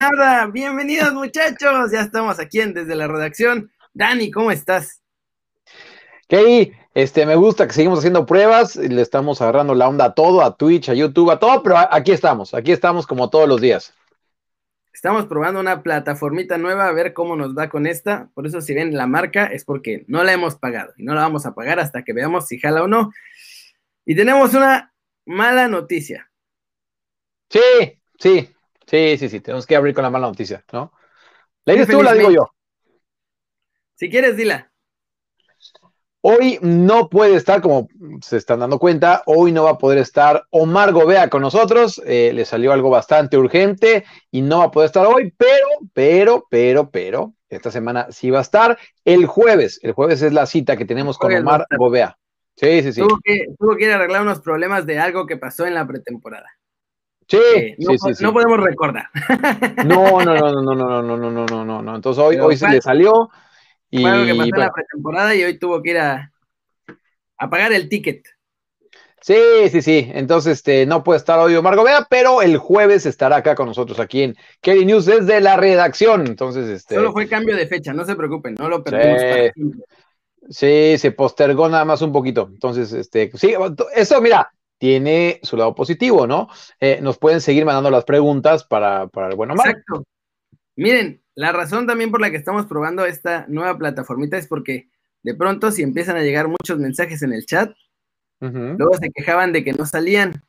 nada. 0.00 0.46
Bienvenidos 0.46 1.12
muchachos. 1.12 1.90
Ya 1.90 2.02
estamos 2.02 2.38
aquí 2.38 2.60
en 2.60 2.72
desde 2.72 2.94
la 2.94 3.08
redacción. 3.08 3.70
Dani, 3.92 4.30
¿cómo 4.30 4.50
estás? 4.52 5.02
Ok, 6.30 6.72
este, 6.94 7.26
me 7.26 7.34
gusta 7.34 7.66
que 7.66 7.72
seguimos 7.72 8.00
haciendo 8.00 8.26
pruebas, 8.26 8.76
y 8.76 8.88
le 8.88 9.02
estamos 9.02 9.40
agarrando 9.40 9.74
la 9.74 9.88
onda 9.88 10.06
a 10.06 10.14
todo, 10.14 10.42
a 10.42 10.56
Twitch, 10.56 10.90
a 10.90 10.94
YouTube, 10.94 11.30
a 11.30 11.38
todo, 11.38 11.62
pero 11.62 11.78
aquí 11.78 12.12
estamos, 12.12 12.54
aquí 12.54 12.70
estamos 12.70 13.06
como 13.06 13.30
todos 13.30 13.48
los 13.48 13.60
días. 13.60 13.94
Estamos 14.92 15.26
probando 15.26 15.60
una 15.60 15.82
plataformita 15.82 16.58
nueva 16.58 16.88
a 16.88 16.92
ver 16.92 17.12
cómo 17.12 17.36
nos 17.36 17.56
va 17.56 17.68
con 17.68 17.86
esta. 17.86 18.28
Por 18.34 18.46
eso 18.46 18.60
si 18.60 18.74
ven 18.74 18.96
la 18.96 19.06
marca 19.06 19.46
es 19.46 19.64
porque 19.64 20.04
no 20.08 20.22
la 20.24 20.32
hemos 20.32 20.56
pagado 20.56 20.92
y 20.96 21.04
no 21.04 21.14
la 21.14 21.22
vamos 21.22 21.46
a 21.46 21.54
pagar 21.54 21.78
hasta 21.78 22.02
que 22.02 22.12
veamos 22.12 22.46
si 22.46 22.58
jala 22.58 22.82
o 22.82 22.88
no. 22.88 23.12
Y 24.04 24.16
tenemos 24.16 24.54
una 24.54 24.92
mala 25.24 25.68
noticia. 25.68 26.30
Sí, 27.48 28.00
sí, 28.18 28.48
sí, 28.88 29.16
sí, 29.18 29.28
sí, 29.28 29.40
tenemos 29.40 29.66
que 29.66 29.76
abrir 29.76 29.94
con 29.94 30.02
la 30.02 30.10
mala 30.10 30.26
noticia, 30.26 30.64
¿no? 30.72 30.92
¿La 31.64 31.74
dices 31.74 31.88
tú 31.88 31.98
o 31.98 32.02
la 32.02 32.14
digo 32.14 32.30
yo? 32.30 32.50
Si 33.94 34.08
quieres, 34.08 34.36
dila. 34.36 34.70
Hoy 36.20 36.58
no 36.62 37.08
puede 37.08 37.36
estar, 37.36 37.60
como 37.60 37.88
se 38.22 38.36
están 38.36 38.58
dando 38.58 38.78
cuenta, 38.78 39.22
hoy 39.26 39.52
no 39.52 39.64
va 39.64 39.70
a 39.70 39.78
poder 39.78 39.98
estar 39.98 40.44
Omar 40.50 40.92
Gobea 40.92 41.28
con 41.30 41.42
nosotros. 41.42 42.02
Eh, 42.04 42.32
le 42.34 42.44
salió 42.44 42.72
algo 42.72 42.90
bastante 42.90 43.38
urgente 43.38 44.04
y 44.30 44.42
no 44.42 44.58
va 44.58 44.64
a 44.64 44.70
poder 44.70 44.86
estar 44.86 45.06
hoy, 45.06 45.32
pero, 45.36 45.68
pero, 45.92 46.46
pero, 46.50 46.90
pero, 46.90 47.34
esta 47.48 47.70
semana 47.70 48.08
sí 48.10 48.30
va 48.30 48.38
a 48.38 48.42
estar 48.42 48.78
el 49.04 49.26
jueves. 49.26 49.78
El 49.82 49.92
jueves 49.92 50.22
es 50.22 50.32
la 50.32 50.46
cita 50.46 50.76
que 50.76 50.84
tenemos 50.84 51.18
con 51.18 51.32
Omar 51.32 51.66
Gobea. 51.76 52.18
Sí, 52.56 52.82
sí, 52.82 52.92
sí. 52.92 53.00
Tuvo 53.00 53.20
que, 53.22 53.46
tuvo 53.56 53.76
que, 53.76 53.84
ir 53.84 53.92
a 53.92 53.94
arreglar 53.94 54.22
unos 54.22 54.40
problemas 54.40 54.86
de 54.86 54.98
algo 54.98 55.26
que 55.26 55.36
pasó 55.36 55.66
en 55.66 55.74
la 55.74 55.86
pretemporada. 55.86 56.57
Sí, 57.28 57.74
no, 57.78 57.90
sí, 57.98 58.14
sí, 58.14 58.24
no 58.24 58.32
podemos 58.32 58.58
recordar. 58.58 59.08
No, 59.84 60.24
no, 60.24 60.34
no, 60.34 60.62
no, 60.62 60.74
no, 60.74 60.74
no, 60.74 61.02
no, 61.02 61.16
no, 61.16 61.30
no, 61.30 61.46
no, 61.46 61.64
no, 61.64 61.82
no. 61.82 61.96
Entonces 61.96 62.22
hoy, 62.24 62.38
hoy 62.38 62.56
se 62.56 62.68
le 62.68 62.80
salió. 62.80 63.30
Y, 63.90 64.04
algo 64.04 64.24
que 64.24 64.34
pasó 64.34 64.54
en 64.54 64.60
la 64.60 64.72
pretemporada 64.72 65.34
y 65.34 65.44
hoy 65.44 65.58
tuvo 65.58 65.82
que 65.82 65.90
ir 65.90 65.98
a, 65.98 66.32
a 67.36 67.50
pagar 67.50 67.72
el 67.72 67.88
ticket. 67.88 68.26
Sí, 69.20 69.68
sí, 69.70 69.82
sí. 69.82 70.10
Entonces, 70.14 70.58
este, 70.58 70.86
no 70.86 71.02
puede 71.02 71.18
estar 71.18 71.38
hoy 71.38 71.54
Omar 71.54 71.76
Gobea, 71.76 72.06
pero 72.08 72.40
el 72.40 72.56
jueves 72.56 73.04
estará 73.04 73.36
acá 73.36 73.54
con 73.54 73.66
nosotros 73.66 73.98
aquí 74.00 74.22
en 74.22 74.36
Kelly 74.60 74.86
News 74.86 75.06
desde 75.06 75.40
la 75.40 75.56
redacción. 75.56 76.26
Entonces, 76.26 76.68
este. 76.68 76.94
Solo 76.94 77.12
fue 77.12 77.28
cambio 77.28 77.56
de 77.56 77.66
fecha, 77.66 77.92
no 77.92 78.04
se 78.04 78.16
preocupen, 78.16 78.54
no 78.58 78.68
lo 78.68 78.82
perdimos 78.82 79.20
sí, 79.54 79.62
Sí, 80.50 80.98
se 80.98 81.10
postergó 81.12 81.68
nada 81.68 81.84
más 81.84 82.00
un 82.00 82.10
poquito. 82.10 82.48
Entonces, 82.50 82.90
este, 82.92 83.30
sí, 83.34 83.54
eso, 83.94 84.20
mira, 84.22 84.50
tiene 84.78 85.40
su 85.42 85.56
lado 85.56 85.74
positivo, 85.74 86.26
¿no? 86.26 86.48
Eh, 86.80 87.00
nos 87.02 87.18
pueden 87.18 87.40
seguir 87.40 87.64
mandando 87.64 87.90
las 87.90 88.04
preguntas 88.04 88.64
para, 88.64 89.08
para 89.08 89.28
el 89.28 89.36
buen 89.36 89.50
Omar. 89.50 89.68
Exacto. 89.68 90.04
Miren, 90.76 91.22
la 91.34 91.52
razón 91.52 91.86
también 91.86 92.10
por 92.10 92.20
la 92.20 92.30
que 92.30 92.36
estamos 92.36 92.66
probando 92.66 93.04
esta 93.04 93.44
nueva 93.48 93.76
plataformita 93.76 94.38
es 94.38 94.46
porque 94.46 94.88
de 95.22 95.34
pronto 95.34 95.72
si 95.72 95.82
empiezan 95.82 96.16
a 96.16 96.22
llegar 96.22 96.48
muchos 96.48 96.78
mensajes 96.78 97.22
en 97.22 97.32
el 97.32 97.44
chat, 97.44 97.74
luego 98.40 98.96
se 98.96 99.10
quejaban 99.10 99.52
de 99.52 99.64
que 99.64 99.72
no 99.72 99.84
salían. 99.84 100.44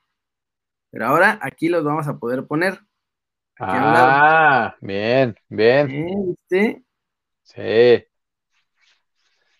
Pero 0.91 1.07
ahora 1.07 1.39
aquí 1.41 1.67
los 1.69 1.83
vamos 1.83 2.07
a 2.07 2.17
poder 2.17 2.45
poner. 2.45 2.79
ah, 3.59 4.75
bien, 4.81 5.35
bien. 5.47 6.05
¿Viste? 6.27 6.83
Sí. 7.43 8.05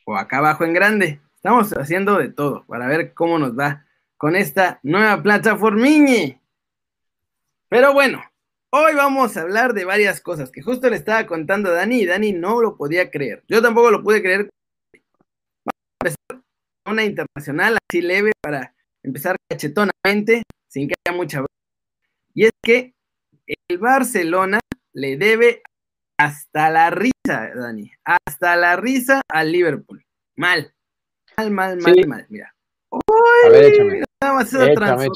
O 0.06 0.16
acá 0.16 0.38
abajo 0.38 0.64
en 0.64 0.73
grande. 0.73 1.22
Estamos 1.36 1.72
haciendo 1.73 2.17
de 2.17 2.30
todo 2.30 2.66
para 2.67 2.88
ver 2.88 3.14
cómo 3.14 3.39
nos 3.39 3.58
va 3.58 3.86
con 4.20 4.36
esta 4.36 4.81
nueva 4.84 5.23
plataformiñe. 5.23 6.42
Pero 7.70 7.94
bueno, 7.94 8.22
hoy 8.70 8.94
vamos 8.94 9.38
a 9.38 9.42
hablar 9.42 9.73
de 9.73 9.86
varias 9.86 10.20
cosas 10.20 10.52
que 10.52 10.61
justo 10.61 10.89
le 10.89 10.98
estaba 10.98 11.26
contando 11.26 11.70
a 11.70 11.73
Dani 11.73 12.02
y 12.02 12.06
Dani 12.06 12.34
no 12.34 12.61
lo 12.61 12.76
podía 12.76 13.09
creer. 13.09 13.45
Yo 13.48 13.61
tampoco 13.61 13.92
lo 13.92 14.03
pude 14.03 14.22
creer. 14.22 14.50
Vamos 15.64 15.73
a 15.73 16.08
empezar 16.09 16.44
una 16.86 17.06
internacional 17.06 17.78
así 17.89 18.02
leve 18.02 18.33
para 18.42 18.76
empezar 19.04 19.38
cachetonamente, 19.49 20.44
sin 20.67 20.89
que 20.89 20.95
haya 21.08 21.15
mucha. 21.15 21.45
Y 22.33 22.44
es 22.44 22.52
que 22.61 22.94
el 23.48 23.77
Barcelona 23.77 24.60
le 24.92 25.15
debe 25.15 25.61
hasta 26.17 26.70
la 26.70 26.89
risa, 26.89 27.54
Dani, 27.55 27.89
hasta 28.04 28.58
la 28.58 28.76
risa 28.76 29.21
al 29.30 29.49
Liverpool. 29.49 30.05
Mal, 30.36 30.73
mal, 31.38 31.52
mal, 31.52 31.77
mal, 31.77 32.05
mal. 32.05 32.26
Mira, 32.27 32.54
a 32.92 33.49
ver, 33.49 33.64
échame. 33.64 34.08
Nada 34.22 34.34
más 34.34 34.54
esa 34.54 34.72
échame. 34.72 35.08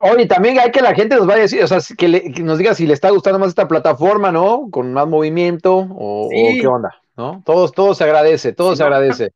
Oye, 0.00 0.26
también 0.26 0.58
hay 0.58 0.70
que 0.70 0.80
la 0.80 0.94
gente 0.94 1.16
nos 1.16 1.26
vaya 1.26 1.40
a 1.40 1.42
decir, 1.42 1.62
o 1.62 1.66
sea, 1.66 1.78
que, 1.96 2.08
nos 2.42 2.58
diga 2.58 2.74
si 2.74 2.86
le 2.86 2.94
está 2.94 3.10
gustando 3.10 3.38
más 3.38 3.50
esta 3.50 3.68
plataforma, 3.68 4.32
¿no? 4.32 4.68
Con 4.70 4.92
más 4.92 5.06
movimiento 5.06 5.76
o, 5.76 6.28
qué 6.30 6.66
onda, 6.66 7.00
¿no? 7.16 7.42
Todos, 7.44 7.72
todo 7.72 7.94
se 7.94 8.04
agradece, 8.04 8.52
todo 8.52 8.74
se 8.74 8.82
agradece. 8.82 9.32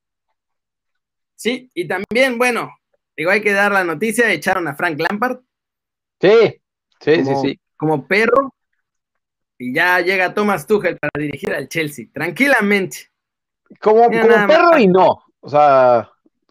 Sí, 1.37 1.71
y 1.75 1.87
también, 1.87 2.39
bueno, 2.39 2.71
digo, 3.17 3.31
hay 3.31 3.41
que 3.41 3.53
dar 3.53 3.73
la 3.73 3.85
noticia, 3.85 4.31
echaron 4.33 4.67
a 4.67 4.75
Frank 4.75 4.99
Lampard. 4.99 5.41
Sí, 6.21 6.61
sí, 7.01 7.25
sí, 7.25 7.35
sí. 7.43 7.61
Como 7.77 8.07
perro, 8.07 8.55
y 9.59 9.75
ya 9.75 10.01
llega 10.01 10.35
Thomas 10.35 10.67
Tuchel 10.67 10.99
para 10.99 11.13
dirigir 11.19 11.55
al 11.55 11.69
Chelsea, 11.69 12.07
tranquilamente. 12.13 13.11
Como, 13.81 14.11
perro 14.11 14.79
y 14.79 14.87
no. 14.87 15.23
O 15.41 15.49
sea, 15.49 16.11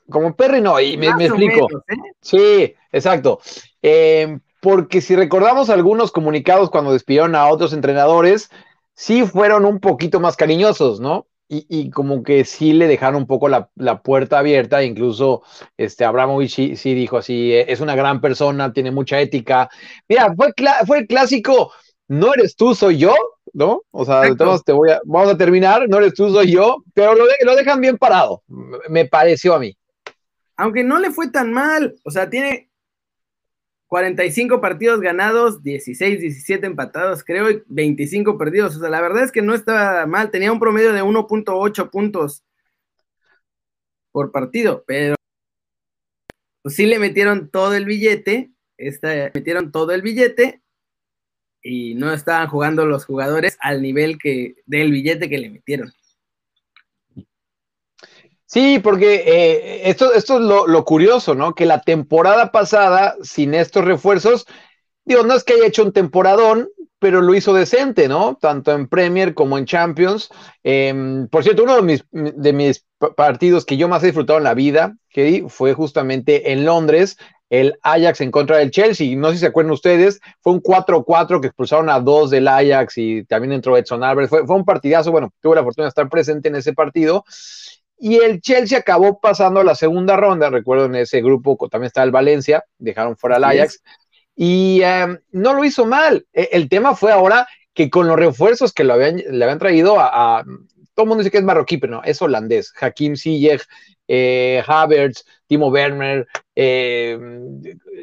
como 0.09 0.35
perro 0.35 0.57
y 0.57 0.61
no. 0.61 0.79
Y 0.79 0.97
me, 0.97 1.07
explico. 1.07 1.67
¿eh? 1.87 1.95
Sí, 2.21 2.75
exacto. 2.91 3.39
Eh, 3.81 4.39
porque 4.59 5.01
si 5.01 5.15
recordamos 5.15 5.69
algunos 5.69 6.11
comunicados 6.11 6.69
cuando 6.69 6.91
despidieron 6.91 7.35
a 7.35 7.47
otros 7.47 7.73
entrenadores, 7.73 8.49
sí 8.93 9.25
fueron 9.25 9.65
un 9.65 9.79
poquito 9.79 10.19
más 10.19 10.35
cariñosos, 10.35 10.99
¿no? 10.99 11.27
Y, 11.51 11.89
como 11.89 12.21
que 12.21 12.45
sí 12.45 12.73
le 12.73 12.87
dejaron 12.87 13.21
un 13.21 13.25
poco 13.25 13.49
la, 13.49 13.71
puerta 14.03 14.37
abierta, 14.37 14.83
incluso 14.83 15.41
este 15.77 16.05
Abramovich 16.05 16.53
sí, 16.53 16.75
sí, 16.75 16.93
dijo 16.93 17.17
así, 17.17 17.53
eh, 17.53 17.65
es 17.69 17.79
una 17.79 17.95
gran 17.95 18.21
persona, 18.21 18.71
tiene 18.71 18.91
mucha 18.91 19.19
ética. 19.19 19.67
Mira, 20.07 20.31
fue, 20.35 20.53
fue 20.85 20.99
el 20.99 21.07
clásico, 21.07 21.71
no 22.07 22.35
eres 22.35 22.55
tú, 22.55 22.75
soy 22.75 22.97
yo, 22.97 23.15
¿no? 23.53 23.83
O 23.91 24.05
sea, 24.05 24.25
entonces 24.25 24.63
te 24.63 24.71
voy 24.71 24.91
a, 24.91 25.01
vamos 25.05 25.33
a 25.33 25.37
terminar, 25.37 25.87
no 25.87 25.97
eres 25.97 26.13
tú, 26.13 26.29
soy 26.29 26.51
yo, 26.51 26.83
pero 26.93 27.15
lo, 27.15 27.25
lo 27.43 27.55
dejan 27.55 27.81
bien 27.81 27.97
parado, 27.97 28.43
me 28.89 29.05
pareció 29.05 29.53
a 29.53 29.59
mí. 29.59 29.75
Aunque 30.55 30.83
no 30.83 30.99
le 30.99 31.11
fue 31.11 31.29
tan 31.29 31.53
mal, 31.53 31.95
o 32.03 32.11
sea, 32.11 32.29
tiene 32.29 32.69
45 33.89 34.61
partidos 34.61 35.01
ganados, 35.01 35.63
16, 35.63 36.21
17 36.21 36.65
empatados, 36.67 37.23
creo, 37.23 37.49
y 37.49 37.63
25 37.67 38.37
perdidos. 38.37 38.75
O 38.75 38.79
sea, 38.79 38.89
la 38.89 39.01
verdad 39.01 39.23
es 39.23 39.31
que 39.31 39.41
no 39.41 39.55
estaba 39.55 40.05
mal, 40.05 40.29
tenía 40.29 40.51
un 40.51 40.59
promedio 40.59 40.93
de 40.93 41.01
1.8 41.01 41.89
puntos 41.89 42.43
por 44.11 44.31
partido, 44.31 44.83
pero 44.85 45.15
pues 46.61 46.75
sí 46.75 46.85
le 46.85 46.99
metieron 46.99 47.49
todo 47.49 47.73
el 47.73 47.85
billete, 47.85 48.51
esta, 48.77 49.31
metieron 49.33 49.71
todo 49.71 49.91
el 49.91 50.03
billete 50.03 50.61
y 51.61 51.95
no 51.95 52.13
estaban 52.13 52.47
jugando 52.47 52.85
los 52.85 53.05
jugadores 53.05 53.57
al 53.59 53.81
nivel 53.81 54.17
que 54.17 54.55
del 54.65 54.91
billete 54.91 55.29
que 55.29 55.37
le 55.37 55.49
metieron. 55.49 55.93
Sí, 58.45 58.79
porque 58.79 59.23
eh, 59.27 59.89
esto, 59.89 60.11
esto 60.13 60.37
es 60.37 60.41
lo, 60.41 60.85
curioso, 60.85 61.35
¿no? 61.35 61.53
Que 61.53 61.67
la 61.67 61.81
temporada 61.81 62.51
pasada, 62.51 63.15
sin 63.21 63.53
estos 63.53 63.85
refuerzos, 63.85 64.47
digo, 65.05 65.21
no 65.21 65.35
es 65.35 65.43
que 65.43 65.53
haya 65.53 65.67
hecho 65.67 65.83
un 65.83 65.93
temporadón, 65.93 66.67
pero 66.97 67.21
lo 67.21 67.35
hizo 67.35 67.53
decente, 67.53 68.07
¿no? 68.07 68.39
Tanto 68.41 68.71
en 68.71 68.87
Premier 68.87 69.35
como 69.35 69.59
en 69.59 69.65
Champions. 69.65 70.29
Em, 70.63 71.27
por 71.27 71.43
cierto, 71.43 71.63
uno 71.63 71.75
de 71.75 71.81
mis, 71.83 72.05
de 72.11 72.53
mis 72.53 72.85
partidos 73.15 73.65
que 73.65 73.77
yo 73.77 73.87
más 73.87 74.01
he 74.01 74.07
disfrutado 74.07 74.39
en 74.39 74.45
la 74.45 74.55
vida, 74.55 74.95
fue 75.47 75.73
justamente 75.73 76.51
en 76.51 76.65
Londres, 76.65 77.17
el 77.49 77.77
Ajax 77.81 78.21
en 78.21 78.31
contra 78.31 78.57
del 78.57 78.71
Chelsea. 78.71 79.15
No 79.15 79.29
sé 79.29 79.35
si 79.35 79.39
se 79.39 79.47
acuerdan 79.47 79.71
ustedes, 79.71 80.19
fue 80.41 80.53
un 80.53 80.61
4-4 80.61 81.41
que 81.41 81.47
expulsaron 81.47 81.89
a 81.89 81.99
dos 81.99 82.29
del 82.29 82.47
Ajax 82.47 82.97
y 82.97 83.23
también 83.25 83.53
entró 83.53 83.77
Edson 83.77 84.03
Álvarez. 84.03 84.29
Fue, 84.29 84.45
fue, 84.45 84.55
un 84.55 84.65
partidazo, 84.65 85.11
bueno, 85.11 85.33
tuve 85.41 85.55
la 85.55 85.63
fortuna 85.63 85.85
de 85.85 85.89
estar 85.89 86.09
presente 86.09 86.49
en 86.49 86.55
ese 86.55 86.73
partido. 86.73 87.23
Y 87.97 88.17
el 88.17 88.39
Chelsea 88.39 88.79
acabó 88.79 89.19
pasando 89.19 89.59
a 89.59 89.63
la 89.63 89.75
segunda 89.75 90.15
ronda. 90.15 90.49
Recuerdo 90.49 90.85
en 90.85 90.95
ese 90.95 91.21
grupo 91.21 91.57
también 91.69 91.87
estaba 91.87 92.05
el 92.05 92.11
Valencia, 92.11 92.63
dejaron 92.77 93.17
fuera 93.17 93.35
al 93.35 93.43
Ajax. 93.43 93.81
Y 94.35 94.81
em, 94.83 95.19
no 95.31 95.53
lo 95.53 95.65
hizo 95.65 95.85
mal. 95.85 96.25
E, 96.31 96.49
el 96.53 96.69
tema 96.69 96.95
fue 96.95 97.11
ahora 97.11 97.45
que 97.73 97.89
con 97.89 98.07
los 98.07 98.17
refuerzos 98.17 98.71
que 98.71 98.85
lo 98.85 98.93
habían, 98.93 99.17
le 99.17 99.43
habían 99.43 99.59
traído 99.59 99.99
a, 99.99 100.45
todo 100.93 101.03
el 101.03 101.07
mundo 101.07 101.23
dice 101.23 101.31
que 101.31 101.37
es 101.39 101.43
marroquí, 101.43 101.77
pero 101.77 101.97
no, 101.97 102.03
es 102.03 102.21
holandés. 102.21 102.73
Hakim 102.79 103.15
Ziyech, 103.15 103.65
eh, 104.11 104.63
Havertz, 104.65 105.23
Timo 105.45 105.67
Werner, 105.67 106.27
eh, 106.55 107.17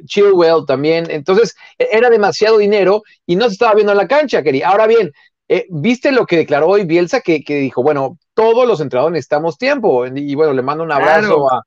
Chilwell 0.05 0.65
también. 0.65 1.11
Entonces, 1.11 1.57
e, 1.77 1.89
era 1.91 2.09
demasiado 2.09 2.59
dinero 2.59 3.03
y 3.27 3.35
no 3.35 3.47
se 3.47 3.55
estaba 3.55 3.75
viendo 3.75 3.93
en 3.93 3.99
la 3.99 4.07
cancha, 4.07 4.43
quería. 4.43 4.69
Ahora 4.69 4.87
bien, 4.87 5.13
eh, 5.49 5.67
¿viste 5.69 6.13
lo 6.13 6.25
que 6.25 6.37
declaró 6.37 6.69
hoy 6.69 6.85
Bielsa? 6.85 7.21
Que, 7.21 7.43
dijo, 7.45 7.83
bueno, 7.83 8.19
todos 8.35 8.69
los 8.69 8.81
entrenadores 8.81 9.15
necesitamos 9.15 9.59
tiempo. 9.59 10.07
Y 10.07 10.35
bueno, 10.37 10.53
le 10.53 10.63
mando 10.63 10.85
un 10.85 10.93
abrazo 10.93 11.53
a, 11.53 11.63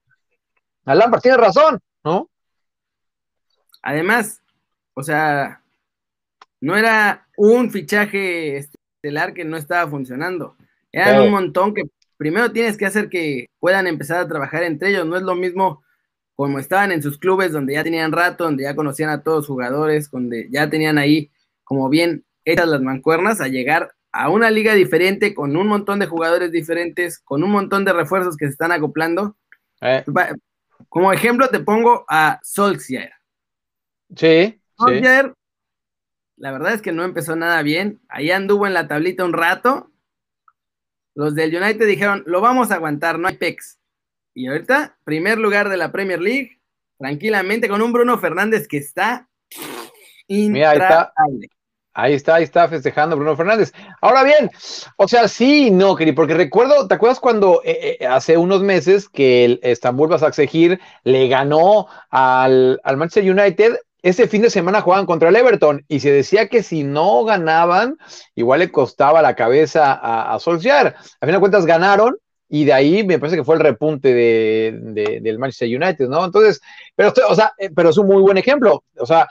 a 0.86 0.96
Lampard. 0.96 1.22
Tiene 1.22 1.38
razón, 1.38 1.80
¿no? 2.06 2.30
Además, 3.82 4.42
o 4.94 5.04
sea, 5.04 5.62
no 6.62 6.78
era 6.78 7.28
un 7.36 7.72
fichaje 7.72 8.58
estelar 8.58 9.34
que 9.34 9.44
no 9.44 9.58
estaba 9.58 9.90
funcionando. 9.90 10.56
Eran 10.94 11.24
un 11.24 11.32
montón 11.32 11.74
que 11.74 11.84
primero 12.20 12.52
tienes 12.52 12.76
que 12.76 12.86
hacer 12.86 13.08
que 13.08 13.48
puedan 13.60 13.88
empezar 13.88 14.20
a 14.20 14.28
trabajar 14.28 14.64
entre 14.64 14.90
ellos. 14.90 15.08
No 15.08 15.16
es 15.16 15.24
lo 15.24 15.36
mismo 15.36 15.82
como 16.36 16.60
estaban 16.60 16.92
en 16.92 17.02
sus 17.02 17.18
clubes 17.18 17.54
donde 17.54 17.74
ya 17.74 17.84
tenían 17.84 18.12
rato, 18.12 18.44
donde 18.44 18.64
ya 18.64 18.76
conocían 18.76 19.10
a 19.10 19.24
todos 19.24 19.40
los 19.40 19.48
jugadores, 19.48 20.12
donde 20.12 20.50
ya 20.52 20.70
tenían 20.70 20.98
ahí 20.98 21.32
como 21.64 21.88
bien 21.88 22.26
hechas 22.44 22.68
las 22.68 22.82
mancuernas, 22.82 23.40
a 23.40 23.48
llegar 23.48 23.94
a 24.12 24.30
una 24.30 24.52
liga 24.52 24.74
diferente, 24.74 25.34
con 25.34 25.56
un 25.56 25.68
montón 25.68 26.00
de 26.00 26.08
jugadores 26.08 26.52
diferentes, 26.52 27.20
con 27.20 27.42
un 27.42 27.52
montón 27.52 27.86
de 27.86 27.94
refuerzos 27.94 28.36
que 28.36 28.48
se 28.48 28.52
están 28.52 28.74
acoplando. 28.74 29.38
Eh. 29.82 30.04
Como 30.90 31.14
ejemplo 31.14 31.48
te 31.48 31.60
pongo 31.60 32.06
a 32.10 32.40
Solskjaer. 32.44 33.14
Sí. 34.14 34.62
Solskjaer, 34.78 35.34
la 36.36 36.52
verdad 36.52 36.74
es 36.74 36.82
que 36.82 36.92
no 36.92 37.04
empezó 37.06 37.38
nada 37.38 37.62
bien. 37.62 38.02
Ahí 38.10 38.32
anduvo 38.32 38.68
en 38.68 38.74
la 38.74 38.88
tablita 38.90 39.24
un 39.24 39.34
rato. 39.34 39.92
Los 41.20 41.36
del 41.36 41.54
United 41.54 41.86
dijeron, 41.86 42.24
lo 42.28 42.40
vamos 42.40 42.72
a 42.72 42.76
aguantar, 42.76 43.20
no 43.20 43.28
hay 43.28 43.36
pex. 43.36 43.78
Y 44.34 44.48
ahorita, 44.48 44.98
primer 45.04 45.38
lugar 45.38 45.68
de 45.68 45.76
la 45.76 45.92
Premier 45.92 46.22
League, 46.22 46.62
tranquilamente, 46.98 47.68
con 47.68 47.82
un 47.82 47.92
Bruno 47.92 48.18
Fernández 48.18 48.70
que 48.70 48.78
está 48.78 49.28
Mira, 50.30 50.70
ahí 50.70 50.78
está. 50.78 51.14
Ahí 51.94 52.14
está, 52.14 52.36
ahí 52.36 52.44
está 52.46 52.70
festejando 52.70 53.18
Bruno 53.18 53.36
Fernández. 53.36 53.74
Ahora 54.00 54.24
bien, 54.24 54.50
o 54.96 55.10
sea, 55.10 55.28
sí, 55.28 55.72
no, 55.72 55.98
Kiri, 55.98 56.14
porque 56.14 56.36
recuerdo, 56.36 56.88
¿te 56.88 56.94
acuerdas 56.94 57.20
cuando 57.20 57.62
eh, 57.66 57.98
eh, 58.00 58.08
hace 58.08 58.38
unos 58.38 58.62
meses 58.62 59.10
que 59.10 59.44
el 59.44 59.60
Estambul 59.62 60.08
Basaksehir 60.08 60.80
le 61.04 61.28
ganó 61.28 61.88
al, 62.12 62.80
al 62.86 62.96
Manchester 62.96 63.30
United 63.30 63.76
ese 64.02 64.28
fin 64.28 64.42
de 64.42 64.50
semana 64.50 64.82
jugaban 64.82 65.06
contra 65.06 65.30
el 65.30 65.36
Everton 65.36 65.84
y 65.88 66.00
se 66.00 66.12
decía 66.12 66.48
que 66.48 66.64
si 66.64 66.84
no 66.84 67.24
ganaban, 67.26 67.98
igual 68.36 68.60
le 68.60 68.72
costaba 68.72 69.22
la 69.22 69.36
cabeza 69.36 69.94
a, 69.94 70.34
a 70.34 70.40
Solskjaer. 70.40 70.96
A 71.20 71.26
fin 71.26 71.34
de 71.34 71.40
cuentas 71.40 71.66
ganaron 71.66 72.18
y 72.50 72.66
de 72.66 72.74
ahí 72.74 73.04
me 73.04 73.20
parece 73.20 73.38
que 73.38 73.44
fue 73.44 73.56
el 73.56 73.62
repunte 73.62 74.12
de, 74.14 75.20
del 75.22 75.38
Manchester 75.38 75.68
United, 75.68 76.08
¿no? 76.08 76.26
Entonces, 76.26 76.60
pero, 76.96 77.14
o 77.28 77.36
sea, 77.36 77.54
eh, 77.60 77.70
pero 77.76 77.90
es 77.90 77.98
un 77.98 78.08
muy 78.08 78.22
buen 78.22 78.38
ejemplo. 78.38 78.84
O 78.98 79.06
sea, 79.06 79.28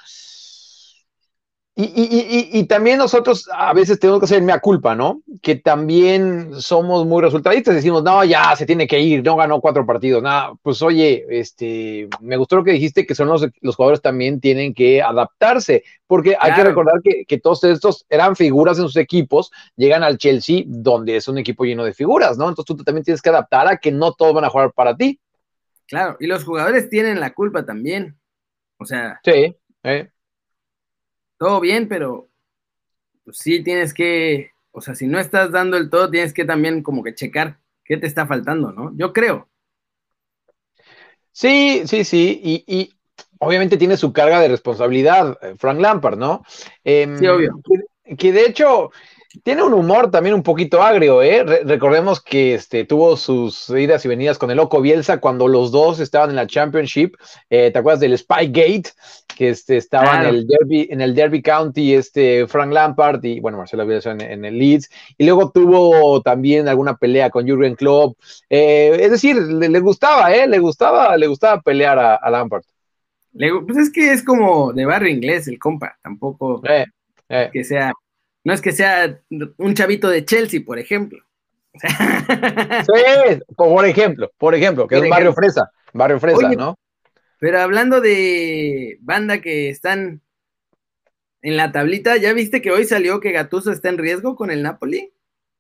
y, 1.81 1.85
y, 1.85 2.59
y, 2.59 2.65
también 2.65 2.99
nosotros 2.99 3.49
a 3.53 3.73
veces 3.73 4.01
tenemos 4.01 4.19
que 4.19 4.25
hacer 4.25 4.43
mea 4.43 4.59
culpa, 4.59 4.97
¿no? 4.97 5.23
Que 5.41 5.55
también 5.55 6.61
somos 6.61 7.07
muy 7.07 7.23
resultadistas, 7.23 7.77
decimos, 7.77 8.03
no, 8.03 8.25
ya 8.25 8.57
se 8.57 8.67
tiene 8.67 8.89
que 8.89 8.99
ir, 8.99 9.23
no 9.25 9.37
ganó 9.37 9.61
cuatro 9.61 9.87
partidos, 9.87 10.21
nada, 10.21 10.55
pues 10.61 10.83
oye, 10.83 11.25
este, 11.31 12.09
me 12.21 12.37
gustó 12.37 12.57
lo 12.57 12.65
que 12.65 12.73
dijiste, 12.73 13.07
que 13.07 13.15
son 13.15 13.29
los, 13.29 13.47
los 13.61 13.77
jugadores 13.77 14.03
también 14.03 14.41
tienen 14.41 14.75
que 14.75 15.01
adaptarse, 15.01 15.85
porque 16.09 16.37
hay 16.41 16.53
que 16.55 16.65
recordar 16.65 17.01
que, 17.01 17.25
que, 17.25 17.39
todos 17.39 17.63
estos 17.63 18.05
eran 18.09 18.35
figuras 18.35 18.77
en 18.79 18.85
sus 18.85 18.97
equipos, 18.97 19.53
llegan 19.77 20.03
al 20.03 20.19
Chelsea, 20.19 20.65
donde 20.67 21.15
es 21.15 21.29
un 21.29 21.39
equipo 21.39 21.63
lleno 21.63 21.85
de 21.85 21.95
figuras, 21.95 22.37
¿no? 22.37 22.49
Entonces 22.49 22.77
tú 22.77 22.83
también 22.83 23.05
tienes 23.05 23.23
que 23.23 23.31
adaptar 23.31 23.69
a 23.69 23.77
que 23.77 23.93
no 23.93 24.15
todos 24.15 24.35
van 24.35 24.45
a 24.45 24.51
jugar 24.51 24.73
para 24.73 24.97
ti. 24.97 25.21
Claro, 25.87 26.17
y 26.19 26.27
los 26.27 26.43
jugadores 26.43 26.91
tienen 26.91 27.21
la 27.21 27.35
culpa 27.35 27.65
también, 27.65 28.19
o 28.79 28.85
sea. 28.85 29.21
Sí, 29.23 29.57
eh 29.85 30.11
todo 31.39 31.61
bien, 31.61 31.89
pero 31.89 32.29
pues, 33.25 33.39
sí 33.39 33.63
tienes 33.63 33.95
que, 33.95 34.51
o 34.73 34.81
sea, 34.81 34.95
si 34.95 35.07
no 35.07 35.19
estás 35.19 35.51
dando 35.51 35.77
el 35.77 35.89
todo, 35.91 36.11
tienes 36.11 36.33
que 36.33 36.45
también 36.45 36.83
como 36.83 37.03
que 37.03 37.15
checar 37.15 37.59
qué 37.85 37.97
te 37.97 38.07
está 38.07 38.27
faltando, 38.27 38.73
¿no? 38.73 38.93
Yo 38.97 39.13
creo. 39.13 39.49
Sí, 41.33 41.83
sí, 41.87 42.05
sí, 42.05 42.41
y, 42.67 42.95
obviamente 43.39 43.77
tiene 43.77 43.97
su 43.97 44.13
carga 44.13 44.41
de 44.41 44.49
responsabilidad, 44.49 45.39
eh, 45.41 45.55
Frank 45.57 45.81
Lampard, 45.81 46.19
¿no? 46.19 46.43
Em, 46.83 47.17
sí, 47.17 47.27
obvio. 47.29 47.61
que, 48.19 48.33
de 48.33 48.47
hecho, 48.47 48.91
tiene 49.43 49.63
un 49.63 49.75
humor 49.75 50.11
también 50.11 50.35
un 50.35 50.43
poquito 50.43 50.83
agrio, 50.83 51.23
¿eh? 51.23 51.45
recordemos 51.65 52.23
que 52.23 52.55
este, 52.55 52.85
tuvo 52.85 53.17
sus 53.17 53.69
idas 53.69 54.03
y 54.05 54.09
venidas 54.09 54.39
con 54.39 54.51
el 54.51 54.57
Loco 54.57 54.81
Bielsa 54.81 55.19
cuando 55.19 55.49
los 55.49 55.71
dos 55.71 56.01
estaban 56.01 56.31
en 56.31 56.37
la 56.37 56.47
Championship. 56.47 57.15
Eh, 57.51 57.71
¿Te 57.71 57.79
acuerdas 57.79 58.01
del 58.01 58.17
Spygate? 58.17 58.85
Que 59.37 59.51
este, 59.51 59.77
estaba 59.77 60.23
en, 60.23 60.35
el 60.35 60.47
Derby, 60.47 60.89
en 60.91 61.03
el 61.03 61.15
Derby 61.15 61.43
County, 61.43 61.95
este, 61.95 62.47
Frank 62.47 62.73
Lampard 62.73 63.23
y, 63.23 63.39
bueno, 63.39 63.59
Marcelo 63.59 63.87
Bielsa 63.87 64.13
en, 64.13 64.45
el 64.45 64.59
Leeds. 64.59 64.89
Y 65.19 65.27
luego 65.27 65.51
tuvo 65.51 66.23
también 66.23 66.67
alguna 66.67 66.97
pelea 66.97 67.29
con 67.29 67.47
Jurgen 67.47 67.77
Klopp. 67.77 68.19
Eh, 68.49 68.97
es 68.99 69.11
decir, 69.11 69.37
le, 69.37 69.81
gustaba, 69.81 70.35
¿eh? 70.35 70.49
Le 70.49 70.59
gustaba, 70.59 71.17
le 71.19 71.27
gustaba 71.27 71.61
pelear 71.61 71.99
a, 71.99 72.31
Lampard. 72.31 72.65
pues 73.33 73.77
es 73.77 73.93
que 73.93 74.11
es 74.11 74.25
como 74.25 74.73
de 74.73 74.87
barrio 74.87 75.13
inglés 75.13 75.47
el 75.49 75.59
compa, 75.59 75.97
tampoco 76.03 76.63
eh, 76.67 76.87
que 77.53 77.63
sea 77.63 77.93
no 78.49 78.55
es 78.55 78.63
que 78.63 78.73
sea 78.73 79.21
un 79.59 79.75
chavito 79.75 80.09
de 80.09 80.25
Chelsea, 80.25 80.63
por 80.65 80.79
ejemplo. 80.79 81.23
Sí, 82.87 83.41
por 83.55 83.85
ejemplo, 83.85 84.33
por 84.39 84.55
ejemplo, 84.55 84.89
que 84.89 84.97
es 84.97 85.03
un 85.03 85.11
barrio 85.11 85.35
fresa, 85.35 85.71
barrio 85.93 86.19
fresa, 86.19 86.49
¿no? 86.53 86.79
Pero 87.39 87.61
hablando 87.61 88.01
de 88.01 88.97
banda 89.03 89.43
que 89.43 89.69
están 89.69 90.23
en 91.43 91.57
la 91.59 91.73
tablita, 91.73 92.17
¿ya 92.17 92.33
viste 92.33 92.63
que 92.63 92.71
hoy 92.71 92.87
salió 92.87 93.21
que 93.21 93.33
Gatuso 93.33 93.71
está 93.71 93.91
en 93.91 93.99
riesgo 93.99 94.35
con 94.35 94.51
el 94.51 94.63
Napoli? 94.63 95.13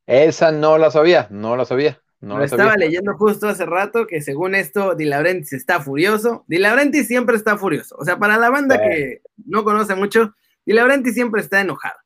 Esa 0.06 0.50
no 0.50 0.78
la 0.78 0.90
sabía, 0.90 1.28
no 1.30 1.56
la 1.56 1.66
sabía. 1.66 2.00
No 2.20 2.38
Lo 2.38 2.44
estaba 2.44 2.76
leyendo 2.76 3.18
justo 3.18 3.48
hace 3.48 3.66
rato 3.66 4.06
que 4.06 4.22
según 4.22 4.54
esto 4.54 4.94
Di 4.94 5.04
Laurentiis 5.04 5.52
está 5.52 5.80
furioso. 5.80 6.44
Di 6.48 6.56
Laurentiis 6.56 7.06
siempre 7.06 7.36
está 7.36 7.58
furioso. 7.58 7.96
O 7.98 8.04
sea, 8.04 8.18
para 8.18 8.38
la 8.38 8.48
banda 8.48 8.80
que 8.80 9.20
no 9.44 9.62
conoce 9.62 9.94
mucho, 9.94 10.34
Di 10.64 10.72
Laurentiis 10.72 11.14
siempre 11.14 11.42
está 11.42 11.60
enojado 11.60 11.98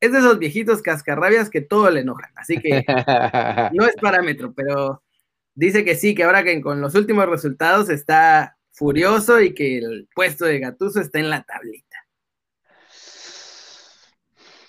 es 0.00 0.12
de 0.12 0.18
esos 0.18 0.38
viejitos 0.38 0.82
cascarrabias 0.82 1.50
que 1.50 1.60
todo 1.60 1.90
le 1.90 2.00
enojan, 2.00 2.30
así 2.36 2.58
que 2.58 2.84
no 3.72 3.86
es 3.86 3.96
parámetro, 4.00 4.52
pero 4.54 5.02
dice 5.54 5.84
que 5.84 5.96
sí, 5.96 6.14
que 6.14 6.24
ahora 6.24 6.44
que 6.44 6.60
con 6.60 6.80
los 6.80 6.94
últimos 6.94 7.28
resultados 7.28 7.90
está 7.90 8.56
furioso 8.72 9.40
y 9.40 9.54
que 9.54 9.78
el 9.78 10.08
puesto 10.14 10.44
de 10.44 10.60
Gatuso 10.60 11.00
está 11.00 11.18
en 11.18 11.30
la 11.30 11.42
tablita. 11.42 11.88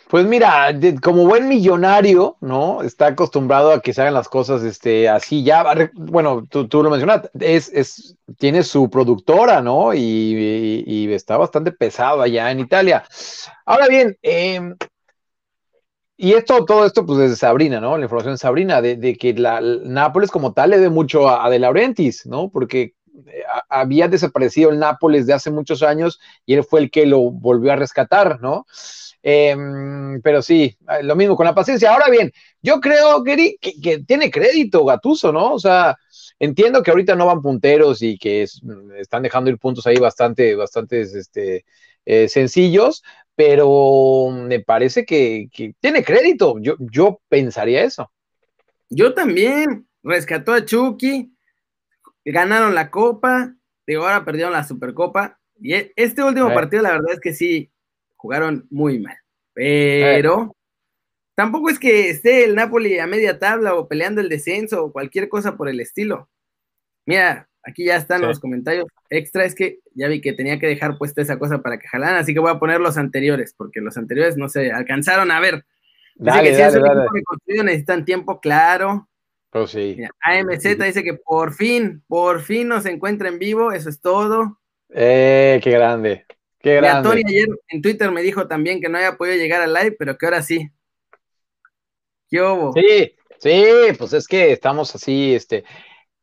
Pues 0.09 0.25
mira, 0.25 0.73
como 1.03 1.27
buen 1.27 1.47
millonario, 1.47 2.35
¿no? 2.41 2.81
Está 2.81 3.05
acostumbrado 3.05 3.71
a 3.71 3.79
que 3.79 3.93
se 3.93 4.01
hagan 4.01 4.15
las 4.15 4.27
cosas 4.27 4.63
este, 4.63 5.07
así 5.07 5.43
ya. 5.43 5.63
Bueno, 5.93 6.47
tú, 6.49 6.67
lo 6.81 6.89
mencionaste, 6.89 7.29
es, 7.39 7.69
es, 7.71 8.17
tiene 8.39 8.63
su 8.63 8.89
productora, 8.89 9.61
¿no? 9.61 9.93
Y, 9.93 11.07
está 11.13 11.37
bastante 11.37 11.71
pesado 11.71 12.23
allá 12.23 12.49
en 12.49 12.59
Italia. 12.59 13.03
Ahora 13.67 13.87
bien, 13.87 14.17
eh, 14.23 14.73
y 16.21 16.33
esto, 16.33 16.65
todo 16.65 16.85
esto, 16.85 17.05
pues 17.05 17.17
desde 17.17 17.37
Sabrina, 17.37 17.79
¿no? 17.79 17.97
La 17.97 18.03
información 18.03 18.33
de 18.33 18.39
Sabrina, 18.39 18.81
de, 18.81 19.15
que 19.17 19.33
la, 19.35 19.61
Nápoles 19.61 20.29
como 20.29 20.51
tal 20.51 20.71
le 20.71 20.77
debe 20.77 20.89
mucho 20.89 21.29
a, 21.29 21.49
De 21.49 21.59
Laurentiis, 21.59 22.25
¿no? 22.25 22.49
Porque 22.49 22.93
eh, 23.25 23.43
había 23.69 24.09
desaparecido 24.09 24.69
el 24.69 24.79
Nápoles 24.79 25.27
de 25.27 25.33
hace 25.33 25.49
muchos 25.49 25.81
años 25.81 26.19
y 26.45 26.55
él 26.55 26.65
fue 26.65 26.81
el 26.81 26.91
que 26.91 27.05
lo 27.05 27.31
volvió 27.31 27.71
a 27.71 27.77
rescatar, 27.77 28.41
¿no? 28.41 28.65
Em, 29.23 30.21
pero 30.21 30.41
sí, 30.41 30.77
eh, 30.89 31.03
lo 31.03 31.15
mismo 31.15 31.37
con 31.37 31.45
la 31.45 31.55
paciencia. 31.55 31.93
Ahora 31.93 32.09
bien, 32.09 32.33
yo 32.61 32.81
creo, 32.81 33.23
que, 33.23 33.55
que 33.81 33.99
tiene 33.99 34.29
crédito 34.29 34.83
Gatuso, 34.83 35.31
¿no? 35.31 35.53
O 35.53 35.59
sea, 35.59 35.95
entiendo 36.37 36.83
que 36.83 36.91
ahorita 36.91 37.15
no 37.15 37.27
van 37.27 37.41
punteros 37.41 38.01
y 38.01 38.17
que 38.17 38.45
están 38.97 39.23
dejando 39.23 39.49
ir 39.49 39.57
puntos 39.57 39.87
ahí 39.87 39.95
bastante, 39.95 40.53
bastantes 40.55 41.15
este, 41.15 41.63
eh, 42.05 42.27
sencillos, 42.27 43.03
pero 43.39 44.31
me 44.31 44.59
parece 44.59 45.05
que, 45.05 45.49
tiene 45.79 46.03
crédito. 46.03 46.59
Yo, 46.59 46.75
yo 46.77 47.21
pensaría 47.29 47.85
eso. 47.85 48.11
Yo 48.89 49.13
también. 49.13 49.87
Rescató 50.03 50.51
a 50.51 50.65
Chucky, 50.65 51.33
ganaron 52.25 52.75
la 52.75 52.91
Copa, 52.91 53.55
y 53.87 53.93
ahora 53.93 54.25
perdieron 54.25 54.51
la 54.51 54.65
Supercopa. 54.65 55.39
Y 55.55 55.73
e, 55.73 55.93
este 55.95 56.21
último 56.21 56.53
partido, 56.53 56.83
la 56.83 56.91
verdad 56.91 57.13
es 57.13 57.21
que 57.21 57.33
sí, 57.33 57.71
jugaron 58.17 58.67
muy 58.69 58.99
mal. 58.99 59.15
Pero 59.53 60.53
tampoco 61.33 61.69
es 61.69 61.79
que 61.79 62.09
esté 62.09 62.43
el 62.43 62.55
Napoli 62.55 62.99
a 62.99 63.07
media 63.07 63.39
tabla 63.39 63.75
o 63.75 63.87
peleando 63.87 64.19
el 64.19 64.27
descenso 64.27 64.83
o 64.83 64.91
cualquier 64.91 65.29
cosa 65.29 65.55
por 65.55 65.69
el 65.69 65.79
estilo. 65.79 66.29
Mira, 67.05 67.49
Aquí 67.63 67.85
ya 67.85 67.97
están 67.97 68.21
los 68.21 68.39
comentarios 68.39 68.85
extra. 69.09 69.45
Es 69.45 69.53
que 69.53 69.79
ya 69.99 70.07
vi 70.07 70.21
que 70.21 70.33
tenía 70.33 70.59
que 70.59 70.67
dejar 70.67 70.97
puesta 70.97 71.21
esa 71.21 71.37
cosa 71.37 71.61
para 71.61 71.77
que 71.77 71.87
jalaran, 71.87 72.15
así 72.15 72.33
que 72.33 72.39
voy 72.39 72.51
a 72.51 72.59
poner 72.59 72.79
los 72.79 72.97
anteriores, 72.97 73.53
porque 73.55 73.81
los 73.81 73.97
anteriores 73.97 74.37
no 74.37 74.49
se 74.49 74.71
alcanzaron 74.71 75.31
a 75.31 75.39
ver. 75.39 75.65
Dale, 76.15 76.49
que 76.49 76.55
si 76.55 76.61
dale, 76.61 77.63
necesitan 77.63 78.05
tiempo, 78.05 78.39
claro. 78.39 79.07
Pues 79.49 79.71
sí. 79.71 79.97
AMZ 80.21 80.77
dice 80.77 81.03
que 81.03 81.13
por 81.15 81.53
fin, 81.53 82.03
por 82.07 82.41
fin 82.41 82.67
nos 82.67 82.85
encuentra 82.85 83.29
en 83.29 83.39
vivo, 83.39 83.71
eso 83.71 83.89
es 83.89 83.99
todo. 83.99 84.59
Eh, 84.89 85.59
qué 85.63 85.71
grande, 85.71 86.25
qué 86.59 86.75
grande. 86.75 87.07
Y 87.07 87.11
Tony 87.11 87.23
ayer 87.27 87.47
en 87.69 87.81
Twitter 87.81 88.11
me 88.11 88.21
dijo 88.21 88.47
también 88.47 88.81
que 88.81 88.89
no 88.89 88.97
había 88.97 89.17
podido 89.17 89.37
llegar 89.37 89.61
al 89.61 89.73
live, 89.73 89.95
pero 89.97 90.17
que 90.17 90.25
ahora 90.25 90.41
sí. 90.41 90.69
¿Qué 92.29 92.41
hubo? 92.41 92.73
Sí, 92.73 93.15
sí, 93.39 93.63
pues 93.97 94.13
es 94.13 94.27
que 94.27 94.51
estamos 94.51 94.93
así, 94.93 95.33
este, 95.33 95.63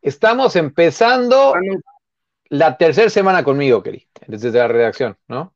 Estamos 0.06 0.54
empezando 0.54 1.52
la 2.48 2.76
tercera 2.76 3.10
semana 3.10 3.44
conmigo, 3.44 3.82
Keri, 3.82 4.06
desde 4.26 4.50
la 4.52 4.68
redacción, 4.68 5.16
¿no? 5.28 5.54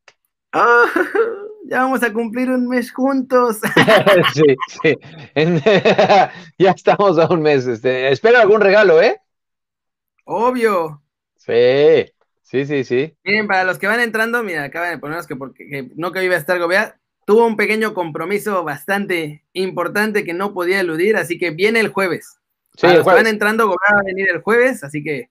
Ah, 0.52 0.84
ya 1.64 1.82
vamos 1.82 2.02
a 2.02 2.12
cumplir 2.12 2.50
un 2.50 2.68
mes 2.68 2.92
juntos. 2.92 3.58
sí, 4.34 4.56
sí. 4.82 4.96
ya 6.58 6.70
estamos 6.70 7.18
a 7.18 7.28
un 7.32 7.42
mes. 7.42 7.66
Este, 7.66 8.10
espera 8.10 8.40
algún 8.40 8.60
regalo, 8.60 9.00
¿eh? 9.00 9.20
Obvio. 10.24 11.02
Sí, 11.36 12.06
sí, 12.42 12.66
sí, 12.66 12.84
sí. 12.84 13.16
Miren, 13.24 13.46
para 13.46 13.64
los 13.64 13.78
que 13.78 13.86
van 13.86 14.00
entrando, 14.00 14.42
mira, 14.42 14.64
acaban 14.64 14.90
de 14.90 14.98
ponernos 14.98 15.26
que 15.26 15.36
porque 15.36 15.90
no 15.96 16.12
que 16.12 16.24
iba 16.24 16.34
a 16.34 16.38
estar 16.38 16.58
Gobea, 16.58 17.00
tuvo 17.24 17.46
un 17.46 17.56
pequeño 17.56 17.94
compromiso 17.94 18.62
bastante 18.64 19.44
importante 19.52 20.24
que 20.24 20.34
no 20.34 20.52
podía 20.52 20.80
eludir, 20.80 21.16
así 21.16 21.38
que 21.38 21.50
viene 21.50 21.80
el 21.80 21.88
jueves. 21.88 22.38
Sí, 22.76 22.86
los 22.86 23.06
que 23.06 23.14
van 23.14 23.26
entrando, 23.26 23.66
Gobea 23.66 23.94
va 23.94 24.00
a 24.00 24.04
venir 24.04 24.28
el 24.28 24.40
jueves, 24.40 24.84
así 24.84 25.02
que 25.02 25.30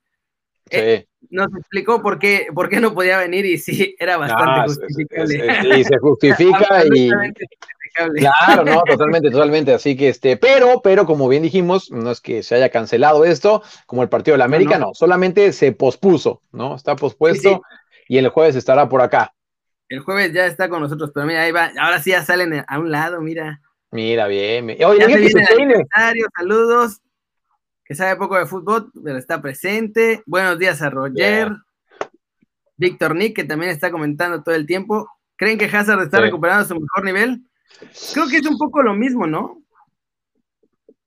eh, 0.70 1.06
nos 1.30 1.48
explicó 1.56 2.02
por 2.02 2.18
qué, 2.18 2.48
por 2.54 2.68
qué 2.68 2.80
no 2.80 2.92
podía 2.92 3.18
venir 3.18 3.46
y 3.46 3.58
sí, 3.58 3.94
era 3.98 4.16
bastante 4.16 4.74
justificable. 4.74 5.78
Y 5.78 5.84
se 5.84 5.98
justifica 5.98 6.84
y. 6.92 7.10
Claro, 8.16 8.64
no, 8.64 8.82
totalmente, 8.82 9.30
totalmente. 9.30 9.74
Así 9.74 9.96
que 9.96 10.08
este, 10.08 10.36
pero, 10.36 10.80
pero 10.82 11.06
como 11.06 11.28
bien 11.28 11.42
dijimos, 11.42 11.90
no 11.90 12.10
es 12.10 12.20
que 12.20 12.42
se 12.42 12.54
haya 12.54 12.68
cancelado 12.68 13.24
esto, 13.24 13.62
como 13.86 14.02
el 14.02 14.08
partido 14.08 14.34
de 14.34 14.38
la 14.38 14.44
América, 14.44 14.78
no, 14.78 14.90
solamente 14.94 15.52
se 15.52 15.72
pospuso, 15.72 16.42
¿no? 16.52 16.76
Está 16.76 16.96
pospuesto 16.96 17.62
y 18.08 18.18
el 18.18 18.28
jueves 18.28 18.56
estará 18.56 18.88
por 18.88 19.02
acá. 19.02 19.34
El 19.88 20.00
jueves 20.00 20.32
ya 20.32 20.46
está 20.46 20.68
con 20.68 20.80
nosotros, 20.80 21.10
pero 21.12 21.26
mira, 21.26 21.42
ahí 21.42 21.50
va, 21.50 21.72
ahora 21.80 22.00
sí 22.00 22.10
ya 22.10 22.24
salen 22.24 22.64
a 22.66 22.78
un 22.78 22.92
lado, 22.92 23.20
mira. 23.20 23.60
Mira, 23.90 24.28
bien. 24.28 24.76
Oye, 24.84 25.32
saludos 26.36 27.00
que 27.90 27.96
sabe 27.96 28.14
poco 28.14 28.38
de 28.38 28.46
fútbol, 28.46 28.88
pero 29.02 29.18
está 29.18 29.42
presente. 29.42 30.22
Buenos 30.24 30.60
días 30.60 30.80
a 30.80 30.90
Roger. 30.90 31.50
Víctor 32.76 33.16
Nick, 33.16 33.34
que 33.34 33.42
también 33.42 33.72
está 33.72 33.90
comentando 33.90 34.44
todo 34.44 34.54
el 34.54 34.64
tiempo. 34.64 35.10
¿Creen 35.34 35.58
que 35.58 35.64
Hazard 35.64 36.02
está 36.02 36.20
recuperando 36.20 36.64
su 36.64 36.74
mejor 36.74 37.04
nivel? 37.04 37.42
Creo 38.14 38.28
que 38.28 38.36
es 38.36 38.46
un 38.46 38.56
poco 38.56 38.80
lo 38.84 38.94
mismo, 38.94 39.26
¿no? 39.26 39.60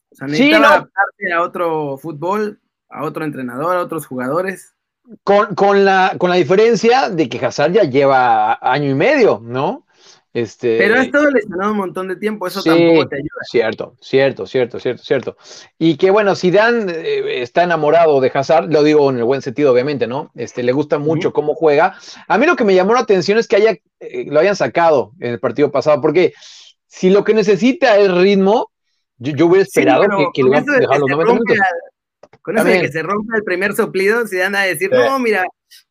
O 0.09 0.15
sea, 0.15 0.27
necesita 0.27 0.57
adaptarse 0.57 1.31
a 1.33 1.41
otro 1.41 1.97
fútbol, 1.97 2.59
a 2.89 3.05
otro 3.05 3.23
entrenador, 3.23 3.77
a 3.77 3.81
otros 3.81 4.05
jugadores. 4.05 4.75
Con, 5.23 5.55
con, 5.55 5.85
la, 5.85 6.15
con 6.17 6.29
la 6.29 6.35
diferencia 6.35 7.09
de 7.09 7.29
que 7.29 7.45
Hazard 7.45 7.71
ya 7.71 7.83
lleva 7.83 8.59
año 8.61 8.91
y 8.91 8.95
medio, 8.95 9.39
¿no? 9.41 9.85
Este, 10.33 10.79
Pero 10.79 10.95
has 10.95 11.05
estado 11.05 11.29
lesionado 11.29 11.71
un 11.73 11.77
montón 11.77 12.07
de 12.07 12.15
tiempo, 12.15 12.47
eso 12.47 12.63
tampoco 12.63 13.07
te 13.07 13.17
ayuda. 13.17 13.29
Cierto, 13.43 13.95
cierto, 14.01 14.47
cierto, 14.47 14.79
cierto, 14.79 15.03
cierto. 15.03 15.37
Y 15.77 15.95
que 15.97 16.09
bueno, 16.09 16.33
si 16.33 16.49
Dan 16.49 16.89
eh, 16.89 17.43
está 17.43 17.63
enamorado 17.63 18.19
de 18.19 18.31
Hazard, 18.33 18.73
lo 18.73 18.81
digo 18.81 19.11
en 19.11 19.19
el 19.19 19.25
buen 19.25 19.43
sentido, 19.43 19.71
obviamente, 19.71 20.07
¿no? 20.07 20.31
Este, 20.33 20.63
le 20.63 20.71
gusta 20.71 20.97
mucho 20.97 21.33
cómo 21.33 21.53
juega. 21.53 21.95
A 22.27 22.39
mí 22.39 22.47
lo 22.47 22.55
que 22.55 22.63
me 22.63 22.73
llamó 22.73 22.95
la 22.95 23.01
atención 23.01 23.37
es 23.37 23.47
que 23.47 23.57
haya, 23.57 23.77
eh, 23.99 24.25
lo 24.25 24.39
hayan 24.39 24.55
sacado 24.55 25.11
en 25.19 25.33
el 25.33 25.39
partido 25.39 25.71
pasado, 25.71 26.01
porque 26.01 26.33
si 26.87 27.11
lo 27.11 27.23
que 27.23 27.35
necesita 27.35 27.99
es 27.99 28.11
ritmo, 28.11 28.71
yo, 29.19 29.45
hubiera 29.45 29.61
esperado 29.61 30.01
que, 30.33 30.41
lo 30.41 30.49
hubieran 30.49 30.65
dejado 30.65 31.07
los 31.07 31.09
90 31.09 31.33
minutos. 31.33 31.57
con 32.41 32.57
eso 32.57 32.65
de 32.65 32.81
que 32.81 32.91
se 32.91 33.03
rompa 33.03 33.37
el 33.37 33.43
primer 33.43 33.75
soplido, 33.75 34.25
si 34.25 34.37
dan 34.37 34.55
a 34.55 34.61
decir, 34.61 34.91
no, 34.91 35.19
mira, 35.19 35.45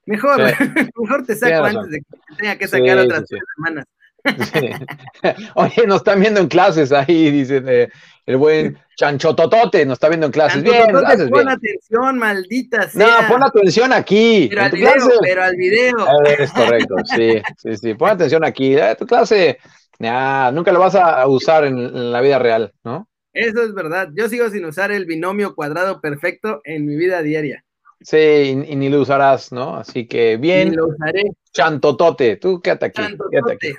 mejor, 0.05 0.41
mejor 0.97 1.25
te 1.25 1.37
saco 1.37 1.65
antes 1.65 1.91
de 1.91 1.99
que 1.99 2.37
tenga 2.37 2.57
que 2.57 2.67
sacar 2.67 2.99
otras 2.99 3.25
tres 3.29 3.41
semanas. 3.55 3.87
Oye, 5.55 5.87
nos 5.87 5.97
están 5.97 6.21
viendo 6.21 6.41
en 6.41 6.49
clases 6.49 6.93
ahí, 6.93 7.31
dicen 7.31 7.65
eh, 7.69 7.89
el 8.27 8.37
buen 8.37 8.79
Chanchototote, 8.97 9.85
nos 9.85 9.97
está 9.97 10.09
viendo 10.09 10.27
en 10.27 10.33
clases. 10.33 10.63
Bien, 10.63 10.93
pon 10.93 11.49
atención, 11.49 12.19
maldita 12.19 12.89
sea. 12.89 13.23
No, 13.23 13.29
pon 13.29 13.43
atención 13.43 13.93
aquí. 13.93 14.47
Pero 14.49 14.63
al 14.63 14.71
video, 14.71 15.11
pero 15.21 15.43
al 15.43 15.57
video. 15.57 15.97
Es 16.39 16.53
correcto, 16.53 16.97
sí, 17.05 17.43
sí, 17.57 17.77
sí. 17.77 17.95
Pon 17.95 18.11
atención 18.11 18.45
aquí. 18.45 18.77
Eh, 18.77 18.95
tu 18.99 19.07
clase, 19.07 19.59
nunca 19.99 20.73
lo 20.73 20.79
vas 20.79 20.95
a 20.95 21.27
usar 21.27 21.65
en, 21.65 22.13
la 22.13 22.21
vida 22.21 22.39
real, 22.39 22.73
¿no? 22.85 23.09
Eso 23.33 23.63
es 23.63 23.75
verdad. 23.75 24.11
Yo 24.15 24.29
sigo 24.29 24.49
sin 24.51 24.65
usar 24.67 24.93
el 24.93 25.07
binomio 25.07 25.55
cuadrado 25.55 26.01
perfecto 26.01 26.61
en 26.65 26.87
mi 26.87 26.97
vida 26.97 27.23
diaria. 27.23 27.65
Sí, 28.01 28.17
y, 28.17 28.77
ni 28.77 28.89
lo 28.89 29.01
usarás, 29.01 29.53
¿no? 29.53 29.77
Así 29.77 30.07
que 30.07 30.37
bien. 30.37 30.71
Ni 30.71 30.77
lo 30.77 30.89
usaré. 30.89 31.25
Chantotote, 31.53 32.37
tú 32.37 32.61
quédate 32.61 32.87
aquí. 32.87 33.03
Quédate 33.31 33.53
aquí. 33.53 33.75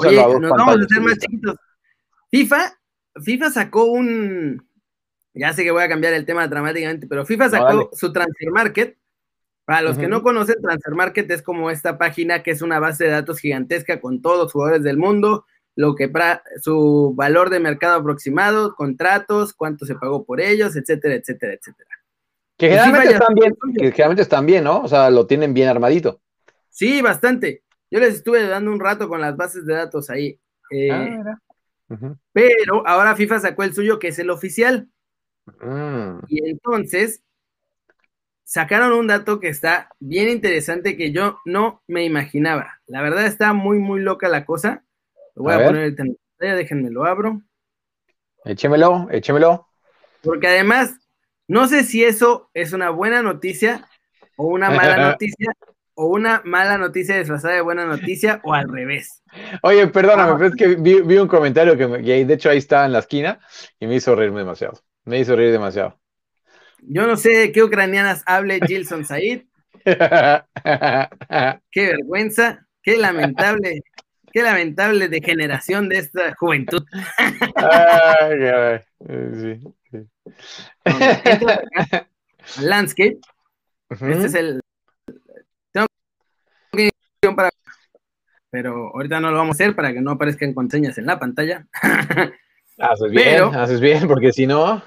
Oye, 0.00 0.16
nos 0.40 0.50
vamos 0.50 0.76
a 0.76 0.84
hacer 0.84 1.00
más 1.02 1.18
chiquitos. 1.18 1.56
FIFA, 2.30 2.78
FIFA 3.22 3.50
sacó 3.50 3.84
un. 3.84 4.66
Ya 5.34 5.52
sé 5.52 5.64
que 5.64 5.70
voy 5.70 5.82
a 5.82 5.88
cambiar 5.88 6.14
el 6.14 6.24
tema 6.24 6.48
dramáticamente, 6.48 7.06
pero 7.06 7.26
FIFA 7.26 7.50
sacó 7.50 7.90
su 7.92 8.12
Transfer 8.12 8.50
Market. 8.50 8.96
Para 9.64 9.82
los 9.82 9.98
que 9.98 10.06
no 10.06 10.22
conocen, 10.22 10.62
Transfer 10.62 10.94
Market 10.94 11.30
es 11.30 11.42
como 11.42 11.70
esta 11.70 11.98
página 11.98 12.42
que 12.42 12.52
es 12.52 12.62
una 12.62 12.78
base 12.78 13.04
de 13.04 13.10
datos 13.10 13.40
gigantesca 13.40 14.00
con 14.00 14.22
todos 14.22 14.38
los 14.38 14.52
jugadores 14.52 14.84
del 14.84 14.96
mundo, 14.96 15.44
lo 15.74 15.94
que 15.96 16.10
su 16.62 17.12
valor 17.16 17.50
de 17.50 17.58
mercado 17.58 17.98
aproximado, 17.98 18.76
contratos, 18.76 19.52
cuánto 19.52 19.84
se 19.84 19.96
pagó 19.96 20.24
por 20.24 20.40
ellos, 20.40 20.76
etcétera, 20.76 21.16
etcétera, 21.16 21.54
etcétera. 21.54 21.90
Que 22.56 22.68
generalmente 22.68 23.12
están 23.12 23.34
bien, 23.34 23.56
que 23.74 23.90
generalmente 23.90 24.22
están 24.22 24.46
bien, 24.46 24.64
¿no? 24.64 24.82
O 24.82 24.88
sea, 24.88 25.10
lo 25.10 25.26
tienen 25.26 25.52
bien 25.52 25.68
armadito. 25.68 26.20
Sí, 26.70 27.02
bastante. 27.02 27.64
Yo 27.90 28.00
les 28.00 28.14
estuve 28.14 28.46
dando 28.46 28.72
un 28.72 28.80
rato 28.80 29.08
con 29.08 29.20
las 29.20 29.36
bases 29.36 29.64
de 29.66 29.74
datos 29.74 30.10
ahí. 30.10 30.38
Eh, 30.70 30.90
ah, 30.90 31.38
pero 32.32 32.86
ahora 32.86 33.16
FIFA 33.16 33.40
sacó 33.40 33.62
el 33.62 33.74
suyo, 33.74 33.98
que 33.98 34.08
es 34.08 34.18
el 34.18 34.30
oficial. 34.30 34.88
Mm. 35.60 36.18
Y 36.28 36.50
entonces 36.50 37.22
sacaron 38.46 38.92
un 38.92 39.06
dato 39.08 39.40
que 39.40 39.48
está 39.48 39.90
bien 39.98 40.28
interesante 40.28 40.96
que 40.96 41.12
yo 41.12 41.38
no 41.44 41.82
me 41.86 42.04
imaginaba. 42.04 42.80
La 42.86 43.02
verdad 43.02 43.26
está 43.26 43.52
muy, 43.52 43.78
muy 43.78 44.00
loca 44.00 44.28
la 44.28 44.44
cosa. 44.44 44.84
Lo 45.34 45.44
voy 45.44 45.54
a, 45.54 45.64
poner 45.64 45.82
el 45.82 45.96
pantalla, 45.96 46.54
déjenme 46.56 46.90
lo 46.90 47.04
abro. 47.04 47.42
Échemelo, 48.44 49.08
échemelo. 49.10 49.68
Porque 50.22 50.46
además, 50.46 50.96
no 51.48 51.68
sé 51.68 51.84
si 51.84 52.04
eso 52.04 52.50
es 52.54 52.72
una 52.72 52.90
buena 52.90 53.22
noticia 53.22 53.88
o 54.36 54.46
una 54.46 54.70
mala 54.70 54.96
noticia, 55.10 55.52
o 55.96 56.06
una 56.06 56.42
mala 56.44 56.76
noticia 56.76 57.16
disfrazada 57.16 57.54
de 57.54 57.62
buena 57.62 57.86
noticia 57.86 58.40
o 58.44 58.52
al 58.52 58.68
revés. 58.68 59.22
Oye, 59.62 59.86
perdóname, 59.88 60.34
pero 60.34 60.48
es 60.48 60.54
que 60.54 60.74
vi, 60.76 61.16
un 61.16 61.26
comentario 61.26 61.76
que 61.76 61.86
de 61.86 62.34
hecho 62.34 62.50
ahí 62.50 62.58
está 62.58 62.84
en 62.84 62.92
la 62.92 63.00
esquina 63.00 63.40
y 63.80 63.86
me 63.86 63.96
hizo 63.96 64.14
reírme 64.14 64.40
demasiado. 64.40 64.78
Me 65.04 65.18
hizo 65.18 65.34
reír 65.34 65.52
demasiado. 65.52 65.98
Yo 66.82 67.06
no 67.06 67.16
sé 67.16 67.30
de 67.30 67.52
qué 67.52 67.62
ucranianas 67.62 68.22
hable 68.26 68.60
Gilson 68.66 69.06
Said. 69.06 69.44
qué 69.84 70.42
vergüenza, 71.86 72.66
qué 72.82 72.98
lamentable, 72.98 73.80
qué 74.32 74.42
lamentable 74.42 75.08
degeneración 75.08 75.88
de 75.88 75.98
esta 75.98 76.34
juventud. 76.34 76.84
Sí, 79.32 79.60
Landscape. 82.60 83.18
Este 83.88 84.26
es 84.26 84.34
el, 84.34 84.60
para. 87.34 87.50
Pero 88.50 88.92
ahorita 88.94 89.20
no 89.20 89.30
lo 89.30 89.38
vamos 89.38 89.54
a 89.54 89.64
hacer 89.64 89.74
para 89.74 89.92
que 89.92 90.00
no 90.00 90.12
aparezcan 90.12 90.54
contraseñas 90.54 90.98
en 90.98 91.06
la 91.06 91.18
pantalla. 91.18 91.66
haces 92.78 93.10
bien, 93.10 93.42
haces 93.54 93.80
bien, 93.80 94.06
porque 94.06 94.32
si 94.32 94.46
no. 94.46 94.82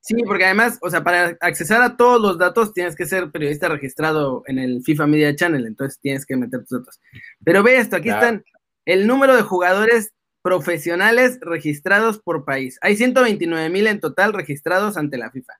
Sí, 0.00 0.16
porque 0.26 0.44
además, 0.44 0.78
o 0.82 0.90
sea, 0.90 1.04
para 1.04 1.36
accesar 1.40 1.80
a 1.82 1.96
todos 1.96 2.20
los 2.20 2.36
datos 2.36 2.72
tienes 2.72 2.96
que 2.96 3.06
ser 3.06 3.30
periodista 3.30 3.68
registrado 3.68 4.42
en 4.46 4.58
el 4.58 4.82
FIFA 4.82 5.06
Media 5.06 5.34
Channel, 5.34 5.64
entonces 5.64 6.00
tienes 6.00 6.26
que 6.26 6.36
meter 6.36 6.60
tus 6.60 6.80
datos. 6.80 7.00
Pero 7.44 7.62
ve 7.62 7.76
esto, 7.76 7.96
aquí 7.96 8.08
están 8.08 8.44
el 8.84 9.06
número 9.06 9.36
de 9.36 9.42
jugadores 9.42 10.12
profesionales 10.42 11.38
registrados 11.40 12.18
por 12.18 12.44
país. 12.44 12.78
Hay 12.82 12.96
129 12.96 13.70
mil 13.70 13.86
en 13.86 14.00
total 14.00 14.32
registrados 14.32 14.96
ante 14.96 15.18
la 15.18 15.30
FIFA. 15.30 15.52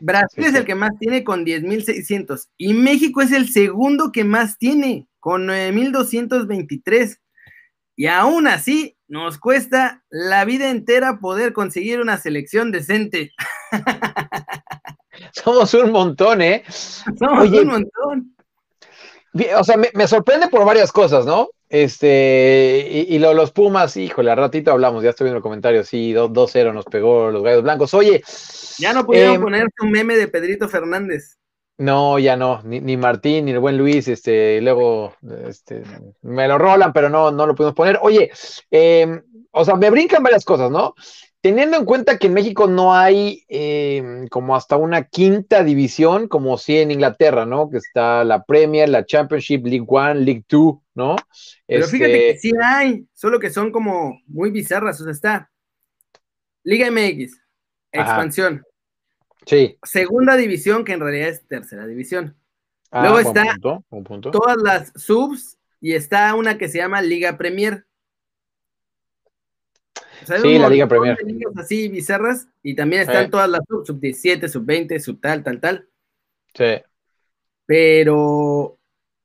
Brasil 0.00 0.44
es 0.44 0.54
el 0.54 0.64
que 0.64 0.74
más 0.74 0.92
tiene 0.98 1.24
con 1.24 1.44
10.600 1.44 2.48
y 2.56 2.74
México 2.74 3.20
es 3.20 3.32
el 3.32 3.48
segundo 3.50 4.12
que 4.12 4.24
más 4.24 4.58
tiene 4.58 5.08
con 5.20 5.46
9.223. 5.46 7.18
Y 7.96 8.06
aún 8.06 8.46
así 8.46 8.96
nos 9.08 9.38
cuesta 9.38 10.04
la 10.08 10.44
vida 10.44 10.70
entera 10.70 11.18
poder 11.18 11.52
conseguir 11.52 12.00
una 12.00 12.16
selección 12.18 12.70
decente. 12.70 13.32
Somos 15.32 15.74
un 15.74 15.90
montón, 15.90 16.42
¿eh? 16.42 16.62
Somos 16.68 17.50
un 17.50 17.66
montón. 17.66 18.36
O 19.58 19.64
sea, 19.64 19.76
me, 19.76 20.06
sorprende 20.06 20.48
por 20.48 20.64
varias 20.64 20.92
cosas, 20.92 21.26
¿no? 21.26 21.48
Este, 21.68 23.06
y, 23.08 23.18
los 23.18 23.52
Pumas, 23.52 23.96
híjole, 23.96 24.30
a 24.30 24.34
ratito 24.34 24.72
hablamos, 24.72 25.02
ya 25.02 25.10
estoy 25.10 25.26
viendo 25.26 25.38
el 25.38 25.42
comentario, 25.42 25.84
sí, 25.84 26.14
2-0 26.14 26.72
nos 26.72 26.86
pegó 26.86 27.30
los 27.30 27.42
Gallos 27.42 27.62
Blancos. 27.62 27.92
Oye. 27.94 28.22
Ya 28.78 28.92
no 28.92 29.04
pudieron 29.04 29.36
eh, 29.36 29.40
poner 29.40 29.66
un 29.82 29.90
meme 29.90 30.16
de 30.16 30.28
Pedrito 30.28 30.68
Fernández. 30.68 31.36
No, 31.78 32.18
ya 32.18 32.36
no, 32.36 32.60
ni, 32.64 32.96
Martín, 32.96 33.44
ni 33.44 33.52
el 33.52 33.60
buen 33.60 33.78
Luis, 33.78 34.08
este, 34.08 34.60
luego, 34.60 35.14
este, 35.46 35.84
me 36.22 36.48
lo 36.48 36.58
rolan, 36.58 36.92
pero 36.92 37.08
no, 37.08 37.30
no 37.30 37.46
lo 37.46 37.54
pudimos 37.54 37.74
poner. 37.74 38.00
Oye, 38.02 38.32
em, 38.70 39.22
o 39.52 39.64
sea, 39.64 39.76
me 39.76 39.88
brincan 39.90 40.22
varias 40.24 40.44
cosas, 40.44 40.72
¿no? 40.72 40.94
Teniendo 41.48 41.78
en 41.78 41.86
cuenta 41.86 42.18
que 42.18 42.26
en 42.26 42.34
México 42.34 42.66
no 42.66 42.94
hay 42.94 43.42
eh, 43.48 44.26
como 44.30 44.54
hasta 44.54 44.76
una 44.76 45.04
quinta 45.04 45.64
división, 45.64 46.28
como 46.28 46.58
sí 46.58 46.76
en 46.76 46.90
Inglaterra, 46.90 47.46
¿no? 47.46 47.70
Que 47.70 47.78
está 47.78 48.22
la 48.22 48.44
Premier, 48.44 48.86
la 48.90 49.06
Championship, 49.06 49.64
League 49.64 49.86
One, 49.88 50.20
League 50.20 50.44
Two, 50.46 50.82
¿no? 50.94 51.16
Pero 51.66 51.86
fíjate 51.86 52.12
este 52.12 52.32
que 52.34 52.38
sí 52.38 52.52
hay, 52.62 53.06
solo 53.14 53.40
que 53.40 53.48
son 53.48 53.72
como 53.72 54.20
muy 54.26 54.50
bizarras. 54.50 55.00
O 55.00 55.04
sea, 55.04 55.12
está 55.12 55.50
Liga 56.64 56.90
MX, 56.90 57.40
expansión. 57.92 58.62
Sí. 59.46 59.78
Segunda 59.82 60.36
división, 60.36 60.84
que 60.84 60.92
en 60.92 61.00
realidad 61.00 61.30
es 61.30 61.46
tercera 61.46 61.86
división. 61.86 62.36
Ah, 62.90 63.04
Luego 63.04 63.20
está 63.20 63.44
todas 64.30 64.58
las 64.62 64.92
subs 64.96 65.56
y 65.80 65.94
está 65.94 66.34
una 66.34 66.58
que 66.58 66.68
se 66.68 66.76
llama 66.76 67.00
Liga 67.00 67.38
Premier 67.38 67.86
sí, 70.28 70.58
la 70.58 70.68
Liga 70.68 70.86
Premier. 70.86 71.16
así 71.56 71.88
bizarras 71.88 72.48
y 72.62 72.74
también 72.74 73.02
están 73.02 73.30
todas 73.30 73.48
las 73.48 73.60
sub, 73.68 73.86
sub 73.86 74.00
17, 74.00 74.48
sub 74.48 74.64
20, 74.64 75.00
sub 75.00 75.20
tal, 75.20 75.42
tal, 75.42 75.60
tal. 75.60 75.88
Sí. 76.54 76.82
Pero, 77.66 78.78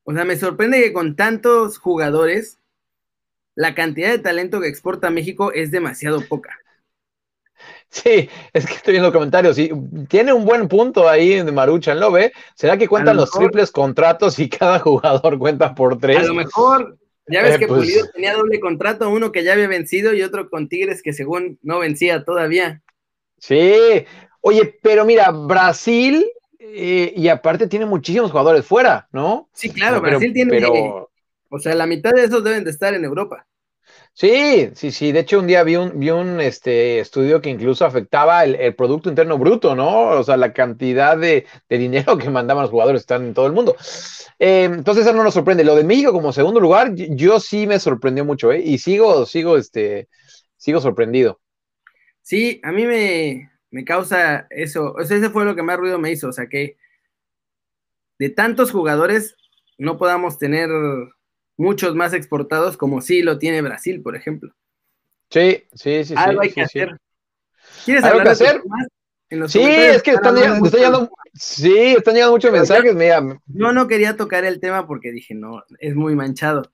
o 0.03 0.13
sea, 0.13 0.25
me 0.25 0.36
sorprende 0.36 0.81
que 0.81 0.93
con 0.93 1.15
tantos 1.15 1.77
jugadores, 1.77 2.60
la 3.55 3.75
cantidad 3.75 4.10
de 4.10 4.19
talento 4.19 4.60
que 4.60 4.67
exporta 4.67 5.10
México 5.10 5.51
es 5.53 5.72
demasiado 5.72 6.22
poca. 6.27 6.57
Sí, 7.89 8.27
es 8.53 8.65
que 8.65 8.74
estoy 8.74 8.93
viendo 8.93 9.13
comentarios 9.13 9.57
y 9.60 9.72
tiene 10.10 10.33
un 10.33 10.45
buen 10.45 10.67
punto 10.67 11.07
ahí 11.07 11.43
de 11.43 11.51
Maruchan, 11.51 12.00
¿lo 12.00 12.12
ve? 12.12 12.33
¿Será 12.55 12.75
que 12.75 12.88
cuentan 12.88 13.17
los 13.17 13.29
triples 13.29 13.72
contratos 13.72 14.39
y 14.39 14.50
cada 14.50 14.79
jugador 14.79 15.38
cuenta 15.38 15.75
por 15.75 16.00
tres? 16.00 16.17
A 16.17 16.24
lo 16.24 16.33
mejor 16.33 16.98
ya 17.27 17.42
ves 17.42 17.56
eh, 17.56 17.60
que 17.60 17.68
pues 17.68 17.80
Pulido 17.82 18.08
tenía 18.13 18.34
doble 18.34 18.60
contrato, 18.60 19.10
uno 19.10 19.32
que 19.32 19.44
ya 19.44 19.53
había 19.53 19.68
vencido 19.68 20.13
y 20.13 20.24
otro 20.24 20.50
con 20.50 20.68
Tigres 20.68 21.01
que 21.01 21.13
según 21.13 21.60
no 21.62 21.80
vencía 21.80 22.24
todavía. 22.24 22.82
Sí, 23.38 24.06
oye, 24.42 24.80
pero 24.82 25.06
mira, 25.06 25.32
Brasil 25.32 26.25
eh, 26.60 27.13
y 27.15 27.27
aparte 27.27 27.68
tiene 27.68 27.86
muchísimos 27.86 28.32
jugadores 28.32 28.65
fuera, 28.65 29.08
¿no? 29.12 29.50
Sí, 29.53 29.70
claro, 29.70 30.01
Brasil 30.01 30.34
tiene, 30.34 30.51
pero... 30.51 31.10
o 31.50 31.60
sea, 31.60 31.75
la 31.75 31.86
mitad 31.86 32.12
de 32.12 32.24
esos 32.24 32.44
deben 32.44 32.63
de 32.63 32.72
estar 32.72 32.94
en 32.94 33.03
Europa. 33.03 33.46
Sí, 34.15 34.70
sí, 34.75 34.91
sí. 34.91 35.12
De 35.12 35.22
hecho, 35.22 35.39
un 35.39 35.48
día 35.48 35.63
vi 35.63 35.75
un, 35.75 36.00
vi 36.00 36.12
un 36.12 36.39
este, 36.39 37.00
estudio 37.00 37.41
que 37.41 37.50
incluso 37.50 37.84
afectaba 37.84 38.43
el, 38.43 38.75
Producto 38.75 39.10
Interno 39.10 39.39
Bruto, 39.39 39.75
¿no? 39.75 40.10
O 40.10 40.24
sea, 40.24 40.38
la 40.38 40.53
cantidad 40.53 41.17
de, 41.17 41.48
dinero 41.67 42.17
que 42.17 42.29
mandaban 42.29 42.63
los 42.63 42.72
jugadores 42.72 43.01
están 43.01 43.25
en 43.25 43.34
todo 43.34 43.48
el 43.48 43.53
mundo. 43.53 43.75
Eh, 44.38 44.65
entonces, 44.65 45.05
eso 45.05 45.15
no 45.15 45.24
nos 45.24 45.34
sorprende. 45.34 45.63
Lo 45.63 45.75
de 45.75 45.84
México 45.84 46.12
como 46.12 46.32
segundo 46.32 46.60
lugar, 46.60 46.93
yo 46.93 47.39
sí 47.39 47.65
me 47.65 47.79
sorprendió 47.79 48.24
mucho, 48.24 48.51
¿eh? 48.51 48.62
Y 48.63 48.77
sigo, 48.77 49.25
sigo, 49.25 49.58
este, 49.58 50.10
sigo 50.58 50.79
sorprendido. 50.79 51.39
Sí, 52.22 52.62
a 52.63 52.72
mí 52.72 52.86
me, 52.86 53.51
me 53.72 53.84
causa 53.84 54.46
eso. 54.51 54.93
O 54.93 55.03
sea, 55.03 55.17
ese 55.17 55.32
fue 55.32 55.43
lo 55.43 55.55
que 55.55 55.63
más 55.63 55.77
ruido 55.77 55.98
me 55.98 56.12
hizo. 56.12 56.27
O 56.29 56.34
sea, 56.34 56.48
que 56.48 56.77
de 58.20 58.29
tantos 58.29 58.72
jugadores 58.72 59.36
no 59.79 59.98
podamos 59.98 60.38
tener 60.38 60.70
muchos 61.57 61.95
más 61.95 62.13
exportados 62.13 62.77
como 62.77 63.01
sí 63.01 63.22
lo 63.22 63.38
tiene 63.38 63.62
Brasil, 63.62 64.01
por 64.01 64.15
ejemplo. 64.15 64.53
Sí, 65.29 65.63
sí, 65.74 66.05
sí. 66.05 66.13
Algo 66.15 66.41
hay 66.41 66.51
que 66.51 66.62
hacer. 66.62 66.98
¿Quieres 67.86 68.03
hablar 68.03 68.24
que 68.24 68.29
hacer? 68.29 68.62
sí, 69.48 69.62
es 69.62 70.03
que 70.03 70.12
están 70.12 70.36
llegando, 70.36 71.10
sí, 71.33 71.95
están 71.98 72.13
llegando 72.13 72.33
muchos 72.33 72.51
mensajes, 72.51 72.93
mira. 72.93 73.22
Yo 73.48 73.72
no 73.74 73.88
quería 73.88 74.15
tocar 74.15 74.45
el 74.45 74.60
tema 74.60 74.86
porque 74.86 75.12
dije, 75.12 75.33
no, 75.33 75.63
es 75.79 75.95
muy 75.95 76.15
manchado. 76.15 76.72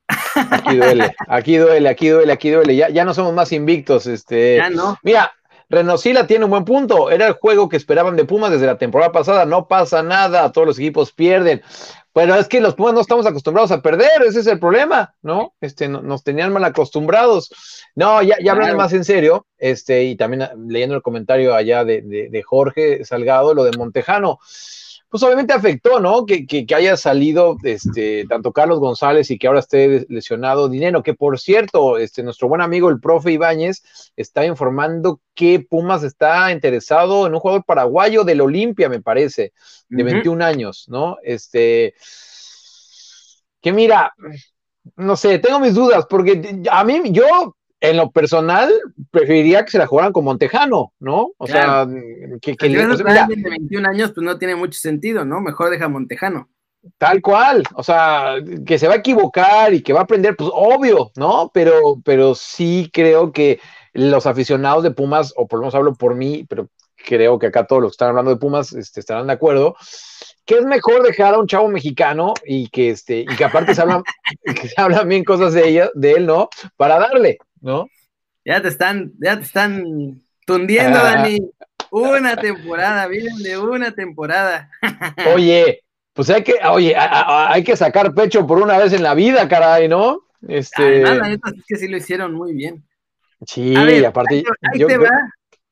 Aquí 0.51 0.77
duele, 0.77 1.15
aquí 1.27 1.57
duele, 1.57 1.89
aquí 1.89 2.09
duele, 2.09 2.31
aquí 2.31 2.49
duele. 2.49 2.75
Ya, 2.75 2.89
ya 2.89 3.05
no 3.05 3.13
somos 3.13 3.33
más 3.33 3.51
invictos, 3.51 4.07
este. 4.07 4.57
Ya 4.57 4.69
no. 4.69 4.97
Mira, 5.03 5.31
Renosila 5.69 6.27
tiene 6.27 6.45
un 6.45 6.51
buen 6.51 6.65
punto. 6.65 7.09
Era 7.11 7.27
el 7.27 7.33
juego 7.33 7.69
que 7.69 7.77
esperaban 7.77 8.15
de 8.15 8.25
Pumas 8.25 8.51
desde 8.51 8.65
la 8.65 8.77
temporada 8.77 9.11
pasada. 9.11 9.45
No 9.45 9.67
pasa 9.67 10.03
nada, 10.03 10.51
todos 10.51 10.67
los 10.67 10.79
equipos 10.79 11.11
pierden. 11.11 11.61
Pero 12.13 12.35
es 12.35 12.47
que 12.47 12.59
los 12.59 12.75
Pumas 12.75 12.93
no 12.93 13.01
estamos 13.01 13.25
acostumbrados 13.25 13.71
a 13.71 13.81
perder, 13.81 14.23
ese 14.27 14.39
es 14.39 14.47
el 14.47 14.59
problema, 14.59 15.13
¿no? 15.21 15.53
Este, 15.61 15.87
nos 15.87 16.23
tenían 16.23 16.51
mal 16.51 16.63
acostumbrados. 16.63 17.51
No, 17.95 18.21
ya, 18.23 18.37
ya 18.43 18.53
hablando 18.53 18.77
más 18.77 18.93
en 18.93 19.03
serio, 19.03 19.45
este, 19.57 20.03
y 20.03 20.15
también 20.15 20.47
leyendo 20.67 20.95
el 20.95 21.01
comentario 21.01 21.53
allá 21.53 21.85
de, 21.85 22.01
de 22.01 22.43
Jorge 22.43 23.05
Salgado, 23.05 23.53
lo 23.53 23.63
de 23.63 23.77
Montejano 23.77 24.39
pues 25.09 25.23
obviamente 25.23 25.53
afectó, 25.53 25.99
¿no? 25.99 26.25
Que, 26.25 26.65
haya 26.75 26.95
salido 26.95 27.57
este, 27.63 28.25
tanto 28.27 28.53
Carlos 28.53 28.79
González 28.79 29.31
y 29.31 29.39
que 29.39 29.47
ahora 29.47 29.61
esté 29.61 30.05
lesionado 30.07 30.69
Dinero, 30.69 31.01
que 31.01 31.15
por 31.15 31.39
cierto, 31.39 31.97
este, 31.97 32.21
nuestro 32.21 32.47
buen 32.47 32.61
amigo 32.61 32.89
el 32.89 32.99
profe 32.99 33.31
Ibáñez 33.31 33.83
está 34.15 34.45
informando 34.45 35.19
que 35.33 35.65
Pumas 35.67 36.03
está 36.03 36.51
interesado 36.51 37.25
en 37.25 37.33
un 37.33 37.39
jugador 37.39 37.63
paraguayo 37.65 38.23
del 38.23 38.41
Olimpia, 38.41 38.87
me 38.87 39.01
parece, 39.01 39.53
de 39.89 40.03
21 40.03 40.45
años, 40.45 40.85
¿no? 40.89 41.17
Este, 41.23 41.95
que 43.61 43.73
mira, 43.73 44.13
no 44.95 45.15
sé, 45.15 45.39
tengo 45.39 45.59
mis 45.59 45.73
dudas, 45.73 46.05
porque 46.07 46.61
a 46.69 46.83
mí, 46.83 47.01
yo 47.11 47.55
en 47.81 47.97
lo 47.97 48.11
personal, 48.11 48.71
preferiría 49.11 49.63
que 49.63 49.71
se 49.71 49.77
la 49.77 49.87
jugaran 49.87 50.11
con 50.11 50.25
Montejano, 50.25 50.93
¿no? 50.99 51.31
O 51.37 51.47
sea, 51.47 51.87
que, 52.41 52.55
que 52.55 52.69
le, 52.69 52.85
de 52.85 53.49
21 53.49 53.89
años, 53.89 54.11
pues 54.13 54.25
no 54.25 54.37
tiene 54.37 54.55
mucho 54.55 54.79
sentido, 54.79 55.23
¿no? 55.25 55.39
Mejor 55.39 55.69
deja 55.69 55.87
Montejano. 55.87 56.49
Tal 56.97 57.21
cual, 57.21 57.63
o 57.75 57.83
sea, 57.83 58.35
que 58.65 58.79
se 58.79 58.87
va 58.87 58.95
a 58.95 58.97
equivocar 58.97 59.73
y 59.73 59.81
que 59.81 59.93
va 59.93 60.01
a 60.01 60.03
aprender, 60.03 60.35
pues 60.35 60.49
obvio, 60.53 61.11
¿no? 61.15 61.51
Pero, 61.53 62.01
pero 62.03 62.35
sí 62.35 62.89
creo 62.93 63.31
que 63.31 63.59
los 63.93 64.25
aficionados 64.25 64.83
de 64.83 64.91
Pumas, 64.91 65.33
o 65.35 65.47
por 65.47 65.59
lo 65.59 65.63
menos 65.63 65.75
hablo 65.75 65.93
por 65.93 66.15
mí, 66.15 66.45
pero 66.47 66.69
creo 67.05 67.39
que 67.39 67.47
acá 67.47 67.65
todos 67.65 67.81
los 67.81 67.91
que 67.91 67.95
están 67.95 68.09
hablando 68.09 68.31
de 68.31 68.37
Pumas 68.37 68.73
este, 68.73 68.99
estarán 68.99 69.27
de 69.27 69.33
acuerdo, 69.33 69.75
que 70.45 70.55
es 70.55 70.65
mejor 70.65 71.03
dejar 71.03 71.33
a 71.33 71.39
un 71.39 71.47
chavo 71.47 71.67
mexicano 71.67 72.33
y 72.45 72.69
que 72.69 72.91
este, 72.91 73.19
y 73.19 73.25
que 73.25 73.45
aparte 73.45 73.75
se 73.75 73.81
hablan, 73.81 74.03
que 74.43 74.67
se 74.67 74.81
hablan 74.81 75.07
bien 75.07 75.23
cosas 75.23 75.53
de 75.53 75.67
ella, 75.67 75.89
de 75.93 76.13
él, 76.13 76.25
¿no? 76.25 76.49
Para 76.77 76.97
darle, 76.99 77.37
¿no? 77.61 77.87
Ya 78.45 78.61
te 78.61 78.67
están, 78.67 79.13
ya 79.19 79.37
te 79.37 79.43
están 79.43 80.21
tundiendo, 80.45 80.99
ah. 80.99 81.03
Dani. 81.03 81.39
Una 81.91 82.35
temporada, 82.35 83.07
vienen 83.07 83.37
de 83.37 83.57
una 83.57 83.91
temporada. 83.91 84.69
Oye, 85.33 85.81
pues 86.13 86.29
hay 86.29 86.43
que, 86.43 86.55
oye, 86.69 86.95
hay 86.97 87.63
que 87.63 87.77
sacar 87.77 88.13
pecho 88.13 88.45
por 88.45 88.61
una 88.61 88.77
vez 88.77 88.93
en 88.93 89.03
la 89.03 89.13
vida, 89.13 89.47
caray, 89.47 89.87
¿no? 89.87 90.25
Este... 90.47 91.01
nada, 91.01 91.31
es 91.31 91.39
que 91.67 91.75
sí 91.77 91.87
lo 91.87 91.97
hicieron 91.97 92.33
muy 92.33 92.53
bien. 92.53 92.85
Sí, 93.45 93.73
aparte. 94.03 94.43
Ahí, 94.73 94.85
te 94.85 94.97
va, 94.97 95.09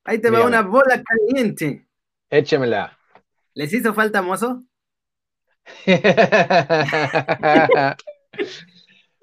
ahí 0.06 0.20
te 0.20 0.30
va 0.30 0.46
una 0.46 0.62
bola 0.62 1.04
caliente. 1.04 1.86
Échemela. 2.30 2.98
¿Les 3.54 3.74
hizo 3.74 3.94
falta 3.94 4.22
mozo? 4.22 4.64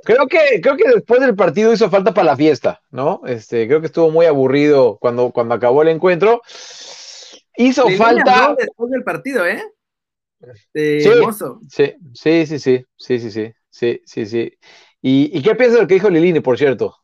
Creo 0.05 0.27
que, 0.27 0.61
creo 0.61 0.77
que 0.77 0.89
después 0.89 1.21
del 1.21 1.35
partido 1.35 1.73
hizo 1.73 1.89
falta 1.89 2.13
para 2.13 2.27
la 2.27 2.37
fiesta, 2.37 2.83
¿no? 2.91 3.23
Este, 3.27 3.67
creo 3.67 3.81
que 3.81 3.87
estuvo 3.87 4.11
muy 4.11 4.27
aburrido 4.27 4.99
cuando, 4.99 5.31
cuando 5.31 5.55
acabó 5.55 5.83
el 5.83 5.89
encuentro. 5.89 6.43
Hizo 7.57 7.89
falta. 7.91 8.55
Después 8.59 8.91
del 8.91 9.03
partido, 9.03 9.47
¿eh? 9.47 9.63
sí, 10.75 11.01
sí, 11.01 11.97
sí, 12.07 12.59
sí, 12.59 12.87
sí, 12.99 13.19
sí, 13.19 13.31
sí, 13.31 13.55
sí, 13.71 14.03
sí, 14.05 14.27
sí. 14.27 14.59
¿Y, 15.01 15.43
qué 15.43 15.55
piensas 15.55 15.77
de 15.77 15.83
lo 15.83 15.89
que 15.89 15.95
dijo 15.95 16.11
Lilini, 16.11 16.41
por 16.41 16.59
cierto? 16.59 16.97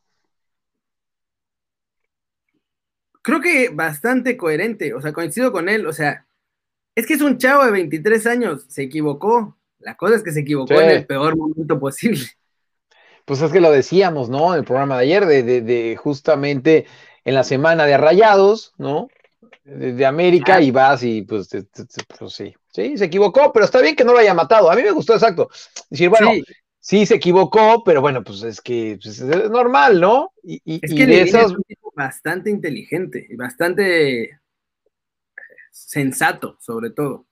Creo 3.23 3.41
que 3.41 3.69
bastante 3.69 4.37
coherente, 4.37 4.93
o 4.93 5.01
sea, 5.01 5.13
coincido 5.13 5.51
con 5.51 5.69
él, 5.69 5.85
o 5.85 5.93
sea, 5.93 6.25
es 6.95 7.05
que 7.05 7.13
es 7.13 7.21
un 7.21 7.37
chavo 7.37 7.65
de 7.65 7.71
23 7.71 8.27
años, 8.27 8.65
se 8.67 8.83
equivocó. 8.83 9.57
La 9.79 9.95
cosa 9.95 10.15
es 10.15 10.23
que 10.23 10.31
se 10.31 10.41
equivocó 10.41 10.79
en 10.79 10.89
el 10.89 11.05
peor 11.07 11.35
momento 11.35 11.79
posible 11.79 12.21
pues 13.25 13.41
es 13.41 13.51
que 13.51 13.61
lo 13.61 13.71
decíamos, 13.71 14.29
¿no? 14.29 14.53
En 14.53 14.59
el 14.59 14.65
programa 14.65 14.97
de 14.97 15.03
ayer, 15.03 15.25
de, 15.25 15.95
justamente 15.97 16.85
en 17.23 17.35
la 17.35 17.43
semana 17.43 17.85
de 17.85 17.97
Rayados, 17.97 18.73
¿no? 18.77 19.07
De, 19.63 20.05
América 20.05 20.61
y 20.61 20.71
vas 20.71 21.03
y 21.03 21.21
pues, 21.21 21.49
pues, 21.49 22.33
sí, 22.33 22.53
sí, 22.73 22.97
se 22.97 23.05
equivocó, 23.05 23.51
pero 23.53 23.65
está 23.65 23.81
bien 23.81 23.95
que 23.95 24.03
no 24.03 24.13
lo 24.13 24.19
haya 24.19 24.33
matado. 24.33 24.71
A 24.71 24.75
mí 24.75 24.81
me 24.81 24.91
gustó 24.91 25.13
exacto. 25.13 25.49
Decir, 25.89 26.09
bueno, 26.09 26.31
sí, 26.79 27.05
se 27.05 27.15
equivocó, 27.15 27.83
pero 27.83 28.01
bueno, 28.01 28.23
pues 28.23 28.43
es 28.43 28.59
que 28.59 28.97
pues, 29.01 29.19
es 29.19 29.49
normal, 29.49 29.99
¿no? 29.99 30.33
Y, 30.43 30.79
es 30.83 30.93
que 30.93 31.05
de 31.05 31.21
es 31.21 31.33
un 31.33 31.63
tipo 31.63 31.91
bastante 31.95 32.49
inteligente 32.49 33.25
y 33.29 33.35
bastante 33.35 34.39
sensato, 35.71 36.57
sobre 36.59 36.89
todo. 36.89 37.25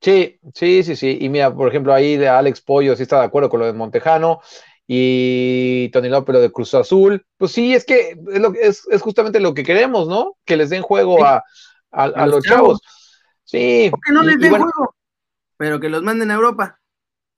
Sí, 0.00 0.38
sí, 0.54 0.82
sí, 0.82 0.94
sí. 0.94 1.18
Y 1.20 1.28
mira, 1.28 1.54
por 1.54 1.68
ejemplo, 1.68 1.92
ahí 1.92 2.16
de 2.16 2.28
Alex 2.28 2.60
Pollo 2.60 2.94
sí 2.96 3.02
está 3.02 3.20
de 3.20 3.26
acuerdo 3.26 3.48
con 3.48 3.60
lo 3.60 3.66
de 3.66 3.72
Montejano 3.72 4.40
y 4.86 5.88
Tony 5.90 6.08
López 6.08 6.34
lo 6.34 6.40
de 6.40 6.52
Cruz 6.52 6.74
Azul. 6.74 7.26
Pues 7.36 7.52
sí, 7.52 7.74
es 7.74 7.84
que 7.84 8.16
es, 8.60 8.86
es, 8.90 9.02
justamente 9.02 9.40
lo 9.40 9.54
que 9.54 9.64
queremos, 9.64 10.08
¿no? 10.08 10.36
Que 10.44 10.56
les 10.56 10.70
den 10.70 10.82
juego 10.82 11.24
a, 11.24 11.42
los 12.26 12.44
chavos. 12.44 12.80
Sí. 13.44 13.90
Que 14.06 14.12
no 14.12 14.22
les 14.22 14.38
den 14.38 14.50
juego, 14.50 14.94
pero 15.56 15.80
que 15.80 15.88
los 15.88 16.02
manden 16.02 16.30
a 16.30 16.34
Europa. 16.34 16.78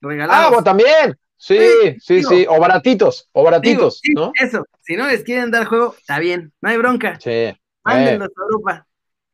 Regalados. 0.01 0.45
Ah, 0.45 0.49
bueno, 0.49 0.63
también. 0.63 1.17
Sí, 1.41 1.57
sí, 2.01 2.21
sí, 2.21 2.45
O 2.49 2.59
baratitos, 2.59 3.29
o 3.31 3.43
baratitos, 3.43 4.01
¿no? 4.13 4.33
Eso, 4.37 4.65
si 4.81 4.97
no 4.97 5.07
les 5.07 5.23
quieren 5.23 5.51
dar 5.51 5.65
juego, 5.65 5.95
está 5.97 6.19
bien, 6.19 6.51
no 6.59 6.69
hay 6.69 6.77
bronca. 6.77 7.17
Sí. 7.21 7.55
Mándenlos 7.83 8.27
a 8.27 8.41
Europa. 8.41 8.87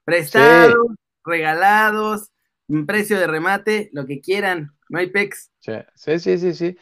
Prestados, 0.04 0.76
regalados, 1.24 2.30
un 2.68 2.86
precio 2.86 3.20
de 3.20 3.26
remate, 3.26 3.90
lo 3.92 4.06
que 4.06 4.22
quieran. 4.22 4.72
No 4.88 5.00
hay 5.00 5.10
pex. 5.10 5.50
Sí, 5.60 6.20
sí, 6.20 6.38
sí, 6.38 6.54
sí. 6.54 6.78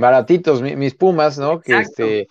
Baratitos, 0.00 0.62
mis 0.62 0.94
pumas, 0.94 1.38
¿no? 1.38 1.60
Que 1.60 1.78
este, 1.78 2.28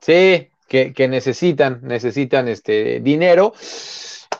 sí, 0.00 0.48
que, 0.68 1.08
necesitan, 1.08 1.80
necesitan 1.82 2.48
este 2.48 3.00
dinero. 3.00 3.52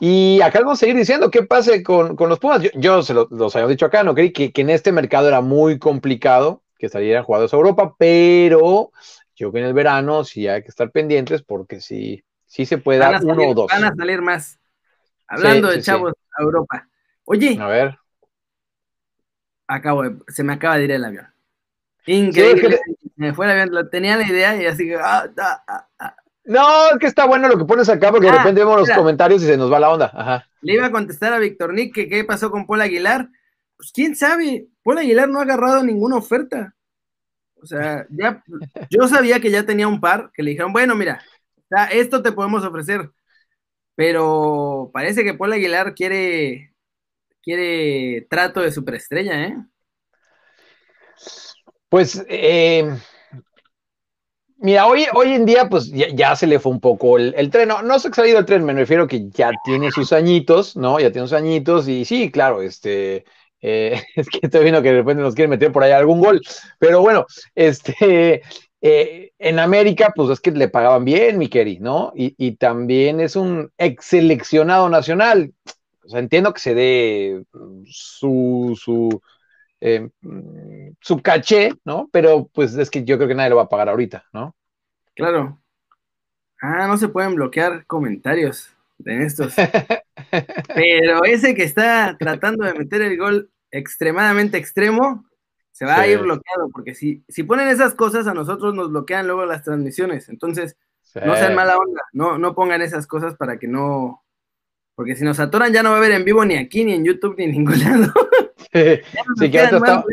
Y 0.00 0.40
acá 0.40 0.60
vamos 0.60 0.78
a 0.78 0.80
seguir 0.80 0.96
diciendo 0.96 1.30
qué 1.30 1.44
pase 1.44 1.82
con, 1.82 2.16
los 2.18 2.38
Pumas. 2.40 2.62
Yo, 2.74 3.02
se 3.02 3.14
los 3.14 3.54
había 3.54 3.68
dicho 3.68 3.86
acá, 3.86 4.02
no 4.02 4.14
creí 4.14 4.32
que, 4.32 4.52
que, 4.52 4.62
en 4.62 4.70
este 4.70 4.90
mercado 4.90 5.28
era 5.28 5.40
muy 5.40 5.78
complicado 5.78 6.62
que 6.78 6.88
salieran 6.88 7.22
jugadores 7.22 7.52
a 7.54 7.56
Europa, 7.56 7.94
pero 7.96 8.90
yo 9.34 9.52
que 9.52 9.58
en 9.58 9.66
el 9.66 9.74
verano 9.74 10.24
sí 10.24 10.46
hay 10.48 10.62
que 10.62 10.68
estar 10.68 10.90
pendientes 10.90 11.42
porque 11.42 11.80
sí, 11.80 12.24
sí 12.46 12.66
se 12.66 12.78
puede 12.78 13.00
dar 13.00 13.24
uno 13.24 13.48
o 13.48 13.54
dos. 13.54 13.70
Van 13.70 13.84
a 13.84 13.94
salir 13.94 14.22
más. 14.22 14.58
Hablando 15.26 15.70
de 15.70 15.80
chavos 15.80 16.12
a 16.38 16.42
Europa. 16.42 16.88
Oye. 17.24 17.56
A 17.60 17.66
ver. 17.66 17.98
Acabo 19.66 20.02
se 20.28 20.44
me 20.44 20.52
acaba 20.52 20.76
de 20.76 20.84
ir 20.84 20.90
el 20.90 21.04
avión. 21.04 21.33
Increíble. 22.06 22.80
Me 23.16 23.32
fue 23.32 23.46
el 23.46 23.52
avión, 23.52 23.90
tenía 23.90 24.16
la 24.16 24.26
idea 24.26 24.60
y 24.60 24.66
así 24.66 24.86
que. 24.86 24.96
Ah, 24.96 25.28
ah, 25.38 25.86
ah, 25.98 26.16
no, 26.44 26.90
es 26.90 26.98
que 26.98 27.06
está 27.06 27.26
bueno 27.26 27.48
lo 27.48 27.56
que 27.56 27.64
pones 27.64 27.88
acá 27.88 28.10
porque 28.10 28.26
de 28.26 28.36
repente 28.36 28.60
vemos 28.60 28.80
los 28.80 28.90
comentarios 28.90 29.42
y 29.42 29.46
se 29.46 29.56
nos 29.56 29.72
va 29.72 29.80
la 29.80 29.90
onda. 29.90 30.10
Ajá. 30.12 30.46
Le 30.60 30.74
iba 30.74 30.86
a 30.86 30.90
contestar 30.92 31.32
a 31.32 31.38
Víctor 31.38 31.72
Nick 31.72 31.94
que 31.94 32.08
qué 32.08 32.24
pasó 32.24 32.50
con 32.50 32.66
Paul 32.66 32.82
Aguilar. 32.82 33.28
Pues 33.76 33.92
quién 33.92 34.14
sabe. 34.14 34.66
Paul 34.82 34.98
Aguilar 34.98 35.28
no 35.28 35.38
ha 35.38 35.42
agarrado 35.42 35.82
ninguna 35.82 36.16
oferta. 36.16 36.74
O 37.62 37.66
sea, 37.66 38.06
ya, 38.10 38.44
yo 38.90 39.08
sabía 39.08 39.40
que 39.40 39.50
ya 39.50 39.64
tenía 39.64 39.88
un 39.88 39.98
par 39.98 40.30
que 40.34 40.42
le 40.42 40.50
dijeron, 40.50 40.72
bueno, 40.72 40.94
mira, 40.94 41.22
esto 41.92 42.22
te 42.22 42.32
podemos 42.32 42.62
ofrecer. 42.62 43.10
Pero 43.94 44.90
parece 44.92 45.24
que 45.24 45.32
Paul 45.32 45.54
Aguilar 45.54 45.94
quiere, 45.94 46.74
quiere 47.42 48.26
trato 48.28 48.60
de 48.60 48.70
superestrella, 48.70 49.44
¿eh? 49.44 49.56
Pues, 51.94 52.26
eh, 52.28 52.92
mira, 54.56 54.88
hoy, 54.88 55.06
hoy 55.14 55.32
en 55.32 55.46
día, 55.46 55.68
pues 55.68 55.92
ya, 55.92 56.34
se 56.34 56.48
le 56.48 56.58
fue 56.58 56.72
un 56.72 56.80
poco 56.80 57.18
el, 57.18 57.50
tren. 57.50 57.68
No, 57.68 57.82
no 57.82 58.00
se 58.00 58.08
ha 58.08 58.12
salido 58.12 58.40
el 58.40 58.44
tren, 58.44 58.64
me 58.64 58.72
refiero 58.72 59.06
que 59.06 59.30
ya 59.30 59.52
tiene 59.64 59.92
sus 59.92 60.12
añitos, 60.12 60.76
¿no? 60.76 60.98
Ya 60.98 61.12
tiene 61.12 61.28
sus 61.28 61.36
añitos 61.36 61.86
y 61.86 62.04
sí, 62.04 62.32
claro, 62.32 62.62
este, 62.62 63.24
eh, 63.60 64.02
es 64.16 64.28
que 64.28 64.40
estoy 64.42 64.62
viendo 64.62 64.82
que 64.82 64.88
de 64.88 64.96
repente 64.96 65.22
nos 65.22 65.36
quieren 65.36 65.50
meter 65.50 65.70
por 65.70 65.84
ahí 65.84 65.92
algún 65.92 66.18
gol. 66.18 66.40
Pero 66.80 67.00
bueno, 67.00 67.26
este, 67.54 68.42
eh, 68.80 69.30
en 69.38 69.60
América, 69.60 70.12
pues 70.16 70.30
es 70.30 70.40
que 70.40 70.50
le 70.50 70.66
pagaban 70.66 71.04
bien, 71.04 71.38
mi 71.38 71.48
¿no? 71.78 72.12
Y, 72.16 72.56
también 72.56 73.20
es 73.20 73.36
un 73.36 73.70
ex 73.78 74.04
seleccionado 74.04 74.88
nacional. 74.88 75.54
O 76.04 76.08
sea, 76.08 76.18
entiendo 76.18 76.52
que 76.52 76.60
se 76.60 76.74
dé 76.74 77.44
su, 77.84 78.76
su, 78.82 79.22
eh, 79.86 80.08
su 81.00 81.20
caché, 81.20 81.74
¿no? 81.84 82.08
Pero 82.10 82.48
pues 82.54 82.74
es 82.74 82.90
que 82.90 83.04
yo 83.04 83.18
creo 83.18 83.28
que 83.28 83.34
nadie 83.34 83.50
lo 83.50 83.56
va 83.56 83.64
a 83.64 83.68
pagar 83.68 83.90
ahorita, 83.90 84.24
¿no? 84.32 84.56
Claro. 85.14 85.60
Ah, 86.62 86.86
no 86.86 86.96
se 86.96 87.08
pueden 87.08 87.34
bloquear 87.34 87.84
comentarios 87.86 88.70
de 88.96 89.24
estos. 89.24 89.54
Pero 90.74 91.24
ese 91.24 91.54
que 91.54 91.64
está 91.64 92.16
tratando 92.18 92.64
de 92.64 92.72
meter 92.72 93.02
el 93.02 93.18
gol 93.18 93.50
extremadamente 93.70 94.56
extremo, 94.56 95.26
se 95.70 95.84
va 95.84 96.00
a 96.00 96.06
ir 96.06 96.20
bloqueado, 96.20 96.70
porque 96.72 96.94
si, 96.94 97.22
si 97.28 97.42
ponen 97.42 97.68
esas 97.68 97.94
cosas 97.94 98.26
a 98.26 98.32
nosotros 98.32 98.74
nos 98.74 98.88
bloquean 98.88 99.26
luego 99.26 99.44
las 99.44 99.64
transmisiones. 99.64 100.30
Entonces, 100.30 100.78
no 101.14 101.36
sean 101.36 101.54
mala 101.54 101.76
onda, 101.76 102.00
no, 102.12 102.38
no 102.38 102.54
pongan 102.54 102.80
esas 102.80 103.06
cosas 103.06 103.36
para 103.36 103.58
que 103.58 103.68
no. 103.68 104.24
Porque 104.94 105.14
si 105.14 105.24
nos 105.24 105.40
atoran 105.40 105.74
ya 105.74 105.82
no 105.82 105.90
va 105.90 105.96
a 105.96 105.98
haber 105.98 106.12
en 106.12 106.24
vivo 106.24 106.42
ni 106.46 106.56
aquí, 106.56 106.86
ni 106.86 106.94
en 106.94 107.04
YouTube, 107.04 107.34
ni 107.36 107.44
en 107.44 107.50
ningún 107.50 107.78
lado. 107.84 108.14
Sí, 109.38 109.50
que 109.50 109.62
está... 109.62 110.04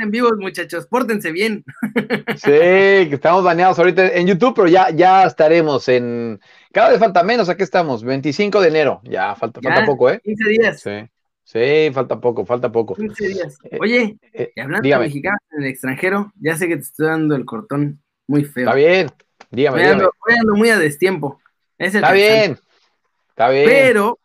en 0.00 0.10
vivos, 0.10 0.32
muchachos, 0.38 0.86
pórtense 0.86 1.32
bien. 1.32 1.64
Sí, 2.36 2.48
que 2.50 3.10
estamos 3.12 3.44
baneados 3.44 3.78
ahorita 3.78 4.08
en 4.08 4.26
YouTube, 4.26 4.54
pero 4.54 4.68
ya, 4.68 4.90
ya 4.90 5.24
estaremos 5.24 5.88
en. 5.88 6.40
Cada 6.72 6.90
vez 6.90 6.98
falta 6.98 7.22
menos, 7.22 7.48
aquí 7.48 7.62
estamos, 7.62 8.02
25 8.02 8.60
de 8.60 8.68
enero. 8.68 9.00
Ya 9.04 9.34
falta, 9.34 9.60
falta 9.60 9.84
poco, 9.84 10.10
¿eh? 10.10 10.20
15 10.24 10.48
días. 10.48 10.80
Sí. 10.80 11.10
Sí, 11.44 11.90
falta 11.92 12.20
poco, 12.20 12.46
falta 12.46 12.70
poco. 12.70 12.94
15 12.94 13.28
días. 13.28 13.58
Eh, 13.64 13.78
Oye, 13.80 14.16
eh, 14.32 14.52
hablando 14.56 14.88
de 14.88 14.98
mexicanos 14.98 15.40
en 15.50 15.62
el 15.64 15.68
extranjero, 15.68 16.32
ya 16.40 16.56
sé 16.56 16.68
que 16.68 16.76
te 16.76 16.82
estoy 16.82 17.08
dando 17.08 17.34
el 17.34 17.44
cortón 17.44 18.00
muy 18.28 18.44
feo. 18.44 18.64
Está 18.64 18.74
bien, 18.74 19.08
dígame. 19.50 19.82
Voy, 19.82 20.34
Ando, 20.38 20.54
muy 20.54 20.70
a 20.70 20.78
destiempo. 20.78 21.40
está 21.76 22.12
bien, 22.12 22.56
está 23.30 23.50
bien. 23.50 23.64
Pero 23.66 24.20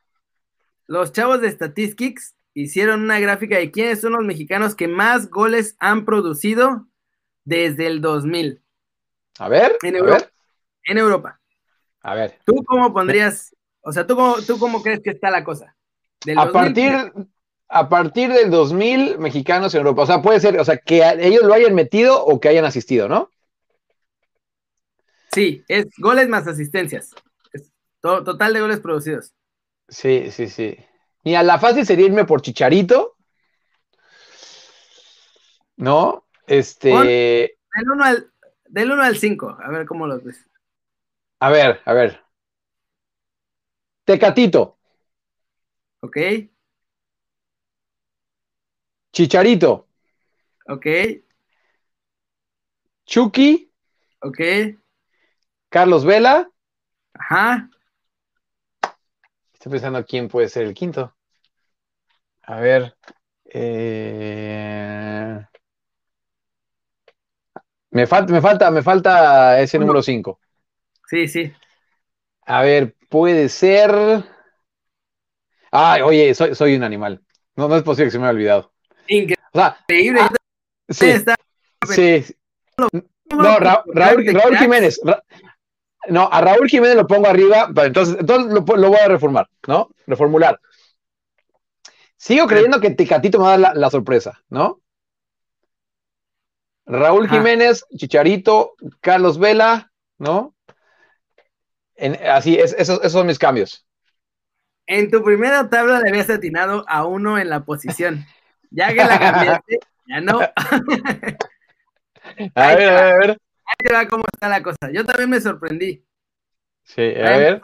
los 0.87 1.11
chavos 1.11 1.41
de 1.41 1.49
Statistics 1.49 2.34
hicieron 2.55 3.01
una 3.01 3.19
gráfica 3.19 3.57
de 3.57 3.69
quiénes 3.69 4.01
son 4.01 4.13
los 4.13 4.23
mexicanos 4.23 4.73
que 4.73 4.87
más 4.87 5.29
goles 5.29 5.75
han 5.79 6.05
producido 6.05 6.87
desde 7.43 7.85
el 7.85 8.01
2000. 8.01 8.63
A 9.37 9.49
ver, 9.49 9.77
en 9.83 9.95
Europa. 9.97 10.31
En 10.85 10.97
Europa. 10.97 11.39
A 12.01 12.15
ver. 12.15 12.39
¿Tú 12.45 12.63
cómo 12.65 12.93
pondrías, 12.93 13.55
o 13.81 13.91
sea, 13.91 14.07
¿tú 14.07 14.15
cómo, 14.15 14.37
tú 14.41 14.57
cómo 14.57 14.81
crees 14.81 15.01
que 15.01 15.11
está 15.11 15.29
la 15.29 15.43
cosa? 15.43 15.75
a, 16.35 16.51
partir, 16.51 16.91
a 17.67 17.89
partir 17.89 18.31
del 18.31 18.49
2000, 18.49 19.19
mexicanos 19.19 19.75
en 19.75 19.79
Europa. 19.79 20.03
O 20.03 20.05
sea, 20.07 20.21
puede 20.21 20.39
ser, 20.39 20.57
o 20.59 20.65
sea, 20.65 20.77
que 20.77 21.03
ellos 21.19 21.43
lo 21.43 21.53
hayan 21.53 21.75
metido 21.75 22.23
o 22.23 22.39
que 22.39 22.47
hayan 22.47 22.65
asistido, 22.65 23.09
¿no? 23.09 23.29
Sí, 25.33 25.63
es 25.67 25.87
goles 25.97 26.29
más 26.29 26.47
asistencias. 26.47 27.13
total 27.99 28.53
de 28.53 28.61
goles 28.61 28.79
producidos. 28.79 29.33
Sí, 29.89 30.31
sí, 30.31 30.47
sí. 30.47 30.77
A 31.33 31.41
la 31.41 31.57
fácil 31.57 31.85
sería 31.85 32.05
irme 32.05 32.25
por 32.25 32.41
Chicharito. 32.41 33.17
¿No? 35.77 36.27
Este. 36.45 36.89
del 36.89 37.91
1 37.91 38.03
al, 38.03 38.31
del 38.65 38.91
1 38.91 39.01
al 39.01 39.17
5, 39.17 39.57
a 39.59 39.69
ver 39.69 39.87
cómo 39.87 40.05
lo 40.05 40.21
ves. 40.21 40.47
A 41.39 41.49
ver, 41.49 41.81
a 41.85 41.93
ver. 41.93 42.23
Tecatito. 44.03 44.77
Ok. 46.01 46.17
Chicharito. 49.11 49.87
Ok. 50.67 50.85
Chucky. 53.05 53.71
Ok. 54.19 54.39
Carlos 55.69 56.05
Vela. 56.05 56.49
Ajá. 57.13 57.69
Estoy 59.53 59.71
pensando 59.71 60.05
quién 60.05 60.27
puede 60.27 60.49
ser 60.49 60.65
el 60.65 60.73
quinto. 60.73 61.14
A 62.47 62.59
ver. 62.59 62.95
Eh, 63.45 65.39
me, 67.91 68.07
falta, 68.07 68.33
me 68.33 68.41
falta, 68.41 68.71
me 68.71 68.83
falta 68.83 69.61
ese 69.61 69.79
número 69.79 70.01
5. 70.01 70.39
Sí, 71.07 71.27
sí. 71.27 71.53
A 72.45 72.61
ver, 72.61 72.95
puede 73.09 73.49
ser. 73.49 74.23
Ay, 75.71 76.01
oye, 76.01 76.33
soy, 76.35 76.55
soy 76.55 76.75
un 76.75 76.83
animal. 76.83 77.21
No, 77.55 77.67
no 77.67 77.75
es 77.75 77.83
posible 77.83 78.07
que 78.07 78.11
se 78.11 78.19
me 78.19 78.25
haya 78.25 78.33
olvidado. 78.33 78.71
Increíble. 79.07 79.37
Ah, 79.53 79.77
sí, 80.89 81.13
sí. 81.89 82.35
No, 83.29 83.57
Raúl, 83.59 84.57
Jiménez. 84.57 85.01
no, 86.07 86.29
a 86.31 86.41
Raúl 86.41 86.69
Jiménez 86.69 86.95
lo 86.95 87.07
pongo 87.07 87.27
arriba, 87.27 87.69
entonces, 87.75 88.17
entonces 88.19 88.51
lo, 88.51 88.61
voy 88.61 88.99
a 88.99 89.07
reformar, 89.07 89.49
¿no? 89.67 89.89
Reformular. 90.05 90.59
Sigo 92.25 92.47
creyendo 92.47 92.81
que 92.81 92.89
Tecatito 92.89 93.37
me 93.37 93.43
va 93.43 93.53
a 93.53 93.57
dar 93.59 93.77
la, 93.77 93.89
sorpresa, 93.91 94.43
¿no? 94.49 94.81
Raúl 96.87 97.29
Jiménez, 97.29 97.85
Chicharito, 97.95 98.73
Carlos 98.99 99.37
Vela, 99.37 99.91
¿no? 100.17 100.55
así, 102.27 102.55
es, 102.55 102.73
esos 102.79 103.11
son 103.11 103.27
mis 103.27 103.37
cambios. 103.37 103.85
En 104.87 105.11
tu 105.11 105.23
primera 105.23 105.69
tabla 105.69 105.99
le 105.99 106.09
habías 106.09 106.31
atinado 106.31 106.83
a 106.87 107.05
uno 107.05 107.37
en 107.37 107.47
la 107.47 107.63
posición. 107.63 108.25
Ya 108.71 108.87
que 108.87 109.05
la 109.05 109.19
cambiaste, 109.19 109.79
ya 110.07 110.21
no. 110.21 110.39
a 112.55 112.75
ver, 112.75 112.89
a 112.89 113.17
ver. 113.17 113.29
Ahí 113.29 113.75
te 113.77 113.93
va 113.93 114.07
cómo 114.07 114.23
está 114.33 114.49
la 114.49 114.63
cosa. 114.63 114.91
Yo 114.91 115.05
también 115.05 115.29
me 115.29 115.39
sorprendí. 115.39 116.03
Sí, 116.85 117.03
a 117.03 117.37
ver. 117.37 117.61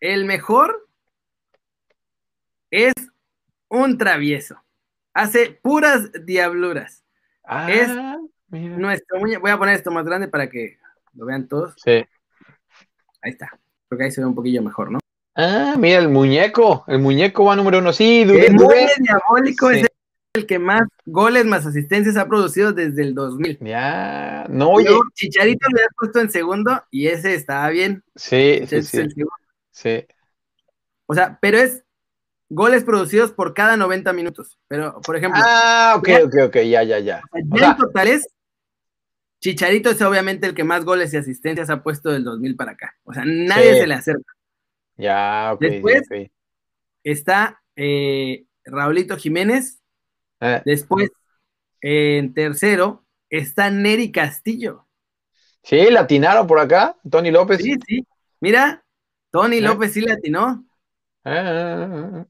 el 0.00 0.24
mejor 0.24 0.88
es 2.72 2.94
un 3.70 3.96
travieso. 3.96 4.62
Hace 5.14 5.58
puras 5.62 6.10
diabluras. 6.24 7.02
Ah, 7.44 7.70
es 7.70 7.88
nuestro 8.50 9.18
muñeco. 9.18 9.40
Voy 9.40 9.50
a 9.50 9.58
poner 9.58 9.76
esto 9.76 9.90
más 9.90 10.04
grande 10.04 10.28
para 10.28 10.50
que 10.50 10.78
lo 11.14 11.24
vean 11.24 11.48
todos. 11.48 11.74
Sí. 11.82 12.04
Ahí 13.22 13.32
está. 13.32 13.58
Porque 13.88 14.04
ahí 14.04 14.10
se 14.10 14.20
ve 14.20 14.26
un 14.26 14.34
poquillo 14.34 14.62
mejor, 14.62 14.90
¿no? 14.90 14.98
Ah, 15.34 15.74
mira, 15.78 15.98
el 15.98 16.08
muñeco, 16.08 16.84
el 16.86 16.98
muñeco 16.98 17.44
va 17.44 17.56
número 17.56 17.78
uno, 17.78 17.92
sí, 17.92 18.22
El 18.22 18.28
diabólico 18.28 19.70
es 19.70 19.86
el 20.34 20.46
que 20.46 20.58
más 20.58 20.82
goles 21.06 21.44
más 21.44 21.66
asistencias 21.66 22.16
ha 22.16 22.28
producido 22.28 22.72
desde 22.72 23.02
el 23.02 23.14
2000. 23.14 23.58
Ya, 23.60 24.46
no, 24.48 24.70
oye. 24.70 24.88
Chicharito 25.14 25.66
le 25.74 25.82
has 25.82 25.88
puesto 25.96 26.20
en 26.20 26.30
segundo 26.30 26.84
y 26.90 27.08
ese 27.08 27.34
estaba 27.34 27.68
bien. 27.70 28.02
Sí, 28.14 28.60
sí, 28.66 28.82
sí. 28.82 29.08
Sí. 29.70 30.06
O 31.06 31.14
sea, 31.14 31.38
pero 31.40 31.58
es 31.58 31.84
goles 32.50 32.84
producidos 32.84 33.32
por 33.32 33.54
cada 33.54 33.76
90 33.76 34.12
minutos. 34.12 34.58
Pero, 34.68 35.00
por 35.00 35.16
ejemplo. 35.16 35.40
Ah, 35.42 35.94
ok, 35.96 36.08
ok, 36.24 36.34
ok, 36.48 36.56
ya, 36.56 36.82
ya, 36.82 36.98
ya. 36.98 37.22
en 37.32 37.76
totales, 37.76 38.28
Chicharito 39.40 39.90
es 39.90 40.02
obviamente 40.02 40.46
el 40.46 40.54
que 40.54 40.64
más 40.64 40.84
goles 40.84 41.14
y 41.14 41.16
asistencias 41.16 41.70
ha 41.70 41.82
puesto 41.82 42.10
del 42.10 42.24
2000 42.24 42.56
para 42.56 42.72
acá. 42.72 42.94
O 43.04 43.14
sea, 43.14 43.24
nadie 43.24 43.80
se 43.80 43.86
le 43.86 43.94
acerca. 43.94 44.34
Ya, 44.96 45.52
ok. 45.54 45.60
Después 45.60 46.02
está 47.02 47.62
eh, 47.74 48.44
Raulito 48.64 49.16
Jiménez. 49.16 49.80
Eh. 50.40 50.60
Después, 50.66 51.10
en 51.80 52.34
tercero, 52.34 53.06
está 53.30 53.70
Neri 53.70 54.12
Castillo. 54.12 54.86
Sí, 55.62 55.90
latinaron 55.90 56.46
por 56.46 56.58
acá, 56.58 56.96
Tony 57.10 57.30
López. 57.30 57.62
Sí, 57.62 57.76
sí. 57.86 58.06
Mira, 58.40 58.84
Tony 59.30 59.58
eh. 59.58 59.62
López 59.62 59.94
sí 59.94 60.02
latinó. 60.02 60.66
Ah. 61.24 62.24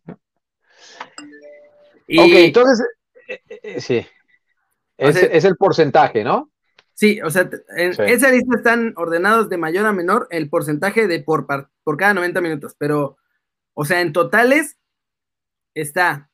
Ok, 2.09 2.33
entonces, 2.33 2.87
sí. 3.79 4.07
Es, 4.97 5.45
el 5.45 5.57
porcentaje, 5.57 6.25
¿no? 6.25 6.51
Sí, 6.95 7.21
o 7.23 7.31
sea, 7.31 7.49
en 7.77 7.93
esa 7.93 8.31
lista 8.31 8.57
están 8.57 8.93
ordenados 8.97 9.49
de 9.49 9.57
mayor 9.57 9.87
a 9.87 9.93
menor 9.93 10.27
el 10.31 10.51
porcentaje 10.51 11.07
de 11.07 11.23
por, 11.23 11.47
por 11.83 11.97
cada 11.97 12.13
90 12.13 12.41
minutos, 12.43 12.75
pero, 12.77 13.17
o 13.73 13.85
sea, 13.85 14.03
en 14.03 14.13
totales 14.13 14.77
está 15.75 16.31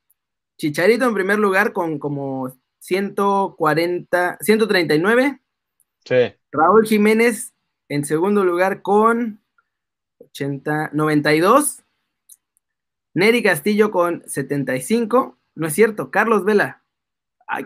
Chicharito 0.58 1.04
en 1.04 1.14
primer 1.14 1.38
lugar 1.38 1.72
con 1.72 1.98
como 1.98 2.50
140, 2.78 4.38
139. 4.40 5.40
Sí. 6.04 6.34
Raúl 6.50 6.86
Jiménez 6.86 7.52
en 7.88 8.04
segundo 8.04 8.44
lugar 8.44 8.82
con 8.82 9.40
80, 10.18 10.90
92. 10.92 11.84
Neri 13.16 13.42
Castillo 13.42 13.90
con 13.90 14.22
75. 14.28 15.38
No 15.54 15.66
es 15.66 15.72
cierto, 15.72 16.10
Carlos 16.10 16.44
Vela. 16.44 16.82
Ay, 17.46 17.64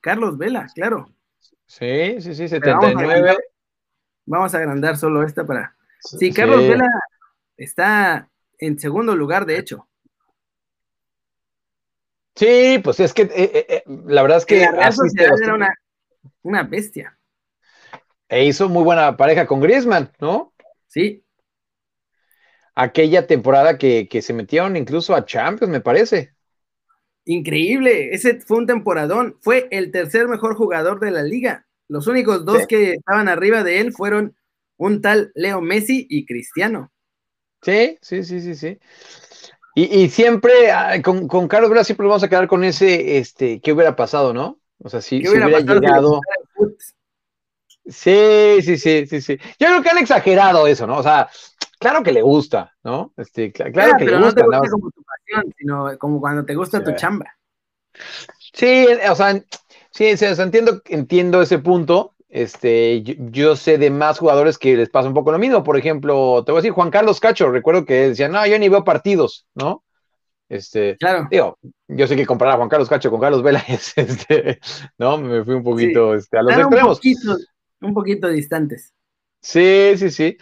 Carlos 0.00 0.36
Vela, 0.36 0.66
claro. 0.74 1.08
Sí, 1.66 2.20
sí, 2.20 2.34
sí, 2.34 2.48
79. 2.48 3.36
Vamos 4.26 4.52
a, 4.52 4.58
agrandar, 4.58 4.96
solo 4.96 5.22
esta 5.22 5.46
para. 5.46 5.76
Sí, 6.00 6.32
Carlos 6.32 6.66
Vela 6.66 6.88
está 7.56 8.28
en 8.58 8.76
segundo 8.80 9.14
lugar, 9.14 9.46
de 9.46 9.58
hecho. 9.58 9.86
Sí, 12.34 12.80
pues 12.82 12.98
es 12.98 13.14
que 13.14 13.22
eh, 13.22 13.30
eh, 13.36 13.66
eh, 13.68 13.84
la 13.86 14.22
verdad 14.22 14.38
es 14.38 14.46
que. 14.46 14.62
era 14.62 15.54
una, 15.54 15.72
una, 16.42 16.64
bestia. 16.64 17.16
E 18.28 18.46
hizo 18.46 18.68
muy 18.68 18.82
buena 18.82 19.16
pareja 19.16 19.46
con 19.46 19.60
Griezmann, 19.60 20.10
¿no? 20.18 20.52
Sí. 20.88 21.24
Aquella 22.80 23.26
temporada 23.26 23.76
que, 23.76 24.08
que 24.08 24.22
se 24.22 24.32
metieron 24.32 24.76
incluso 24.76 25.14
a 25.14 25.24
Champions, 25.24 25.72
me 25.72 25.80
parece. 25.80 26.32
Increíble, 27.24 28.14
ese 28.14 28.40
fue 28.40 28.58
un 28.58 28.66
temporadón. 28.66 29.36
Fue 29.40 29.66
el 29.72 29.90
tercer 29.90 30.28
mejor 30.28 30.54
jugador 30.54 31.00
de 31.00 31.10
la 31.10 31.22
liga. 31.22 31.66
Los 31.88 32.06
únicos 32.06 32.44
dos 32.44 32.66
que 32.68 32.92
estaban 32.92 33.28
arriba 33.28 33.64
de 33.64 33.80
él 33.80 33.92
fueron 33.92 34.36
un 34.76 35.02
tal 35.02 35.32
Leo 35.34 35.60
Messi 35.60 36.06
y 36.08 36.24
Cristiano. 36.24 36.92
Sí, 37.62 37.98
sí, 38.00 38.22
sí, 38.22 38.40
sí, 38.40 38.54
sí. 38.54 38.78
Y, 39.74 40.08
siempre, 40.08 40.52
con, 41.04 41.28
con, 41.28 41.48
Carlos 41.48 41.70
Vela 41.70 41.84
siempre 41.84 42.06
vamos 42.06 42.22
a 42.22 42.28
quedar 42.28 42.48
con 42.48 42.64
ese, 42.64 43.18
este, 43.18 43.60
¿qué 43.60 43.72
hubiera 43.72 43.94
pasado, 43.94 44.32
no? 44.32 44.58
O 44.78 44.88
sea, 44.88 45.00
si, 45.00 45.18
hubiera, 45.28 45.46
llegado... 45.60 46.20
Sí, 47.86 48.60
sí, 48.62 48.76
sí, 48.76 49.06
sí, 49.06 49.20
sí. 49.20 49.38
Yo 49.58 49.68
creo 49.68 49.82
que 49.82 49.88
han 49.90 49.98
exagerado 49.98 50.66
eso, 50.66 50.86
¿no? 50.86 50.98
O 50.98 51.02
sea, 51.02 51.28
claro 51.78 52.02
que 52.02 52.12
le 52.12 52.22
gusta, 52.22 52.74
¿no? 52.82 53.12
Este, 53.16 53.52
claro, 53.52 53.96
que 53.98 54.04
le 54.04 54.18
gusta. 54.18 54.44
No 54.44 54.60
te 54.60 54.68
como 54.68 54.90
tu 54.90 55.02
pasión, 55.02 55.54
sino 55.56 55.98
como 55.98 56.20
cuando 56.20 56.44
te 56.44 56.54
gusta 56.54 56.82
tu 56.82 56.92
chamba. 56.94 57.26
Sí, 58.52 58.86
o 59.08 59.14
sea, 59.14 59.42
sí, 59.90 60.06
entiendo, 60.06 60.82
entiendo 60.86 61.42
ese 61.42 61.58
punto. 61.58 62.14
Este, 62.28 63.02
yo, 63.02 63.56
sé 63.56 63.78
de 63.78 63.88
más 63.90 64.18
jugadores 64.18 64.58
que 64.58 64.76
les 64.76 64.90
pasa 64.90 65.08
un 65.08 65.14
poco 65.14 65.32
lo 65.32 65.38
mismo. 65.38 65.64
Por 65.64 65.76
ejemplo, 65.76 66.44
te 66.44 66.52
voy 66.52 66.58
a 66.58 66.62
decir, 66.62 66.72
Juan 66.72 66.90
Carlos 66.90 67.20
Cacho, 67.20 67.50
recuerdo 67.50 67.84
que 67.86 68.08
decía, 68.08 68.28
no, 68.28 68.46
yo 68.46 68.58
ni 68.58 68.68
veo 68.68 68.84
partidos, 68.84 69.46
¿no? 69.54 69.82
Este, 70.48 70.96
claro. 70.96 71.28
digo, 71.30 71.58
yo 71.88 72.06
sé 72.06 72.16
que 72.16 72.26
comparar 72.26 72.54
a 72.54 72.56
Juan 72.58 72.68
Carlos 72.68 72.88
Cacho 72.88 73.10
con 73.10 73.20
Carlos 73.20 73.42
Vela 73.42 73.62
es, 73.68 73.92
este, 73.96 74.60
¿no? 74.98 75.18
Me 75.18 75.44
fui 75.44 75.54
un 75.54 75.64
poquito 75.64 76.14
este, 76.14 76.38
a 76.38 76.42
los 76.42 76.56
extremos. 76.56 77.00
Un 77.04 77.14
poquito, 77.14 77.36
un 77.80 77.94
poquito 77.94 78.28
distantes. 78.28 78.92
Sí, 79.48 79.94
sí, 79.96 80.10
sí. 80.10 80.36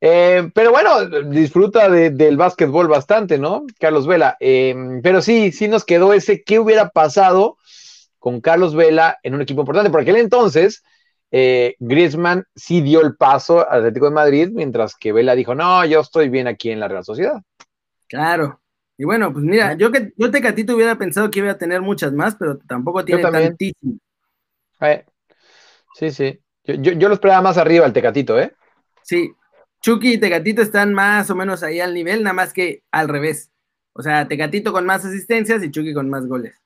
Eh, 0.00 0.48
pero 0.54 0.70
bueno, 0.70 1.04
disfruta 1.30 1.90
del 1.90 2.36
básquetbol 2.36 2.86
bastante, 2.86 3.36
¿no? 3.36 3.66
Carlos 3.80 4.06
Vela. 4.06 4.36
Em, 4.38 5.02
pero 5.02 5.20
sí, 5.20 5.50
sí 5.50 5.66
nos 5.66 5.84
quedó 5.84 6.12
ese 6.12 6.44
qué 6.44 6.60
hubiera 6.60 6.90
pasado 6.90 7.56
con 8.20 8.40
Carlos 8.40 8.76
Vela 8.76 9.18
en 9.24 9.34
un 9.34 9.42
equipo 9.42 9.62
importante. 9.62 9.90
Por 9.90 10.02
aquel 10.02 10.14
entonces, 10.14 10.84
eh, 11.32 11.74
Griezmann 11.80 12.44
sí 12.54 12.82
dio 12.82 13.00
el 13.00 13.16
paso 13.16 13.68
al 13.68 13.80
Atlético 13.80 14.06
de 14.06 14.12
Madrid, 14.12 14.48
mientras 14.52 14.94
que 14.94 15.10
Vela 15.10 15.34
dijo, 15.34 15.56
no, 15.56 15.84
yo 15.84 15.98
estoy 15.98 16.28
bien 16.28 16.46
aquí 16.46 16.70
en 16.70 16.78
la 16.78 16.86
Real 16.86 17.04
Sociedad. 17.04 17.42
Claro. 18.06 18.60
Y 18.96 19.04
bueno, 19.04 19.32
pues 19.32 19.44
mira, 19.44 19.74
yo 19.74 19.90
que 19.90 20.12
yo 20.16 20.30
Tecatito 20.30 20.76
hubiera 20.76 20.96
pensado 20.96 21.32
que 21.32 21.40
iba 21.40 21.50
a 21.50 21.58
tener 21.58 21.80
muchas 21.80 22.12
más, 22.12 22.36
pero 22.36 22.58
tampoco 22.58 23.04
tiene 23.04 23.22
tantísimas. 23.22 23.98
Eh, 24.82 25.04
sí, 25.94 26.12
sí. 26.12 26.41
Yo, 26.64 26.92
yo, 26.92 27.08
lo 27.08 27.14
esperaba 27.14 27.42
más 27.42 27.58
arriba 27.58 27.86
el 27.86 27.92
Tecatito, 27.92 28.38
¿eh? 28.38 28.54
Sí. 29.02 29.32
Chucky 29.80 30.14
y 30.14 30.18
Tecatito 30.18 30.62
están 30.62 30.94
más 30.94 31.28
o 31.30 31.34
menos 31.34 31.62
ahí 31.62 31.80
al 31.80 31.92
nivel, 31.92 32.22
nada 32.22 32.34
más 32.34 32.52
que 32.52 32.84
al 32.92 33.08
revés. 33.08 33.50
O 33.94 34.02
sea, 34.02 34.28
Tecatito 34.28 34.72
con 34.72 34.86
más 34.86 35.04
asistencias 35.04 35.62
y 35.62 35.70
Chucky 35.70 35.92
con 35.92 36.08
más 36.08 36.26
goles. 36.26 36.62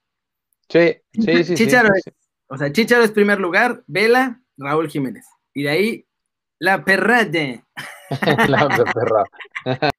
Sí, 0.68 0.96
sí, 1.12 1.44
sí. 1.44 1.54
Chicharo, 1.54 1.88
o 2.48 2.58
sea, 2.58 2.70
Chicharo 2.72 3.04
es 3.04 3.12
primer 3.12 3.40
lugar, 3.40 3.82
Vela, 3.86 4.40
Raúl 4.56 4.88
Jiménez. 4.88 5.26
Y 5.54 5.62
de 5.62 5.68
ahí, 5.70 6.06
la 6.58 6.84
perrade. 6.84 7.64
la 8.48 8.68
perra. 8.68 9.24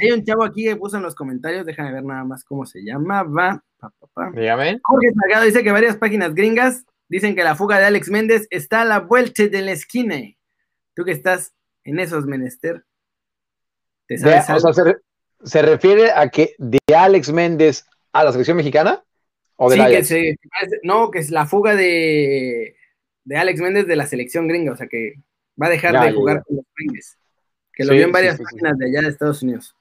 hay 0.00 0.12
un 0.12 0.24
chavo 0.24 0.44
aquí 0.44 0.64
que 0.64 0.76
puso 0.76 0.96
en 0.98 1.02
los 1.02 1.14
comentarios, 1.14 1.66
déjame 1.66 1.92
ver 1.92 2.04
nada 2.04 2.24
más 2.24 2.44
cómo 2.44 2.66
se 2.66 2.80
llamaba. 2.82 3.62
Dígame. 4.34 4.80
Jorge 4.82 5.12
Salgado 5.14 5.44
dice 5.44 5.62
que 5.62 5.72
varias 5.72 5.96
páginas 5.96 6.34
gringas 6.34 6.84
dicen 7.14 7.36
que 7.36 7.44
la 7.44 7.54
fuga 7.54 7.78
de 7.78 7.84
Alex 7.84 8.10
Méndez 8.10 8.48
está 8.50 8.82
a 8.82 8.84
la 8.84 8.98
vuelta 8.98 9.46
de 9.46 9.62
la 9.62 9.70
esquina. 9.70 10.16
Tú 10.94 11.04
que 11.04 11.12
estás 11.12 11.54
en 11.84 12.00
esos 12.00 12.26
menester. 12.26 12.84
¿te 14.08 14.18
sabes 14.18 14.50
o 14.64 14.72
sea, 14.72 14.84
se, 14.84 14.96
se, 15.44 15.62
refiere 15.62 16.10
a 16.10 16.28
que 16.28 16.56
de 16.58 16.80
Alex 16.92 17.30
Méndez 17.32 17.86
a 18.12 18.24
la 18.24 18.32
selección 18.32 18.56
mexicana? 18.56 19.04
¿O 19.54 19.70
de 19.70 20.02
sí, 20.02 20.14
que 20.14 20.36
no, 20.82 21.12
que 21.12 21.20
es 21.20 21.30
la 21.30 21.46
fuga 21.46 21.76
de, 21.76 22.74
de 23.22 23.36
Alex 23.36 23.60
Méndez 23.60 23.86
de 23.86 23.94
la 23.94 24.06
selección 24.06 24.48
gringa, 24.48 24.72
o 24.72 24.76
sea 24.76 24.88
que 24.88 25.14
va 25.60 25.68
a 25.68 25.70
dejar 25.70 25.92
de 25.92 26.12
jugar 26.12 26.42
con 26.42 26.56
los 26.56 26.66
gringos. 26.76 27.16
Que 27.72 27.84
lo 27.84 27.92
vio 27.92 28.06
en 28.06 28.12
varias 28.12 28.40
páginas 28.40 28.76
de 28.76 28.86
allá 28.86 29.02
de 29.02 29.08
Estados 29.08 29.40
Unidos. 29.40 29.76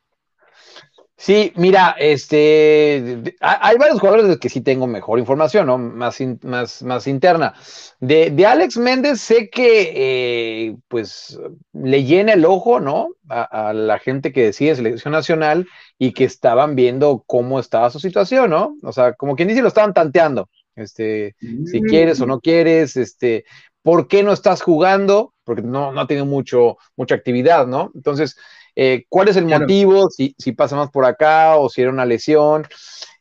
Sí, 1.24 1.54
mira, 1.56 1.96
este, 1.98 3.24
hay 3.40 3.78
varios 3.78 4.02
jugadores 4.02 4.26
de 4.26 4.32
los 4.32 4.40
que 4.40 4.50
sí 4.50 4.60
tengo 4.60 4.88
mejor 4.88 5.20
información, 5.20 5.68
¿no? 5.68 5.78
Más, 5.78 6.18
más, 6.42 6.84
más 6.84 7.08
interna. 7.08 7.54
De, 8.02 8.30
de, 8.30 8.46
Alex 8.46 8.76
Méndez 8.76 9.22
sé 9.22 9.50
que, 9.50 9.94
eh, 9.96 10.76
pues, 10.90 11.40
le 11.72 12.04
llena 12.04 12.34
el 12.34 12.44
ojo, 12.44 12.82
¿no? 12.82 13.08
A, 13.30 13.70
a, 13.70 13.74
la 13.74 14.00
gente 14.00 14.34
que 14.34 14.44
decide 14.44 14.76
selección 14.76 15.14
nacional 15.14 15.66
y 15.98 16.12
que 16.12 16.26
estaban 16.26 16.76
viendo 16.76 17.24
cómo 17.26 17.58
estaba 17.58 17.90
su 17.90 18.02
situación, 18.02 18.50
¿no? 18.50 18.76
O 18.84 18.92
sea, 18.92 19.14
como 19.14 19.38
quien 19.38 19.48
dice, 19.48 19.62
lo 19.62 19.70
estaban 19.70 19.94
tanteando 19.94 20.50
este, 20.76 21.36
si 21.40 21.82
mm. 21.82 21.86
quieres 21.86 22.22
o 22.22 22.26
no 22.26 22.40
quieres, 22.40 22.98
este, 22.98 23.46
¿por 23.82 24.08
qué 24.08 24.24
no 24.24 24.34
estás 24.34 24.62
jugando? 24.62 25.34
Porque 25.44 25.62
no, 25.62 25.92
no 25.92 26.02
ha 26.02 26.08
tenido 26.08 26.26
mucho, 26.26 26.78
mucha 26.96 27.16
actividad, 27.16 27.68
¿no? 27.68 27.92
Entonces, 27.96 28.38
eh, 28.76 29.06
¿cuál 29.10 29.28
es 29.30 29.38
el 29.38 29.46
motivo? 29.46 30.10
Si, 30.10 30.36
si, 30.38 30.52
pasa 30.52 30.76
más 30.76 30.90
por 30.90 31.06
acá 31.06 31.56
o 31.58 31.70
si 31.70 31.82
era 31.82 31.92
una 31.92 32.06
lesión. 32.06 32.66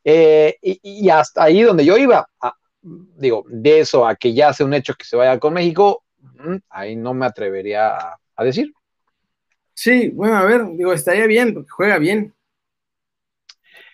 Eh, 0.05 0.57
y, 0.61 1.09
hasta 1.11 1.45
ahí 1.45 1.63
donde 1.63 1.85
yo 1.85 1.97
iba, 1.97 2.29
digo, 2.83 3.45
de 3.49 3.81
eso 3.81 4.07
a 4.07 4.17
que 4.17 4.35
ya 4.35 4.53
sea 4.53 4.67
un 4.67 4.75
hecho 4.75 4.95
que 4.95 5.05
se 5.05 5.17
vaya 5.17 5.39
con 5.39 5.55
México, 5.55 6.05
mm, 6.19 6.57
ahí 6.71 6.97
no 6.97 7.15
me 7.15 7.27
atrevería 7.27 7.97
a, 7.97 8.19
a 8.37 8.45
decir. 8.45 8.73
Sí, 9.75 10.11
bueno, 10.11 10.37
a 10.37 10.45
ver, 10.45 10.67
digo, 10.73 10.93
estaría 10.93 11.27
bien, 11.27 11.55
porque 11.55 11.71
juega 11.71 11.99
bien. 11.99 12.35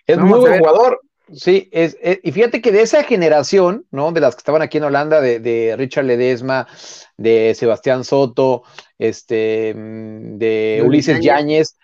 Es 0.06 0.18
muy 0.18 0.40
buen 0.40 0.58
jugador. 0.58 1.00
Sí, 1.32 1.68
es, 1.72 1.96
y 2.22 2.32
fíjate 2.32 2.60
que 2.60 2.72
de 2.72 2.82
esa 2.82 3.02
generación, 3.04 3.86
¿no? 3.90 4.12
De 4.12 4.20
las 4.20 4.34
que 4.34 4.40
estaban 4.40 4.62
aquí 4.62 4.78
en 4.78 4.84
Holanda, 4.84 5.20
de, 5.20 5.74
Richard 5.76 6.04
Ledesma, 6.04 6.66
de 7.16 7.54
Sebastián 7.54 8.04
Soto, 8.04 8.62
este, 8.98 9.74
mm, 9.74 10.38
de 10.38 10.82
Ulises 10.84 11.20
Yáñez, 11.20 11.76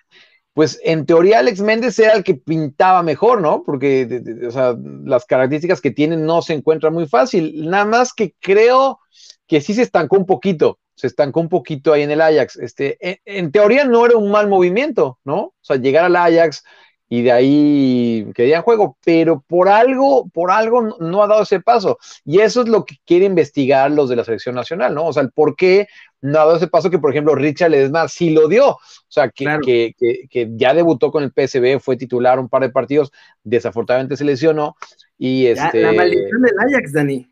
pues 0.52 0.80
en 0.84 1.04
teoría 1.04 1.40
Alex 1.40 1.60
Méndez 1.60 1.98
era 1.98 2.12
el 2.12 2.24
que 2.24 2.34
pintaba 2.34 3.02
mejor, 3.02 3.40
¿no? 3.40 3.62
Porque, 3.64 4.22
o 4.46 4.50
sea, 4.50 4.76
las 5.04 5.24
características 5.26 5.80
que 5.80 5.90
tiene 5.90 6.16
no 6.16 6.42
se 6.42 6.54
encuentran 6.54 6.94
muy 6.94 7.06
fácil. 7.06 7.68
Nada 7.68 7.84
más 7.84 8.12
que 8.12 8.34
creo 8.40 9.00
que 9.48 9.60
sí 9.60 9.74
se 9.74 9.82
estancó 9.82 10.16
un 10.16 10.26
poquito 10.26 10.78
se 10.94 11.08
estancó 11.08 11.40
un 11.40 11.48
poquito 11.48 11.92
ahí 11.92 12.02
en 12.02 12.10
el 12.10 12.20
Ajax. 12.20 12.56
Este, 12.56 12.98
en, 13.24 13.52
teoría 13.52 13.84
no 13.84 14.06
era 14.06 14.16
un 14.16 14.30
mal 14.30 14.48
movimiento, 14.48 15.18
¿no? 15.24 15.38
O 15.40 15.54
sea, 15.60 15.76
llegar 15.76 16.04
al 16.04 16.16
Ajax 16.16 16.62
y 17.08 17.22
de 17.22 17.32
ahí 17.32 18.32
querían 18.34 18.62
juego, 18.62 18.96
pero 19.04 19.44
por 19.46 19.68
algo, 19.68 20.28
por 20.30 20.50
algo 20.50 20.96
no, 20.98 21.22
ha 21.22 21.26
dado 21.26 21.42
ese 21.42 21.60
paso. 21.60 21.98
Y 22.24 22.40
eso 22.40 22.62
es 22.62 22.68
lo 22.68 22.84
que 22.84 22.96
quiere 23.04 23.26
investigar 23.26 23.90
los 23.90 24.08
de 24.08 24.16
la 24.16 24.24
selección 24.24 24.54
nacional, 24.54 24.94
¿no? 24.94 25.06
O 25.06 25.12
sea, 25.12 25.22
el 25.22 25.30
por 25.30 25.54
qué 25.54 25.86
no 26.22 26.38
ha 26.38 26.44
dado 26.44 26.56
ese 26.56 26.68
paso 26.68 26.90
que, 26.90 26.98
por 26.98 27.10
ejemplo, 27.10 27.34
Richard 27.34 27.70
Ledesma 27.70 28.08
sí 28.08 28.30
lo 28.30 28.48
dio. 28.48 28.70
O 28.70 28.80
sea, 29.08 29.28
que, 29.28 29.94
que, 29.96 30.48
ya 30.56 30.72
debutó 30.72 31.10
con 31.10 31.22
el 31.22 31.32
PSB, 31.32 31.78
fue 31.78 31.96
titular 31.96 32.40
un 32.40 32.48
par 32.48 32.62
de 32.62 32.70
partidos, 32.70 33.12
desafortunadamente 33.42 34.16
se 34.16 34.24
lesionó. 34.24 34.76
Y 35.18 35.46
este... 35.46 35.82
La 35.82 35.92
maldición 35.92 36.42
del 36.42 36.54
Ajax, 36.68 36.92
Dani. 36.92 37.30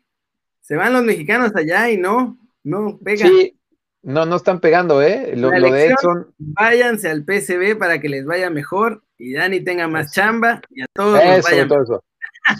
Se 0.61 0.75
van 0.75 0.93
los 0.93 1.03
mexicanos 1.03 1.51
allá 1.55 1.89
y 1.89 1.97
no, 1.97 2.37
no 2.63 2.99
pega. 3.03 3.27
Sí, 3.27 3.59
no, 4.03 4.25
no 4.25 4.35
están 4.35 4.59
pegando, 4.59 5.01
¿eh? 5.01 5.33
Lo, 5.35 5.49
de 5.49 5.87
Edson. 5.87 6.33
Váyanse 6.37 7.09
al 7.09 7.25
PCB 7.25 7.77
para 7.77 7.99
que 7.99 8.09
les 8.09 8.25
vaya 8.25 8.49
mejor 8.49 9.02
y 9.17 9.33
Dani 9.33 9.61
tenga 9.61 9.87
más 9.87 10.11
chamba 10.11 10.61
y 10.69 10.81
a 10.81 10.85
todos. 10.93 11.19
Eso, 11.21 11.49
vaya 11.49 11.67
todo 11.67 11.83
eso. 11.83 12.03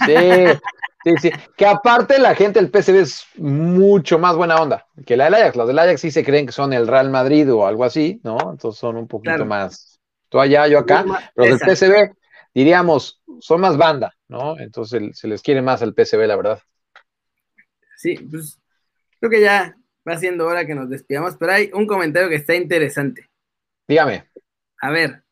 Sí, 0.05 0.59
sí, 1.03 1.15
sí. 1.21 1.31
Que 1.57 1.65
aparte 1.65 2.19
la 2.19 2.35
gente 2.35 2.59
del 2.59 2.71
PCB 2.71 2.95
es 3.01 3.25
mucho 3.35 4.19
más 4.19 4.35
buena 4.35 4.55
onda 4.57 4.85
que 5.05 5.17
la 5.17 5.25
del 5.25 5.35
Ajax. 5.35 5.55
Los 5.55 5.67
del 5.67 5.79
Ajax 5.79 6.01
sí 6.01 6.11
se 6.11 6.23
creen 6.23 6.45
que 6.45 6.51
son 6.51 6.73
el 6.73 6.87
Real 6.87 7.09
Madrid 7.09 7.51
o 7.53 7.67
algo 7.67 7.83
así, 7.83 8.21
¿no? 8.23 8.37
Entonces 8.51 8.79
son 8.79 8.97
un 8.97 9.07
poquito 9.07 9.45
más. 9.45 9.99
Tú 10.29 10.39
allá, 10.39 10.67
yo 10.67 10.79
acá. 10.79 11.05
Los 11.35 11.47
del 11.47 11.59
PCB, 11.59 12.15
diríamos, 12.53 13.21
son 13.39 13.61
más 13.61 13.77
banda, 13.77 14.15
¿no? 14.27 14.57
Entonces 14.59 15.17
se 15.17 15.27
les 15.27 15.41
quiere 15.41 15.61
más 15.61 15.81
al 15.81 15.93
PCB, 15.93 16.27
la 16.27 16.35
verdad. 16.35 16.59
Sí, 17.97 18.15
pues 18.29 18.59
creo 19.19 19.29
que 19.29 19.41
ya 19.41 19.75
va 20.07 20.17
siendo 20.17 20.45
hora 20.47 20.65
que 20.65 20.75
nos 20.75 20.89
despidamos, 20.89 21.35
pero 21.37 21.53
hay 21.53 21.69
un 21.73 21.87
comentario 21.87 22.29
que 22.29 22.35
está 22.35 22.55
interesante. 22.55 23.29
Dígame. 23.87 24.29
A 24.81 24.91
ver, 24.91 25.22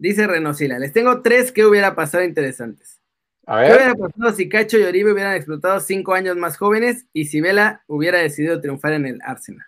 dice 0.00 0.26
Renosila, 0.26 0.78
les 0.78 0.92
tengo 0.92 1.22
tres 1.22 1.52
que 1.52 1.64
hubiera 1.64 1.94
pasado 1.94 2.24
interesantes. 2.24 3.00
A 3.46 3.56
ver. 3.56 3.66
¿Qué 3.66 3.76
hubiera 3.76 3.94
pasado 3.94 4.32
si 4.32 4.48
Cacho 4.48 4.78
y 4.78 4.82
Oribe 4.84 5.12
hubieran 5.12 5.34
explotado 5.34 5.78
cinco 5.80 6.14
años 6.14 6.36
más 6.36 6.56
jóvenes 6.56 7.06
y 7.12 7.26
si 7.26 7.40
Vela 7.40 7.84
hubiera 7.86 8.18
decidido 8.18 8.60
triunfar 8.60 8.94
en 8.94 9.06
el 9.06 9.18
Arsenal? 9.22 9.66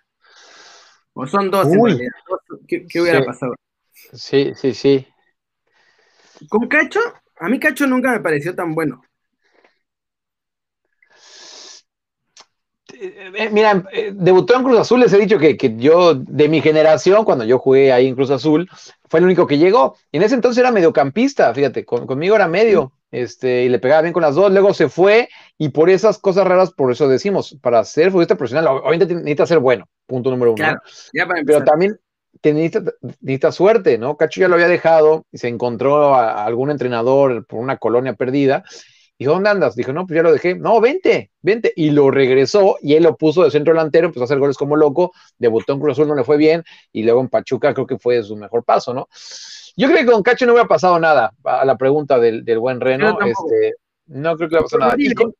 O 1.13 1.27
son 1.27 1.51
dos 1.51 1.67
en 1.67 1.83
realidad. 1.83 2.11
¿Qué, 2.67 3.01
hubiera 3.01 3.23
pasado? 3.23 3.53
Sí, 3.91 4.53
sí, 4.55 4.73
sí. 4.73 5.07
Con 6.49 6.67
Cacho, 6.67 6.99
a 7.39 7.47
mí 7.47 7.59
Cacho 7.59 7.85
nunca 7.85 8.11
me 8.11 8.19
pareció 8.19 8.55
tan 8.55 8.73
bueno. 8.73 9.03
Eh, 13.03 13.31
eh, 13.35 13.49
mira, 13.51 13.83
eh, 13.91 14.11
debutó 14.13 14.55
en 14.55 14.63
Cruz 14.63 14.79
Azul, 14.79 15.01
les 15.01 15.11
he 15.11 15.17
dicho 15.17 15.37
que, 15.37 15.57
yo, 15.75 16.15
de 16.15 16.47
mi 16.47 16.61
generación, 16.61 17.25
cuando 17.25 17.43
yo 17.43 17.59
jugué 17.59 17.91
ahí 17.91 18.07
en 18.07 18.15
Cruz 18.15 18.29
Azul, 18.29 18.69
fue 19.09 19.19
el 19.19 19.25
único 19.25 19.45
que 19.45 19.57
llegó. 19.57 19.97
Y 20.09 20.17
en 20.17 20.23
ese 20.23 20.35
entonces 20.35 20.59
era 20.59 20.71
mediocampista, 20.71 21.53
fíjate, 21.53 21.83
conmigo 21.83 22.35
era 22.35 22.47
medio, 22.47 22.93
este, 23.11 23.65
y 23.65 23.69
le 23.69 23.79
pegaba 23.79 24.03
bien 24.03 24.13
con 24.13 24.23
las 24.23 24.35
dos, 24.35 24.51
luego 24.51 24.73
se 24.73 24.87
fue, 24.87 25.27
y 25.57 25.69
por 25.69 25.89
esas 25.89 26.17
cosas 26.17 26.47
raras, 26.47 26.71
por 26.71 26.91
eso 26.91 27.09
decimos, 27.09 27.57
para 27.61 27.83
ser 27.83 28.09
futbolista 28.09 28.35
profesional, 28.35 28.67
obviamente 28.67 29.13
necesita 29.13 29.47
ser 29.47 29.59
bueno, 29.59 29.85
punto 30.07 30.31
número 30.31 30.53
uno. 30.53 30.77
Pero 31.45 31.63
también 31.65 31.99
te 32.39 32.53
necesita, 32.53 33.51
suerte, 33.51 33.97
¿no? 33.97 34.15
Cacho 34.15 34.39
ya 34.39 34.47
lo 34.47 34.55
había 34.55 34.69
dejado 34.69 35.25
y 35.31 35.39
se 35.39 35.49
encontró 35.49 36.15
a 36.15 36.45
algún 36.45 36.71
entrenador 36.71 37.45
por 37.45 37.59
una 37.59 37.77
colonia 37.77 38.13
perdida 38.13 38.63
Dijo, 39.23 39.35
¿dónde 39.35 39.51
andas? 39.51 39.73
Dijo, 39.77 39.93
no, 39.93 40.05
pues 40.05 40.17
ya 40.17 40.21
lo 40.21 40.33
dejé. 40.33 40.55
No, 40.55 40.81
vente, 40.81 41.31
vente. 41.41 41.71
Y 41.77 41.91
lo 41.91 42.11
regresó 42.11 42.75
y 42.81 42.95
él 42.95 43.03
lo 43.03 43.15
puso 43.15 43.41
de 43.45 43.51
centro 43.51 43.73
delantero, 43.73 44.07
empezó 44.07 44.23
a 44.23 44.25
hacer 44.25 44.37
goles 44.37 44.57
como 44.57 44.75
loco, 44.75 45.13
debutó 45.37 45.71
en 45.71 45.79
Cruz 45.79 45.93
Azul, 45.93 46.09
no 46.09 46.15
le 46.15 46.25
fue 46.25 46.35
bien, 46.35 46.61
y 46.91 47.03
luego 47.03 47.21
en 47.21 47.29
Pachuca 47.29 47.73
creo 47.73 47.87
que 47.87 47.97
fue 47.97 48.21
su 48.21 48.35
mejor 48.35 48.65
paso, 48.65 48.93
¿no? 48.93 49.07
Yo 49.77 49.87
creo 49.87 49.99
que 49.99 50.11
con 50.11 50.23
Cacho 50.23 50.45
no 50.45 50.51
hubiera 50.51 50.67
pasado 50.67 50.99
nada, 50.99 51.33
a 51.45 51.63
la 51.63 51.77
pregunta 51.77 52.19
del, 52.19 52.43
buen 52.59 52.81
Reno. 52.81 53.17
Este, 53.21 53.75
no 54.07 54.35
creo 54.35 54.49
que 54.49 54.55
hubiera 54.55 54.63
pasado 54.63 54.79
nada. 54.81 54.95
Y 54.97 55.13
con, 55.13 55.33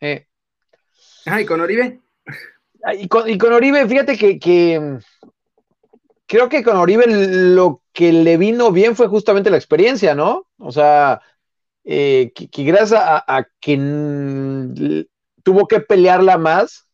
eh, 0.00 0.26
¿y 1.40 1.44
con 1.46 1.60
Oribe? 1.60 2.00
Ah, 2.84 2.94
y 2.94 3.08
con, 3.08 3.52
Oribe, 3.52 3.88
fíjate 3.88 4.16
que, 4.16 4.38
que 4.38 4.98
creo 6.26 6.48
que 6.48 6.62
con 6.62 6.76
Oribe 6.76 7.06
lo 7.08 7.82
que 7.92 8.12
le 8.12 8.36
vino 8.36 8.70
bien 8.70 8.94
fue 8.94 9.08
justamente 9.08 9.50
la 9.50 9.56
experiencia, 9.56 10.14
¿no? 10.14 10.46
O 10.58 10.70
sea, 10.70 11.20
eh, 11.84 12.32
que, 12.34 12.64
gracias 12.64 13.00
a, 13.02 13.46
que 13.60 15.06
tuvo 15.42 15.66
que 15.66 15.80
pelearla 15.80 16.36
más, 16.38 16.86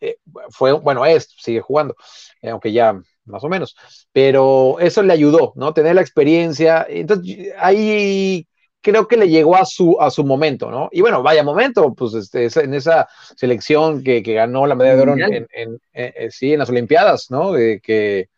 eh, 0.00 0.16
fue, 0.50 0.72
bueno, 0.72 1.06
es, 1.06 1.28
sigue 1.38 1.60
jugando, 1.60 1.94
eh, 2.40 2.50
aunque 2.50 2.72
ya 2.72 3.00
más 3.24 3.44
o 3.44 3.48
menos, 3.48 3.76
pero 4.12 4.80
eso 4.80 5.02
le 5.02 5.12
ayudó, 5.12 5.52
¿no? 5.54 5.72
Tener 5.72 5.94
la 5.94 6.00
experiencia, 6.00 6.84
entonces 6.88 7.52
ahí 7.56 8.48
creo 8.80 9.06
que 9.06 9.16
le 9.16 9.28
llegó 9.28 9.54
a 9.54 9.64
su, 9.64 9.96
a 10.00 10.10
su 10.10 10.24
momento, 10.24 10.72
¿no? 10.72 10.88
Y 10.90 11.02
bueno, 11.02 11.22
vaya 11.22 11.44
momento, 11.44 11.94
pues 11.94 12.14
este, 12.14 12.48
en 12.64 12.74
esa 12.74 13.08
selección 13.36 14.02
que, 14.02 14.20
ganó 14.22 14.66
la 14.66 14.74
medalla 14.74 14.96
de 14.96 15.02
oro 15.02 15.14
en, 15.16 16.30
sí, 16.32 16.52
en 16.52 16.58
las 16.58 16.68
Olimpiadas, 16.68 17.30
¿no? 17.30 17.52
De 17.52 17.80
que 17.80 18.28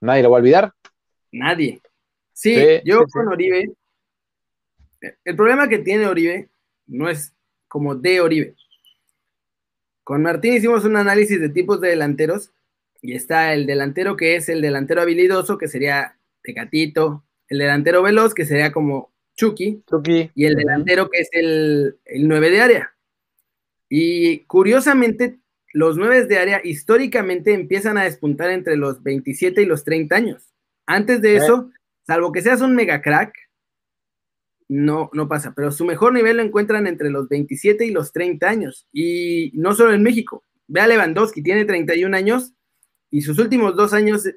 nadie 0.00 0.24
lo 0.24 0.30
va 0.30 0.38
a 0.38 0.40
olvidar. 0.40 0.72
Nadie. 1.30 1.80
Sí, 2.32 2.80
yo 2.84 3.04
con 3.06 3.28
Oribe 3.28 3.70
el 5.00 5.36
problema 5.36 5.68
que 5.68 5.78
tiene 5.78 6.06
Oribe 6.06 6.48
no 6.86 7.08
es 7.08 7.34
como 7.68 7.94
de 7.94 8.20
Oribe. 8.20 8.54
Con 10.04 10.22
Martín 10.22 10.54
hicimos 10.54 10.84
un 10.84 10.96
análisis 10.96 11.40
de 11.40 11.50
tipos 11.50 11.80
de 11.80 11.90
delanteros 11.90 12.52
y 13.02 13.14
está 13.14 13.52
el 13.52 13.66
delantero 13.66 14.16
que 14.16 14.36
es 14.36 14.48
el 14.48 14.60
delantero 14.60 15.02
habilidoso, 15.02 15.58
que 15.58 15.68
sería 15.68 16.16
Tecatito, 16.42 17.24
el 17.48 17.58
delantero 17.58 18.02
veloz, 18.02 18.34
que 18.34 18.46
sería 18.46 18.72
como 18.72 19.12
Chucky, 19.36 19.82
y 20.34 20.46
el 20.46 20.56
delantero 20.56 21.08
que 21.10 21.20
es 21.20 21.28
el, 21.32 21.98
el 22.04 22.26
9 22.26 22.50
de 22.50 22.60
área. 22.60 22.94
Y 23.88 24.40
curiosamente, 24.40 25.38
los 25.72 25.96
9 25.96 26.26
de 26.26 26.38
área 26.38 26.60
históricamente 26.64 27.52
empiezan 27.52 27.98
a 27.98 28.04
despuntar 28.04 28.50
entre 28.50 28.76
los 28.76 29.02
27 29.02 29.62
y 29.62 29.66
los 29.66 29.84
30 29.84 30.16
años. 30.16 30.54
Antes 30.86 31.20
de 31.20 31.36
eso, 31.36 31.70
salvo 32.06 32.32
que 32.32 32.42
seas 32.42 32.60
un 32.62 32.74
mega 32.74 33.00
crack, 33.00 33.32
no, 34.68 35.10
no 35.14 35.28
pasa, 35.28 35.54
pero 35.56 35.72
su 35.72 35.84
mejor 35.84 36.12
nivel 36.12 36.36
lo 36.36 36.42
encuentran 36.42 36.86
entre 36.86 37.10
los 37.10 37.28
27 37.28 37.86
y 37.86 37.90
los 37.90 38.12
30 38.12 38.48
años, 38.48 38.86
y 38.92 39.50
no 39.54 39.74
solo 39.74 39.92
en 39.92 40.02
México. 40.02 40.44
Ve 40.66 40.80
a 40.80 40.86
Lewandowski, 40.86 41.42
tiene 41.42 41.64
31 41.64 42.14
años, 42.16 42.52
y 43.10 43.22
sus 43.22 43.38
últimos 43.38 43.74
dos 43.74 43.94
años, 43.94 44.28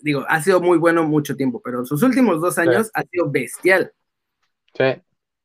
digo, 0.00 0.24
ha 0.28 0.42
sido 0.42 0.60
muy 0.60 0.76
bueno 0.78 1.04
mucho 1.04 1.36
tiempo, 1.36 1.62
pero 1.64 1.86
sus 1.86 2.02
últimos 2.02 2.40
dos 2.40 2.58
años 2.58 2.90
ha 2.92 3.02
sido 3.04 3.30
bestial. 3.30 3.92
Sí, 4.74 4.84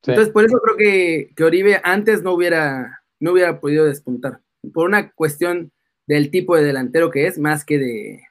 Entonces, 0.06 0.34
por 0.34 0.44
eso 0.46 0.60
creo 0.60 0.76
que, 0.76 1.34
que, 1.36 1.44
Oribe 1.46 1.80
antes 1.84 2.22
no 2.22 2.34
hubiera, 2.34 3.04
no 3.20 3.32
hubiera 3.32 3.62
podido 3.62 3.86
despuntar, 3.86 4.42
por 4.74 4.88
una 4.88 5.12
cuestión 5.14 5.72
del 6.06 6.30
tipo 6.30 6.58
de 6.58 6.64
delantero 6.64 7.10
que 7.10 7.28
es, 7.28 7.40
más 7.40 7.64
que 7.64 7.80
de, 7.80 8.24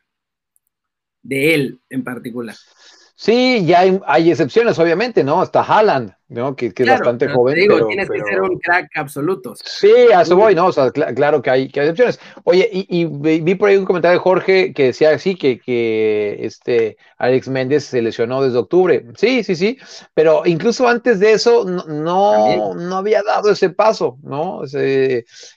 de 1.22 1.54
él 1.54 1.80
en 1.88 2.04
particular. 2.04 2.56
Sí, 3.22 3.64
ya 3.64 3.84
hay, 4.06 4.30
excepciones, 4.32 4.80
obviamente, 4.80 5.22
¿no? 5.22 5.40
Hasta 5.40 5.60
Haaland, 5.62 6.12
¿no? 6.28 6.56
Que, 6.56 6.72
es 6.76 6.88
bastante 6.88 7.28
joven. 7.28 7.54
Digo, 7.54 7.86
tienes 7.86 8.10
que 8.10 8.20
ser 8.20 8.42
un 8.42 8.58
crack 8.58 8.90
absoluto. 8.96 9.54
Sí, 9.62 9.92
a 10.12 10.22
eso 10.22 10.34
voy, 10.34 10.56
¿no? 10.56 10.66
O 10.66 10.72
sea, 10.72 10.90
claro 10.90 11.40
que 11.40 11.48
hay, 11.48 11.68
que 11.68 11.78
hay 11.78 11.86
excepciones. 11.86 12.18
Oye, 12.42 12.68
y, 12.72 13.04
vi 13.04 13.54
por 13.54 13.68
ahí 13.68 13.76
un 13.76 13.84
comentario 13.84 14.18
de 14.18 14.24
Jorge 14.24 14.72
que 14.74 14.86
decía 14.86 15.10
así, 15.10 15.36
que, 15.36 15.60
que 15.60 16.38
este 16.40 16.96
Alex 17.16 17.46
Méndez 17.46 17.84
se 17.84 18.02
lesionó 18.02 18.42
desde 18.42 18.58
octubre. 18.58 19.06
Sí, 19.16 19.44
sí, 19.44 19.54
sí, 19.54 19.78
pero 20.14 20.42
incluso 20.44 20.88
antes 20.88 21.20
de 21.20 21.30
eso 21.30 21.64
no, 21.64 22.74
no, 22.74 22.96
había 22.96 23.22
dado 23.22 23.52
ese 23.52 23.70
paso, 23.70 24.18
¿no? 24.24 24.62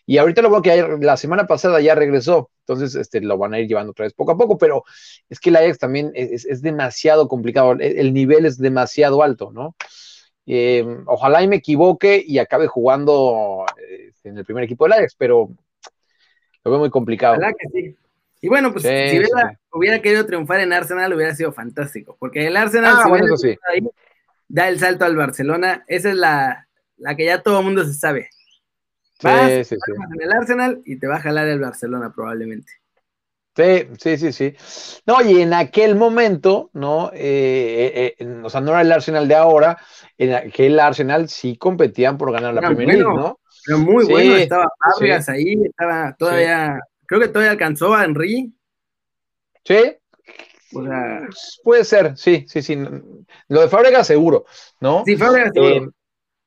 y 0.06 0.18
ahorita 0.20 0.44
lo 0.44 0.52
veo 0.52 0.62
que 0.62 1.00
la 1.02 1.18
semana 1.18 1.48
pasada 1.48 1.82
ya 1.82 1.96
regresó. 1.96 2.52
Entonces, 2.68 2.96
este, 2.96 3.22
lo 3.22 3.38
van 3.38 3.54
a 3.54 3.60
ir 3.60 3.68
llevando 3.68 3.92
otra 3.92 4.06
vez 4.06 4.14
poco 4.14 4.32
a 4.32 4.38
poco, 4.38 4.58
pero 4.58 4.84
es 5.30 5.40
que 5.40 5.52
el 5.52 5.56
Ajax 5.58 5.78
también 5.78 6.12
es, 6.16 6.62
demasiado 6.64 7.28
complicado, 7.28 7.74
el, 7.74 8.12
nivel 8.12 8.46
es 8.46 8.58
demasiado 8.58 9.22
alto, 9.22 9.52
¿no? 9.52 9.76
Em, 10.48 11.04
ojalá 11.08 11.44
y 11.44 11.48
me 11.48 11.58
equivoque 11.58 12.24
y 12.26 12.40
acabe 12.40 12.68
jugando 12.68 13.66
eh, 13.80 14.12
en 14.24 14.38
el 14.38 14.46
primer 14.46 14.64
equipo 14.64 14.86
del 14.86 14.94
Ajax, 14.94 15.16
pero 15.16 15.50
lo 16.64 16.72
veo 16.72 16.80
muy 16.80 16.90
complicado. 16.90 17.36
Ojalá 17.36 17.54
que 17.54 17.70
sí. 17.70 17.96
Y 18.42 18.48
bueno, 18.48 18.72
pues 18.72 18.84
si 18.84 19.22
hubiera, 19.72 20.02
querido 20.02 20.26
triunfar 20.26 20.60
en 20.60 20.74
Arsenal 20.74 21.14
hubiera 21.14 21.36
sido 21.36 21.52
fantástico, 21.52 22.16
porque 22.20 22.48
el 22.48 22.58
Arsenal 22.58 22.96
ah, 22.98 23.90
da 24.48 24.68
el 24.70 24.80
salto 24.80 25.06
al 25.06 25.16
Barcelona, 25.16 25.84
esa 25.88 26.10
es 26.10 26.16
la, 26.16 26.68
la 26.98 27.16
que 27.16 27.26
ya 27.26 27.42
todo 27.42 27.60
el 27.60 27.66
mundo 27.66 27.86
se 27.86 27.94
sabe. 27.94 28.30
Vas, 29.24 29.68
sí, 29.68 29.76
en 30.14 30.22
el 30.22 30.32
Arsenal 30.32 30.82
y 30.86 31.00
te 31.00 31.08
va 31.08 31.16
a 31.16 31.22
jalar 31.22 31.48
el 31.48 31.60
Barcelona 31.60 32.12
probablemente. 32.14 32.72
Sí, 33.56 33.88
sí, 33.98 34.18
sí, 34.18 34.32
sí. 34.34 34.54
No, 35.06 35.22
y 35.22 35.42
en 35.42 35.54
aquel 35.54 35.96
momento, 35.96 36.70
¿no? 36.74 37.10
Eh, 37.14 37.94
eh, 37.96 38.16
eh, 38.20 38.42
o 38.44 38.50
sea, 38.50 38.60
no 38.60 38.72
era 38.72 38.82
el 38.82 38.92
Arsenal 38.92 39.28
de 39.30 39.36
ahora, 39.36 39.78
en 40.18 40.34
aquel 40.34 40.78
Arsenal 40.80 41.30
sí 41.30 41.56
competían 41.56 42.18
por 42.18 42.34
ganar 42.34 42.54
la 42.54 42.62
Premier 42.62 42.90
League, 42.90 43.04
¿no? 43.04 43.40
Muy 43.78 44.06
bueno, 44.06 44.36
estaba 44.36 44.68
Fábregas 44.78 45.30
ahí, 45.30 45.64
estaba 45.64 46.14
todavía, 46.20 46.80
creo 47.06 47.22
que 47.22 47.30
todavía 47.30 47.52
alcanzó 47.52 47.94
a 47.94 48.04
Henry. 48.04 48.54
Sí. 49.64 49.96
Puede 51.64 51.86
ser, 51.86 52.18
sí, 52.18 52.46
sí, 52.48 52.62
sí. 52.62 52.78
Lo 53.48 53.62
de 53.62 53.70
Fábrega 53.70 54.04
seguro, 54.04 54.46
¿no? 54.82 55.04
Sí, 55.06 55.16
Fábrega 55.16 55.52
seguro. 55.52 55.86
Eh, 55.86 55.90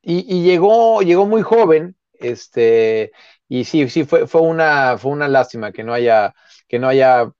y, 0.01 0.43
llegó, 0.43 1.01
llegó 1.01 1.25
muy 1.25 1.41
joven, 1.41 1.95
este, 2.19 3.11
y 3.47 3.65
sí, 3.65 3.89
sí, 3.89 4.05
fue, 4.05 4.27
fue, 4.27 4.41
una, 4.41 4.97
fue 4.97 5.11
una 5.11 5.27
lástima 5.27 5.71
que 5.71 5.83
no 5.83 5.93
haya, 5.93 6.33
que 6.67 6.79
no 6.79 6.87
haya 6.87 7.31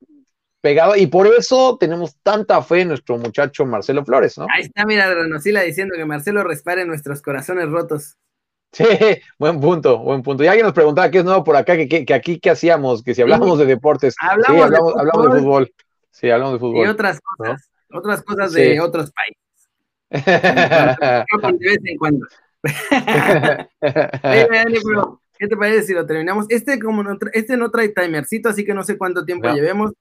pegado, 0.62 0.96
y 0.96 1.08
por 1.08 1.28
eso 1.28 1.78
tenemos 1.80 2.18
tanta 2.22 2.62
fe 2.62 2.82
en 2.82 2.90
nuestro 2.90 3.18
muchacho 3.18 3.66
Marcelo 3.66 4.04
Flores, 4.04 4.38
¿no? 4.38 4.48
Ahí 4.54 4.64
está, 4.64 4.86
mira, 4.86 5.14
Renosila 5.14 5.62
diciendo 5.62 5.96
que 5.96 6.06
Marcelo 6.06 6.44
respare 6.44 6.86
nuestros 6.86 7.22
corazones 7.22 7.70
rotos. 7.70 8.18
Sí, 8.72 8.84
buen 9.40 9.60
punto, 9.60 10.00
buen 10.00 10.22
punto. 10.22 10.44
Y 10.44 10.48
alguien 10.48 10.66
nos 10.66 10.74
preguntaba 10.74 11.10
qué 11.10 11.20
es 11.20 11.26
nuevo 11.26 11.44
por 11.44 11.56
acá, 11.56 11.76
que, 11.76 12.06
que, 12.06 12.14
aquí 12.14 12.40
qué 12.40 12.50
hacíamos, 12.50 13.04
que 13.04 13.16
si 13.16 13.22
hablamos 13.22 13.58
de 13.60 13.66
deportes. 13.66 14.16
Hablamos, 14.20 14.58
sí, 14.58 14.62
hablamos, 14.62 14.94
de, 14.94 15.00
hablamos 15.00 15.34
de 15.34 15.40
fútbol. 15.40 15.74
Sí, 16.12 16.30
hablamos 16.30 16.54
de 16.54 16.60
fútbol. 16.60 16.86
Y 16.86 16.90
otras 16.90 17.20
cosas, 17.22 17.70
otras 17.92 18.24
cosas 18.24 18.52
de 18.54 18.80
otros 18.80 19.12
países. 19.12 19.40
de 21.60 21.68
vez 21.68 21.78
en 21.84 21.98
cuando. 21.98 22.26
¿Qué 25.40 25.48
te 25.48 25.56
parece 25.56 25.84
si 25.84 25.94
lo 25.94 26.06
terminamos? 26.06 26.46
Este, 26.50 26.80
como 26.80 27.02
no, 27.02 27.18
este 27.34 27.56
no 27.56 27.72
trae 27.72 27.90
timercito, 27.90 28.50
así 28.50 28.66
que 28.66 28.74
no 28.74 28.84
sé 28.84 28.98
cuánto 28.98 29.24
tiempo 29.26 29.50
llevemos, 29.50 29.94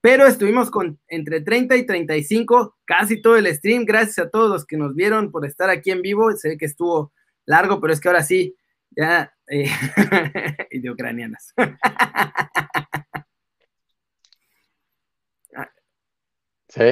pero 0.00 0.26
estuvimos 0.26 0.70
con 0.70 0.98
entre 1.08 1.42
30 1.42 1.76
y 1.76 1.84
35, 1.84 2.78
casi 2.84 3.20
todo 3.20 3.36
el 3.36 3.52
stream. 3.54 3.84
Gracias 3.84 4.18
a 4.18 4.30
todos 4.30 4.50
los 4.50 4.64
que 4.64 4.76
nos 4.76 4.94
vieron 4.94 5.30
por 5.30 5.44
estar 5.44 5.68
aquí 5.68 5.90
en 5.90 6.00
vivo. 6.00 6.32
Se 6.32 6.48
ve 6.50 6.56
que 6.56 6.66
estuvo 6.66 7.12
largo, 7.44 7.80
pero 7.80 7.92
es 7.92 8.00
que 8.00 8.08
ahora 8.08 8.22
sí, 8.22 8.56
ya, 8.90 9.34
eh, 9.48 9.68
y 10.70 10.80
de 10.80 10.90
ucranianas. 10.90 11.52
¿Sí? 16.68 16.82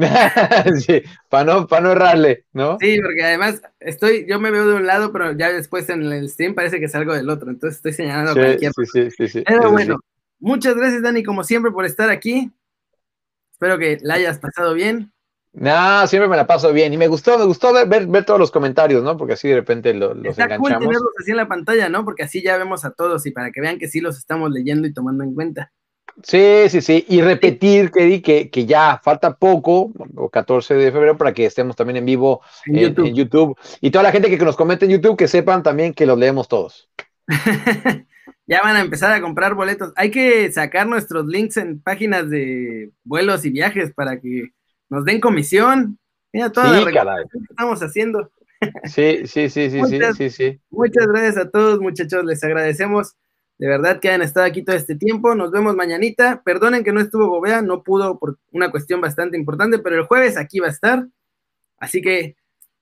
sí, 0.80 1.02
para 1.28 1.44
no, 1.44 1.66
para 1.66 1.82
no 1.82 1.92
errarle, 1.92 2.44
¿no? 2.52 2.78
Sí, 2.80 2.98
porque 3.02 3.24
además 3.24 3.62
estoy, 3.78 4.26
yo 4.28 4.40
me 4.40 4.50
veo 4.50 4.66
de 4.66 4.74
un 4.74 4.86
lado, 4.86 5.12
pero 5.12 5.32
ya 5.32 5.52
después 5.52 5.88
en 5.88 6.02
el 6.02 6.28
stream 6.28 6.54
parece 6.54 6.80
que 6.80 6.88
salgo 6.88 7.14
del 7.14 7.28
otro, 7.28 7.50
entonces 7.50 7.76
estoy 7.76 7.92
señalando 7.92 8.34
sí, 8.34 8.40
cualquier. 8.40 8.72
Sí, 8.72 9.10
sí, 9.10 9.28
sí, 9.28 9.44
Pero 9.46 9.70
bueno, 9.70 10.00
muchas 10.38 10.74
gracias, 10.74 11.02
Dani, 11.02 11.22
como 11.22 11.44
siempre, 11.44 11.72
por 11.72 11.84
estar 11.84 12.10
aquí. 12.10 12.50
Espero 13.52 13.78
que 13.78 13.98
la 14.02 14.14
hayas 14.14 14.38
pasado 14.38 14.74
bien. 14.74 15.12
No, 15.52 16.06
siempre 16.06 16.28
me 16.28 16.36
la 16.36 16.46
paso 16.46 16.72
bien. 16.72 16.92
Y 16.92 16.96
me 16.96 17.08
gustó, 17.08 17.38
me 17.38 17.44
gustó 17.44 17.72
ver, 17.72 18.06
ver, 18.06 18.24
todos 18.24 18.38
los 18.38 18.50
comentarios, 18.50 19.02
¿no? 19.02 19.16
Porque 19.16 19.34
así 19.34 19.48
de 19.48 19.56
repente 19.56 19.92
los 19.92 20.16
Está 20.24 20.44
enganchamos. 20.44 20.68
Cool 20.68 20.78
tenerlos 20.78 21.12
así 21.20 21.30
en 21.32 21.36
la 21.36 21.48
pantalla, 21.48 21.88
¿no? 21.88 22.04
Porque 22.04 22.22
así 22.22 22.42
ya 22.42 22.56
vemos 22.56 22.84
a 22.84 22.92
todos 22.92 23.26
y 23.26 23.32
para 23.32 23.50
que 23.50 23.60
vean 23.60 23.78
que 23.78 23.88
sí 23.88 24.00
los 24.00 24.16
estamos 24.16 24.50
leyendo 24.50 24.86
y 24.86 24.92
tomando 24.92 25.24
en 25.24 25.34
cuenta. 25.34 25.72
Sí, 26.22 26.68
sí, 26.68 26.80
sí. 26.80 27.04
Y 27.08 27.22
repetir, 27.22 27.90
que, 27.90 28.22
que, 28.22 28.50
que 28.50 28.66
ya 28.66 29.00
falta 29.02 29.34
poco, 29.34 29.92
o 30.16 30.28
14 30.28 30.74
de 30.74 30.92
febrero, 30.92 31.16
para 31.16 31.32
que 31.32 31.46
estemos 31.46 31.76
también 31.76 31.98
en 31.98 32.06
vivo 32.06 32.42
en, 32.66 33.14
YouTube. 33.14 33.56
Y 33.80 33.90
toda 33.90 34.02
la 34.02 34.12
gente 34.12 34.28
que 34.30 34.44
nos 34.44 34.56
comente 34.56 34.84
en 34.84 34.92
YouTube, 34.92 35.16
que 35.16 35.28
sepan 35.28 35.62
también 35.62 35.94
que 35.94 36.06
los 36.06 36.18
leemos 36.18 36.48
todos. 36.48 36.88
ya 38.46 38.62
van 38.62 38.76
a 38.76 38.80
empezar 38.80 39.12
a 39.12 39.20
comprar 39.20 39.54
boletos. 39.54 39.92
Hay 39.96 40.10
que 40.10 40.50
sacar 40.52 40.86
nuestros 40.86 41.26
links 41.26 41.56
en 41.56 41.80
páginas 41.80 42.28
de 42.28 42.90
vuelos 43.04 43.44
y 43.44 43.50
viajes 43.50 43.92
para 43.94 44.20
que 44.20 44.50
nos 44.88 45.04
den 45.04 45.20
comisión. 45.20 45.98
Mira 46.32 46.50
toda 46.50 46.80
la 46.80 46.84
que 46.84 47.38
estamos 47.48 47.82
haciendo. 47.82 48.30
sí, 48.84 49.26
sí, 49.26 49.48
sí, 49.48 49.70
sí, 49.70 49.80
sí, 49.88 50.00
sí, 50.16 50.30
sí. 50.30 50.60
Muchas 50.70 51.06
gracias 51.06 51.38
a 51.38 51.50
todos, 51.50 51.80
muchachos. 51.80 52.24
Les 52.24 52.42
agradecemos 52.44 53.16
de 53.60 53.68
verdad 53.68 54.00
que 54.00 54.08
hayan 54.08 54.22
estado 54.22 54.46
aquí 54.46 54.62
todo 54.62 54.74
este 54.74 54.94
tiempo. 54.94 55.34
Nos 55.34 55.50
vemos 55.50 55.76
mañanita. 55.76 56.40
Perdonen 56.42 56.82
que 56.82 56.92
no 56.92 57.00
estuvo 57.00 57.28
Gobea, 57.28 57.60
no 57.60 57.82
pudo 57.82 58.18
por 58.18 58.38
una 58.52 58.70
cuestión 58.70 59.02
bastante 59.02 59.36
importante, 59.36 59.78
pero 59.78 59.96
el 59.96 60.04
jueves 60.04 60.38
aquí 60.38 60.60
va 60.60 60.68
a 60.68 60.70
estar. 60.70 61.06
Así 61.76 62.00
que 62.00 62.36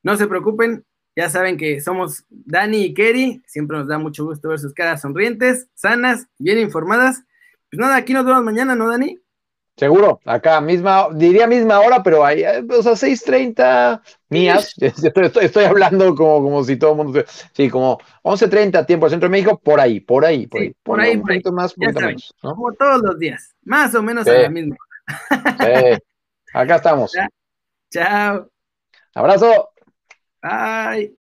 no 0.04 0.16
se 0.16 0.28
preocupen. 0.28 0.84
Ya 1.16 1.28
saben 1.30 1.56
que 1.56 1.80
somos 1.80 2.24
Dani 2.30 2.84
y 2.84 2.94
Kerry. 2.94 3.42
Siempre 3.44 3.76
nos 3.76 3.88
da 3.88 3.98
mucho 3.98 4.24
gusto 4.24 4.50
ver 4.50 4.60
sus 4.60 4.72
caras 4.72 5.00
sonrientes, 5.00 5.66
sanas, 5.74 6.28
bien 6.38 6.60
informadas. 6.60 7.24
Pues 7.68 7.80
nada, 7.80 7.96
aquí 7.96 8.12
nos 8.12 8.24
vemos 8.24 8.44
mañana, 8.44 8.76
¿no, 8.76 8.88
Dani? 8.88 9.18
Seguro, 9.78 10.20
acá 10.24 10.60
misma, 10.60 11.06
diría 11.14 11.46
misma 11.46 11.78
hora, 11.78 12.02
pero 12.02 12.24
ahí, 12.24 12.42
eh, 12.42 12.66
o 12.68 12.82
sea, 12.82 12.96
6.30 12.96 14.02
mías, 14.28 14.74
estoy, 14.80 15.64
hablando 15.64 16.16
como, 16.16 16.42
como 16.42 16.64
si 16.64 16.76
todo 16.76 16.90
el 16.90 16.96
mundo, 16.96 17.24
sí, 17.52 17.70
como 17.70 18.00
11.30 18.24 18.84
tiempo 18.86 19.06
al 19.06 19.10
centro 19.10 19.28
de 19.28 19.30
México, 19.30 19.56
por 19.62 19.78
ahí, 19.78 20.00
por 20.00 20.24
ahí, 20.24 20.48
por 20.48 20.60
ahí. 20.60 20.74
Por, 20.82 21.00
ahí, 21.00 21.14
un 21.14 21.22
poquito 21.22 21.52
más, 21.52 21.76
un 21.76 21.84
poquito 21.84 22.00
menos. 22.00 22.34
Como 22.40 22.72
todos 22.72 23.02
los 23.02 23.18
días, 23.20 23.54
más 23.62 23.94
o 23.94 24.02
menos 24.02 24.26
a 24.26 24.32
la 24.32 24.50
misma 24.50 24.76
hora. 25.60 25.98
acá 26.54 26.76
estamos. 26.76 27.12
Chao. 27.90 28.50
Abrazo. 29.14 29.70
Bye. 30.42 31.17